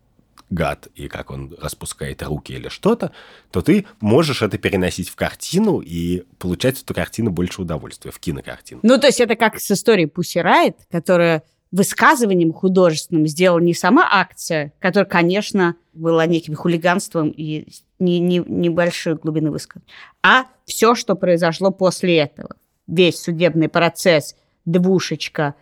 гад 0.51 0.89
и 0.95 1.09
как 1.09 1.31
он 1.31 1.55
распускает 1.61 2.23
руки 2.23 2.53
или 2.53 2.69
что-то, 2.69 3.13
то 3.51 3.63
ты 3.63 3.87
можешь 4.01 4.43
это 4.43 4.59
переносить 4.59 5.09
в 5.09 5.17
картину 5.17 5.81
и 5.81 6.25
получать 6.39 6.77
от 6.77 6.85
этой 6.85 6.95
картины 6.95 7.31
больше 7.31 7.63
удовольствия, 7.63 8.11
в 8.11 8.19
кинокартину. 8.19 8.81
Ну, 8.83 8.99
то 8.99 9.07
есть 9.07 9.21
это 9.21 9.37
как 9.37 9.59
с 9.59 9.71
историей 9.71 10.07
Пусси 10.07 10.39
Райт, 10.41 10.77
которая 10.91 11.43
высказыванием 11.75 12.53
художественным 12.53 13.27
сделала 13.27 13.59
не 13.59 13.75
сама 13.75 14.07
акция, 14.09 14.73
которая, 14.79 15.11
конечно, 15.11 15.75
была 15.93 16.25
неким 16.25 16.55
хулиганством 16.55 17.31
и 17.31 17.67
не, 17.99 18.21
не, 18.21 18.39
небольшой 18.39 19.17
глубины 19.17 19.51
высказывания, 19.51 19.91
а 20.23 20.45
все, 20.67 20.95
что 20.95 21.17
произошло 21.17 21.73
после 21.73 22.19
этого. 22.19 22.57
Весь 22.87 23.19
судебный 23.21 23.69
процесс, 23.69 24.37
двушечка 24.65 25.57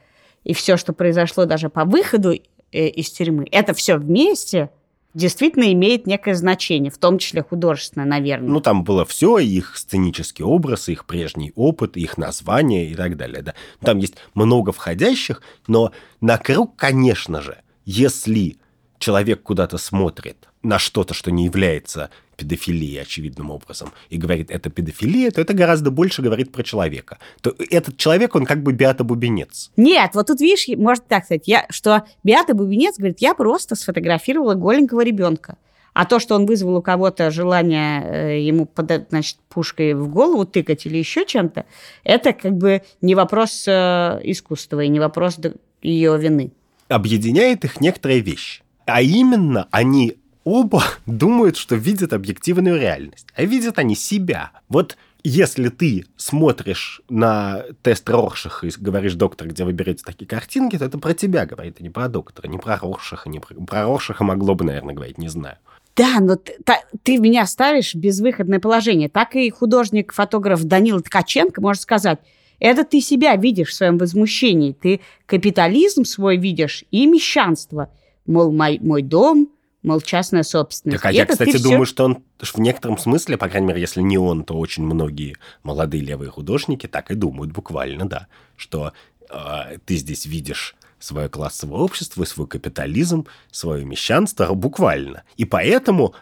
и 0.45 0.53
все, 0.55 0.76
что 0.76 0.93
произошло 0.93 1.45
даже 1.45 1.70
по 1.70 1.85
выходу 1.85 2.35
из 2.73 3.11
тюрьмы, 3.11 3.47
это 3.51 3.75
все 3.75 3.97
вместе 3.97 4.70
действительно 5.14 5.73
имеет 5.73 6.07
некое 6.07 6.35
значение, 6.35 6.91
в 6.91 6.99
том 6.99 7.18
числе 7.18 7.43
художественное, 7.43 8.07
наверное. 8.07 8.49
Ну, 8.49 8.61
там 8.61 8.83
было 8.83 9.05
все, 9.05 9.39
их 9.39 9.77
сценический 9.77 10.45
образ, 10.45 10.89
их 10.89 11.05
прежний 11.05 11.53
опыт, 11.55 11.97
их 11.97 12.16
название 12.16 12.91
и 12.91 12.95
так 12.95 13.16
далее. 13.16 13.43
Да. 13.43 13.55
Там 13.81 13.99
есть 13.99 14.14
много 14.35 14.73
входящих, 14.73 15.43
но 15.66 15.93
на 16.20 16.39
круг, 16.39 16.77
конечно 16.77 17.43
же, 17.43 17.59
если 17.85 18.57
человек 18.99 19.43
куда-то 19.43 19.79
смотрит 19.79 20.49
на 20.62 20.79
что-то, 20.79 21.12
что 21.12 21.31
не 21.31 21.45
является 21.45 22.11
педофилией 22.43 23.01
очевидным 23.01 23.51
образом, 23.51 23.93
и 24.11 24.16
говорит, 24.16 24.51
это 24.51 24.68
педофилия, 24.70 25.30
то 25.30 25.40
это 25.40 25.55
гораздо 25.55 25.90
больше 25.90 26.22
говорит 26.22 26.53
про 26.53 26.62
человека. 26.62 27.18
То 27.40 27.55
этот 27.70 27.97
человек, 27.97 28.34
он 28.34 28.45
как 28.45 28.62
бы 28.62 28.72
Беата-бубенец. 28.72 29.70
Нет, 29.76 30.11
вот 30.14 30.26
тут 30.26 30.40
видишь, 30.40 30.66
может 30.76 31.07
так 31.07 31.24
сказать, 31.24 31.47
я, 31.47 31.66
что 31.70 32.03
Беата 32.24 32.55
Бубенец 32.55 32.99
говорит, 32.99 33.20
я 33.20 33.34
просто 33.34 33.76
сфотографировала 33.76 34.55
голенького 34.55 35.05
ребенка. 35.05 35.57
А 35.95 36.07
то, 36.07 36.18
что 36.18 36.34
он 36.34 36.47
вызвал 36.47 36.76
у 36.76 36.82
кого-то 36.82 37.30
желание 37.30 38.03
э, 38.03 38.40
ему 38.40 38.64
под, 38.64 39.09
значит, 39.11 39.36
пушкой 39.51 39.93
в 39.93 40.09
голову 40.09 40.47
тыкать 40.47 40.86
или 40.86 40.97
еще 40.97 41.26
чем-то, 41.26 41.66
это 42.03 42.32
как 42.32 42.57
бы 42.57 42.82
не 43.03 43.14
вопрос 43.14 43.64
э, 43.68 44.20
искусства 44.24 44.80
и 44.80 44.88
не 44.88 45.01
вопрос 45.01 45.38
ее 45.82 46.18
вины. 46.18 46.53
Объединяет 46.88 47.64
их 47.64 47.80
некоторая 47.80 48.18
вещь. 48.18 48.62
А 48.86 49.03
именно, 49.03 49.68
они 49.70 50.16
оба 50.45 50.82
думают, 51.07 51.57
что 51.57 51.74
видят 51.74 52.12
объективную 52.12 52.80
реальность. 52.80 53.26
А 53.34 53.45
видят 53.45 53.78
они 53.78 53.95
себя. 53.95 54.53
Вот 54.68 54.97
если 55.24 55.68
ты 55.68 56.05
смотришь 56.16 57.01
на 57.09 57.64
тест 57.82 58.09
Роршаха 58.09 58.66
и 58.66 58.70
говоришь, 58.76 59.14
доктор, 59.14 59.49
где 59.49 59.64
вы 59.64 59.72
берете 59.72 60.03
такие 60.05 60.26
картинки, 60.26 60.76
то 60.76 60.84
это 60.84 60.99
про 60.99 61.14
тебя 61.14 61.47
говорит, 61.47 61.76
а 61.78 61.82
не 61.82 61.90
про 61.90 62.09
доктора, 62.09 62.49
не 62.49 62.59
про 62.59 62.76
Роршаха. 62.76 63.28
Не 63.28 63.38
про... 63.38 63.55
про 63.55 63.84
Роршаха 63.84 64.24
могло 64.24 64.55
бы, 64.55 64.64
наверное, 64.64 64.95
говорить, 64.95 65.18
не 65.18 65.28
знаю. 65.28 65.59
Да, 65.95 66.20
но 66.20 66.36
ты, 66.36 66.55
та- 66.64 66.82
ты 67.03 67.18
меня 67.18 67.47
ставишь 67.47 67.95
в 67.95 67.99
безвыходное 67.99 68.61
положение. 68.61 69.09
Так 69.09 69.36
и 69.36 69.51
художник-фотограф 69.51 70.64
Данила 70.64 71.01
Ткаченко 71.01 71.61
может 71.61 71.82
сказать, 71.82 72.18
это 72.59 72.84
ты 72.84 73.01
себя 73.01 73.36
видишь 73.36 73.68
в 73.68 73.74
своем 73.74 73.99
возмущении. 73.99 74.72
Ты 74.72 75.01
капитализм 75.26 76.05
свой 76.05 76.36
видишь 76.36 76.84
и 76.90 77.07
мещанство. 77.07 77.90
Мол, 78.26 78.53
мой, 78.53 78.78
мой 78.80 79.03
дом, 79.03 79.49
мол, 79.83 80.01
частная 80.01 80.43
собственность. 80.43 81.03
Так, 81.03 81.11
а 81.11 81.12
И 81.12 81.16
я, 81.16 81.26
кстати, 81.26 81.62
думаю, 81.62 81.87
что 81.87 82.05
он 82.05 82.22
в 82.41 82.59
некотором 82.59 82.99
смысле, 82.99 83.37
по 83.37 83.49
крайней 83.49 83.68
мере, 83.68 83.80
если 83.80 84.01
не 84.01 84.18
он, 84.18 84.45
то 84.45 84.59
очень 84.59 84.85
многие 84.85 85.37
молодые 85.62 86.03
левые 86.03 86.30
художники 86.30 86.87
так 86.87 87.11
и 87.11 87.14
думают 87.14 87.53
буквально, 87.53 88.09
да, 88.09 88.26
что 88.57 88.93
э, 89.30 89.78
ты 89.85 89.97
здесь 89.97 90.26
видишь 90.26 90.76
свое 91.03 91.28
классовое 91.28 91.80
общество, 91.80 92.24
свой 92.24 92.47
капитализм, 92.47 93.26
свое 93.51 93.85
мещанство 93.85 94.55
буквально. 94.55 95.24
И 95.37 95.45
поэтому 95.45 96.14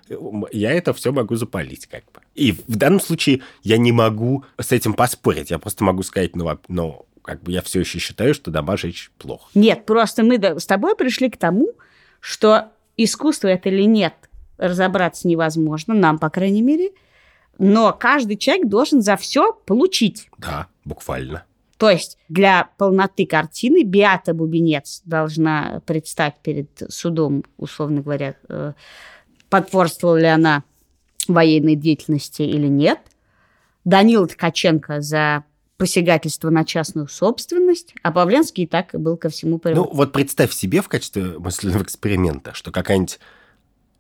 я 0.53 0.73
это 0.73 0.95
все 0.95 1.13
могу 1.13 1.37
запалить 1.37 1.87
как 1.87 2.05
бы. 2.13 2.21
И 2.35 2.53
в 2.53 2.77
данном 2.77 3.01
случае 3.01 3.43
я 3.63 3.77
не 3.77 3.93
могу 3.93 4.45
с 4.59 4.73
этим 4.73 4.95
поспорить. 4.95 5.51
Я 5.51 5.59
просто 5.59 5.85
могу 5.85 6.03
сказать, 6.03 6.35
ну, 6.35 6.59
ну 6.69 7.05
как 7.23 7.43
бы 7.43 7.53
я 7.53 7.61
все 7.63 7.81
еще 7.81 7.99
считаю, 7.99 8.35
что 8.35 8.51
дома 8.51 8.77
жечь 8.77 9.11
плохо. 9.19 9.51
Нет, 9.55 9.85
просто 9.85 10.23
мы 10.23 10.37
с 10.43 10.67
тобой 10.67 10.97
пришли 10.97 11.29
к 11.29 11.37
тому, 11.37 11.73
что 12.21 12.73
искусство 13.05 13.49
это 13.49 13.69
или 13.69 13.83
нет, 13.83 14.15
разобраться 14.59 15.29
невозможно, 15.29 15.95
нам, 15.95 16.19
по 16.19 16.31
крайней 16.31 16.63
мере. 16.63 16.91
Но 17.59 17.93
каждый 17.93 18.37
человек 18.37 18.69
должен 18.69 19.03
за 19.03 19.17
все 19.17 19.53
получить. 19.53 20.29
Да, 20.39 20.69
буквально. 20.85 21.45
То 21.77 21.89
есть 21.91 22.19
для 22.29 22.69
полноты 22.77 23.27
картины 23.27 23.85
Биата 23.85 24.35
Бубенец 24.35 25.03
должна 25.05 25.81
предстать 25.87 26.37
перед 26.43 26.83
судом, 26.91 27.45
условно 27.57 28.03
говоря, 28.03 28.35
э, 28.49 28.73
потворствовала 29.49 30.19
ли 30.19 30.27
она 30.27 30.63
военной 31.27 31.77
деятельности 31.77 32.43
или 32.43 32.67
нет. 32.67 32.99
Данила 33.85 34.27
Ткаченко 34.27 35.01
за 35.01 35.45
посягательство 35.81 36.51
на 36.51 36.66
частную 36.66 37.09
собственность, 37.09 37.95
а 38.03 38.12
Павленский 38.12 38.64
и 38.64 38.66
так 38.66 38.91
был 38.93 39.16
ко 39.16 39.31
всему 39.31 39.59
привык. 39.59 39.78
Ну, 39.78 39.91
вот 39.91 40.12
представь 40.12 40.53
себе 40.53 40.83
в 40.83 40.89
качестве 40.89 41.39
мысленного 41.39 41.83
эксперимента, 41.83 42.53
что 42.53 42.70
какая-нибудь 42.70 43.18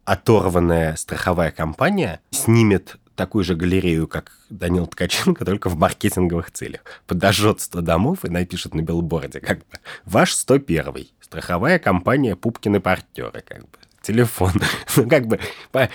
оторванная 0.04 0.94
страховая 0.96 1.50
компания 1.50 2.20
снимет 2.32 2.96
такую 3.16 3.44
же 3.44 3.54
галерею, 3.54 4.08
как 4.08 4.32
Данил 4.50 4.86
Ткаченко, 4.86 5.42
только 5.46 5.70
в 5.70 5.78
маркетинговых 5.78 6.50
целях. 6.50 6.82
Подожжет 7.06 7.62
100 7.62 7.80
домов 7.80 8.26
и 8.26 8.28
напишет 8.28 8.74
на 8.74 8.82
билборде, 8.82 9.40
как 9.40 9.60
бы, 9.60 9.78
ваш 10.04 10.34
101 10.34 11.08
страховая 11.20 11.78
компания 11.78 12.36
Пупкины 12.36 12.80
партнеры, 12.80 13.42
как 13.46 13.60
бы, 13.60 13.78
телефон. 14.02 14.52
Ну, 14.96 15.08
как 15.08 15.26
бы, 15.26 15.38
по- 15.72 15.88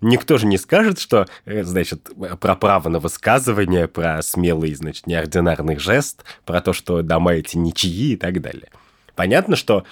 никто 0.00 0.38
же 0.38 0.46
не 0.46 0.56
скажет, 0.58 0.98
что, 0.98 1.26
э, 1.44 1.62
значит, 1.64 2.10
про 2.40 2.56
право 2.56 2.88
на 2.88 2.98
высказывание, 2.98 3.88
про 3.88 4.22
смелый, 4.22 4.74
значит, 4.74 5.06
неординарный 5.06 5.76
жест, 5.76 6.24
про 6.44 6.60
то, 6.60 6.72
что 6.72 7.02
дома 7.02 7.34
эти 7.34 7.56
ничьи 7.56 8.12
и 8.14 8.16
так 8.16 8.40
далее. 8.40 8.68
Понятно, 9.14 9.56
что 9.56 9.84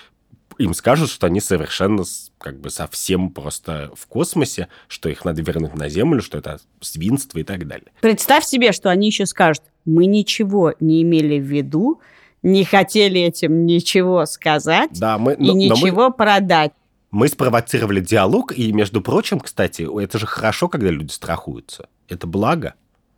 им 0.59 0.75
скажут, 0.75 1.11
что 1.11 1.27
они 1.27 1.41
совершенно 1.41 2.05
как 2.39 2.59
бы 2.61 2.71
совсем 2.71 3.31
просто 3.31 3.91
в 3.97 4.07
космосе, 4.07 4.69
что 4.89 5.09
их 5.09 5.25
надо 5.25 5.43
вернуть 5.43 5.75
на 5.75 5.89
Землю, 5.89 6.23
что 6.23 6.39
это 6.39 6.61
свинство 6.81 7.39
и 7.39 7.43
так 7.45 7.67
далее. 7.67 7.89
Представь 8.01 8.45
себе, 8.45 8.73
что 8.73 8.91
они 8.91 9.07
еще 9.09 9.27
скажут, 9.27 9.63
мы 9.85 10.07
ничего 10.07 10.75
не 10.81 11.03
имели 11.03 11.39
в 11.39 11.45
виду, 11.45 12.01
не 12.43 12.65
хотели 12.65 13.21
этим 13.21 13.67
ничего 13.67 14.25
сказать 14.27 14.91
Да, 14.99 15.19
мы, 15.19 15.35
и 15.35 15.37
но- 15.41 15.47
но 15.49 15.53
мы- 15.55 15.59
ничего 15.61 16.11
продать. 16.11 16.73
Мы 17.11 17.29
спровоцировали 17.29 18.01
диалог, 18.01 18.53
и, 18.53 18.73
между 18.73 19.01
прочим, 19.01 19.41
кстати, 19.41 19.87
это 20.03 20.19
же 20.19 20.27
хорошо, 20.27 20.69
когда 20.69 20.91
люди 20.91 21.11
страхуются. 21.11 21.89
Это 22.09 22.27
благо, 22.27 22.75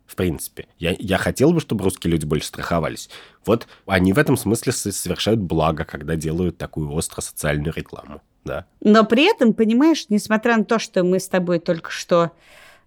в 0.07 0.15
принципе. 0.15 0.67
Я, 0.79 0.95
я 0.97 1.17
хотел 1.17 1.53
бы, 1.53 1.59
чтобы 1.59 1.83
русские 1.83 2.11
люди 2.11 2.25
больше 2.25 2.47
страховались. 2.47 3.09
Вот 3.45 3.67
они 3.85 4.13
в 4.13 4.17
этом 4.17 4.35
смысле 4.35 4.71
совершают 4.71 5.39
благо, 5.39 5.85
когда 5.85 6.15
делают 6.15 6.57
такую 6.57 6.91
остро 6.91 7.21
социальную 7.21 7.73
рекламу. 7.75 8.21
Да. 8.45 8.65
Но 8.81 9.05
при 9.05 9.29
этом, 9.29 9.53
понимаешь, 9.53 10.07
несмотря 10.09 10.57
на 10.57 10.65
то, 10.65 10.79
что 10.79 11.03
мы 11.03 11.19
с 11.19 11.27
тобой 11.27 11.59
только 11.59 11.91
что 11.91 12.31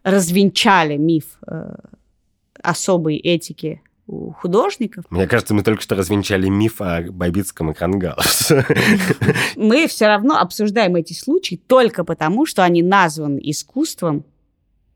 развенчали 0.03 0.97
миф 0.97 1.39
э, 1.47 1.77
особой 2.63 3.17
этики 3.17 3.81
у 4.07 4.31
художников, 4.33 5.05
Мне 5.11 5.27
кажется, 5.27 5.53
мы 5.53 5.63
только 5.63 5.83
что 5.83 5.97
развенчали 5.97 6.49
миф 6.49 6.81
о 6.81 7.03
Бабицком 7.03 7.71
и 7.71 7.75
Крангаус. 7.75 8.53
мы 9.57 9.87
все 9.89 10.07
равно 10.07 10.39
обсуждаем 10.39 10.95
эти 10.97 11.13
случаи 11.13 11.57
только 11.57 12.05
потому, 12.05 12.47
что 12.47 12.63
они 12.63 12.83
названы 12.83 13.41
искусством 13.43 14.25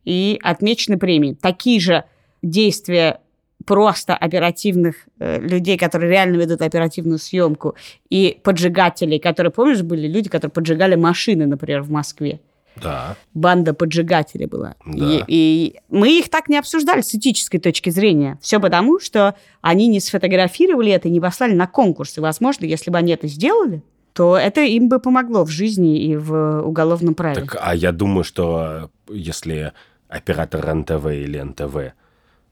и 0.05 0.39
отмечены 0.43 0.97
премией. 0.97 1.35
Такие 1.35 1.81
же 1.81 2.05
действия 2.43 3.21
просто 3.67 4.17
оперативных 4.17 4.97
э, 5.19 5.41
людей, 5.41 5.77
которые 5.77 6.11
реально 6.11 6.37
ведут 6.37 6.63
оперативную 6.63 7.19
съемку, 7.19 7.75
и 8.09 8.41
поджигателей, 8.43 9.19
которые, 9.19 9.51
помнишь, 9.53 9.83
были 9.83 10.07
люди, 10.07 10.29
которые 10.29 10.53
поджигали 10.53 10.95
машины, 10.95 11.47
например, 11.47 11.83
в 11.83 11.91
Москве. 11.91 12.41
Да. 12.83 13.17
Банда 13.35 13.75
поджигателей 13.75 14.47
была. 14.47 14.75
Да. 14.85 15.05
И, 15.05 15.25
и 15.27 15.77
мы 15.89 16.19
их 16.19 16.29
так 16.29 16.49
не 16.49 16.59
обсуждали 16.59 17.01
с 17.01 17.15
этической 17.15 17.61
точки 17.61 17.91
зрения. 17.91 18.39
Все 18.41 18.61
потому, 18.61 19.01
что 19.01 19.35
они 19.61 19.89
не 19.89 20.01
сфотографировали 20.01 20.93
это 20.93 21.09
и 21.09 21.11
не 21.11 21.21
послали 21.21 21.55
на 21.55 21.67
конкурс. 21.67 22.19
И, 22.19 22.21
возможно, 22.21 22.65
если 22.65 22.91
бы 22.91 22.99
они 22.99 23.13
это 23.13 23.27
сделали, 23.29 23.83
то 24.13 24.37
это 24.37 24.63
им 24.63 24.89
бы 24.89 24.99
помогло 24.99 25.45
в 25.45 25.51
жизни 25.51 26.03
и 26.03 26.17
в 26.17 26.63
уголовном 26.63 27.15
праве. 27.15 27.43
Так, 27.43 27.57
а 27.61 27.75
я 27.75 27.93
думаю, 27.93 28.25
что 28.25 28.91
если 29.09 29.73
оператор 30.09 30.65
РЕН-ТВ 30.67 31.07
или 31.07 31.41
НТВ 31.41 31.95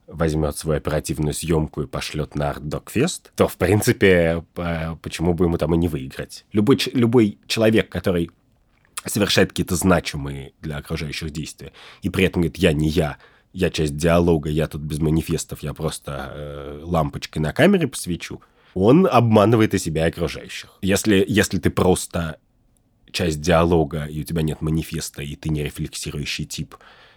возьмет 0.07 0.57
свою 0.57 0.79
оперативную 0.79 1.35
съемку 1.35 1.83
и 1.83 1.87
пошлет 1.87 2.35
на 2.35 2.51
Артдокфест, 2.51 3.33
то, 3.37 3.47
в 3.47 3.57
принципе, 3.57 4.43
по- 4.55 4.99
почему 5.03 5.35
бы 5.35 5.45
ему 5.45 5.59
там 5.59 5.74
и 5.74 5.79
не 5.79 5.89
выиграть? 5.89 6.47
Любой, 6.53 6.79
любой 6.95 7.39
человек, 7.47 7.91
который 7.91 8.31
совершает 9.07 9.51
какие-то 9.51 9.77
значимые 9.77 10.53
для 10.61 10.77
окружающих 10.79 11.31
действия, 11.31 11.73
и 12.03 12.11
при 12.11 12.25
этом 12.25 12.43
говорит, 12.43 12.59
я 12.59 12.73
не 12.73 12.89
я, 12.89 13.19
я 13.53 13.71
часть 13.71 13.97
диалога, 13.97 14.51
я 14.51 14.67
тут 14.67 14.83
без 14.83 14.99
манифестов, 14.99 15.63
я 15.63 15.75
просто 15.75 16.33
э, 16.35 16.81
лампочкой 16.85 17.43
на 17.43 17.53
камере 17.53 17.89
посвечу, 17.89 18.41
он 18.75 19.07
обманывает 19.07 19.75
и 19.75 19.79
себя, 19.79 20.07
и 20.07 20.11
окружающих. 20.11 20.71
Если, 20.83 21.25
если 21.27 21.59
ты 21.59 21.71
просто 21.71 22.39
часть 23.11 23.41
диалога, 23.41 24.05
и 24.05 24.21
у 24.21 24.25
тебя 24.25 24.43
нет 24.43 24.61
манифеста, 24.61 25.23
и 25.23 25.35
ты 25.37 25.49
не 25.49 25.65
рефлексирующий 25.65 26.45
тип, 26.45 26.77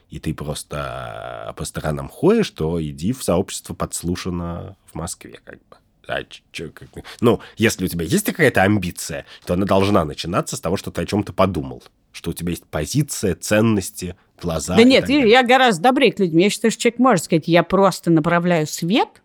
и 0.09 0.19
ты 0.19 0.33
просто 0.33 1.53
по 1.57 1.65
сторонам 1.65 2.09
ходишь, 2.09 2.49
то 2.49 2.81
иди 2.83 3.13
в 3.13 3.23
сообщество 3.23 3.73
подслушано 3.73 4.75
в 4.85 4.95
Москве, 4.95 5.39
как 5.43 5.59
бы. 5.69 5.77
А 6.07 6.23
чё, 6.51 6.69
как? 6.71 6.89
Ну, 7.19 7.39
если 7.57 7.85
у 7.85 7.87
тебя 7.87 8.05
есть 8.05 8.25
какая-то 8.25 8.63
амбиция, 8.63 9.25
то 9.45 9.53
она 9.53 9.65
должна 9.65 10.03
начинаться 10.05 10.57
с 10.57 10.59
того, 10.59 10.77
что 10.77 10.91
ты 10.91 11.01
о 11.01 11.05
чем-то 11.05 11.33
подумал. 11.33 11.83
Что 12.11 12.31
у 12.31 12.33
тебя 12.33 12.51
есть 12.51 12.65
позиция, 12.65 13.35
ценности, 13.35 14.15
глаза. 14.41 14.75
Да 14.75 14.83
нет, 14.83 15.07
видишь, 15.07 15.29
я 15.29 15.43
гораздо 15.43 15.83
добрее 15.83 16.11
к 16.11 16.19
людям. 16.19 16.39
Я 16.39 16.49
считаю, 16.49 16.71
что 16.71 16.81
человек 16.81 16.99
может 16.99 17.25
сказать, 17.25 17.47
я 17.47 17.63
просто 17.63 18.11
направляю 18.11 18.67
свет, 18.67 19.21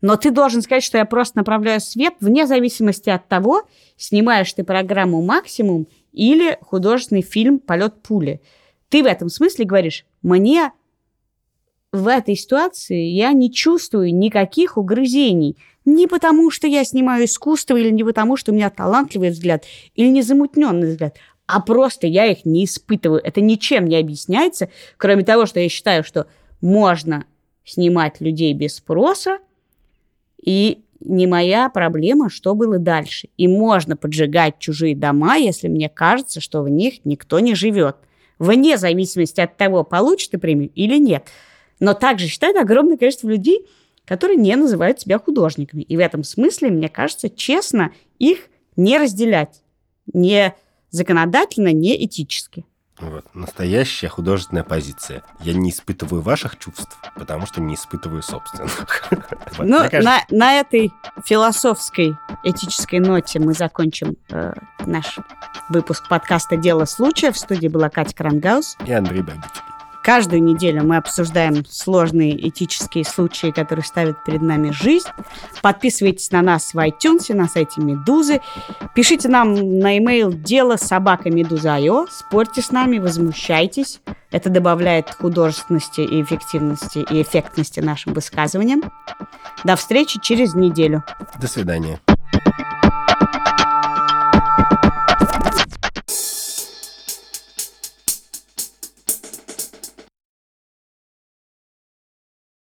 но 0.00 0.16
ты 0.16 0.30
должен 0.30 0.62
сказать, 0.62 0.84
что 0.84 0.98
я 0.98 1.04
просто 1.04 1.38
направляю 1.38 1.80
свет 1.80 2.14
вне 2.20 2.46
зависимости 2.46 3.10
от 3.10 3.26
того, 3.28 3.62
снимаешь 3.96 4.52
ты 4.52 4.64
программу 4.64 5.22
«Максимум» 5.22 5.88
или 6.12 6.58
художественный 6.60 7.22
фильм 7.22 7.58
«Полет 7.58 8.02
пули». 8.02 8.40
Ты 8.88 9.02
в 9.02 9.06
этом 9.06 9.28
смысле 9.28 9.64
говоришь, 9.64 10.06
мне 10.22 10.72
в 11.92 12.06
этой 12.06 12.36
ситуации 12.36 13.06
я 13.06 13.32
не 13.32 13.52
чувствую 13.52 14.14
никаких 14.14 14.76
угрызений. 14.76 15.56
Не 15.88 16.06
потому, 16.06 16.50
что 16.50 16.66
я 16.66 16.84
снимаю 16.84 17.24
искусство, 17.24 17.74
или 17.74 17.88
не 17.88 18.04
потому, 18.04 18.36
что 18.36 18.52
у 18.52 18.54
меня 18.54 18.68
талантливый 18.68 19.30
взгляд, 19.30 19.64
или 19.94 20.08
незамутненный 20.08 20.90
взгляд, 20.90 21.16
а 21.46 21.62
просто 21.62 22.06
я 22.06 22.26
их 22.26 22.44
не 22.44 22.66
испытываю. 22.66 23.22
Это 23.24 23.40
ничем 23.40 23.86
не 23.86 23.96
объясняется, 23.96 24.68
кроме 24.98 25.24
того, 25.24 25.46
что 25.46 25.60
я 25.60 25.68
считаю, 25.70 26.04
что 26.04 26.26
можно 26.60 27.24
снимать 27.64 28.20
людей 28.20 28.52
без 28.52 28.76
спроса, 28.76 29.38
и 30.44 30.84
не 31.00 31.26
моя 31.26 31.70
проблема, 31.70 32.28
что 32.28 32.54
было 32.54 32.78
дальше. 32.78 33.30
И 33.38 33.48
можно 33.48 33.96
поджигать 33.96 34.58
чужие 34.58 34.94
дома, 34.94 35.36
если 35.36 35.68
мне 35.68 35.88
кажется, 35.88 36.42
что 36.42 36.62
в 36.62 36.68
них 36.68 37.06
никто 37.06 37.40
не 37.40 37.54
живет. 37.54 37.96
Вне 38.38 38.76
зависимости 38.76 39.40
от 39.40 39.56
того, 39.56 39.84
получит 39.84 40.32
ты 40.32 40.38
премию 40.38 40.70
или 40.74 40.98
нет. 40.98 41.28
Но 41.80 41.94
также 41.94 42.26
считает 42.26 42.56
огромное 42.56 42.98
количество 42.98 43.28
людей, 43.28 43.64
которые 44.08 44.36
не 44.36 44.56
называют 44.56 45.00
себя 45.00 45.18
художниками. 45.18 45.82
И 45.82 45.96
в 45.96 46.00
этом 46.00 46.24
смысле, 46.24 46.70
мне 46.70 46.88
кажется, 46.88 47.28
честно 47.28 47.92
их 48.18 48.48
не 48.76 48.98
разделять. 48.98 49.62
Не 50.12 50.54
законодательно, 50.90 51.72
не 51.72 52.04
этически. 52.04 52.64
Вот. 53.00 53.26
Настоящая 53.32 54.08
художественная 54.08 54.64
позиция. 54.64 55.22
Я 55.40 55.52
не 55.52 55.70
испытываю 55.70 56.20
ваших 56.20 56.58
чувств, 56.58 56.98
потому 57.14 57.46
что 57.46 57.60
не 57.60 57.74
испытываю 57.74 58.22
собственных. 58.22 59.08
Ну, 59.58 59.82
на, 59.92 60.20
на 60.30 60.60
этой 60.60 60.92
философской, 61.24 62.14
этической 62.44 63.00
ноте 63.00 63.40
мы 63.40 63.54
закончим 63.54 64.16
э, 64.30 64.52
наш 64.86 65.18
выпуск 65.68 66.08
подкаста 66.08 66.56
«Дело 66.56 66.84
случая». 66.84 67.32
В 67.32 67.38
студии 67.38 67.66
была 67.66 67.88
Катя 67.88 68.14
Крангаус. 68.14 68.76
И 68.86 68.92
Андрей 68.92 69.22
Бабичев. 69.22 69.64
Каждую 70.02 70.42
неделю 70.42 70.84
мы 70.84 70.96
обсуждаем 70.96 71.64
сложные 71.66 72.48
этические 72.48 73.04
случаи, 73.04 73.50
которые 73.50 73.84
ставят 73.84 74.24
перед 74.24 74.42
нами 74.42 74.70
жизнь. 74.70 75.08
Подписывайтесь 75.62 76.30
на 76.30 76.42
нас 76.42 76.72
в 76.72 76.78
iTunes, 76.78 77.32
на 77.34 77.48
сайте 77.48 77.80
Медузы. 77.80 78.40
Пишите 78.94 79.28
нам 79.28 79.54
на 79.78 79.96
e-mail 79.96 80.32
дело 80.32 80.76
собака 80.76 81.30
Медуза.io. 81.30 82.06
Спорьте 82.10 82.62
с 82.62 82.70
нами, 82.70 82.98
возмущайтесь. 82.98 84.00
Это 84.30 84.50
добавляет 84.50 85.10
художественности 85.10 86.02
и 86.02 86.22
эффективности 86.22 87.04
и 87.10 87.22
эффектности 87.22 87.80
нашим 87.80 88.12
высказываниям. 88.12 88.82
До 89.64 89.76
встречи 89.76 90.20
через 90.20 90.54
неделю. 90.54 91.02
До 91.40 91.48
свидания. 91.48 92.00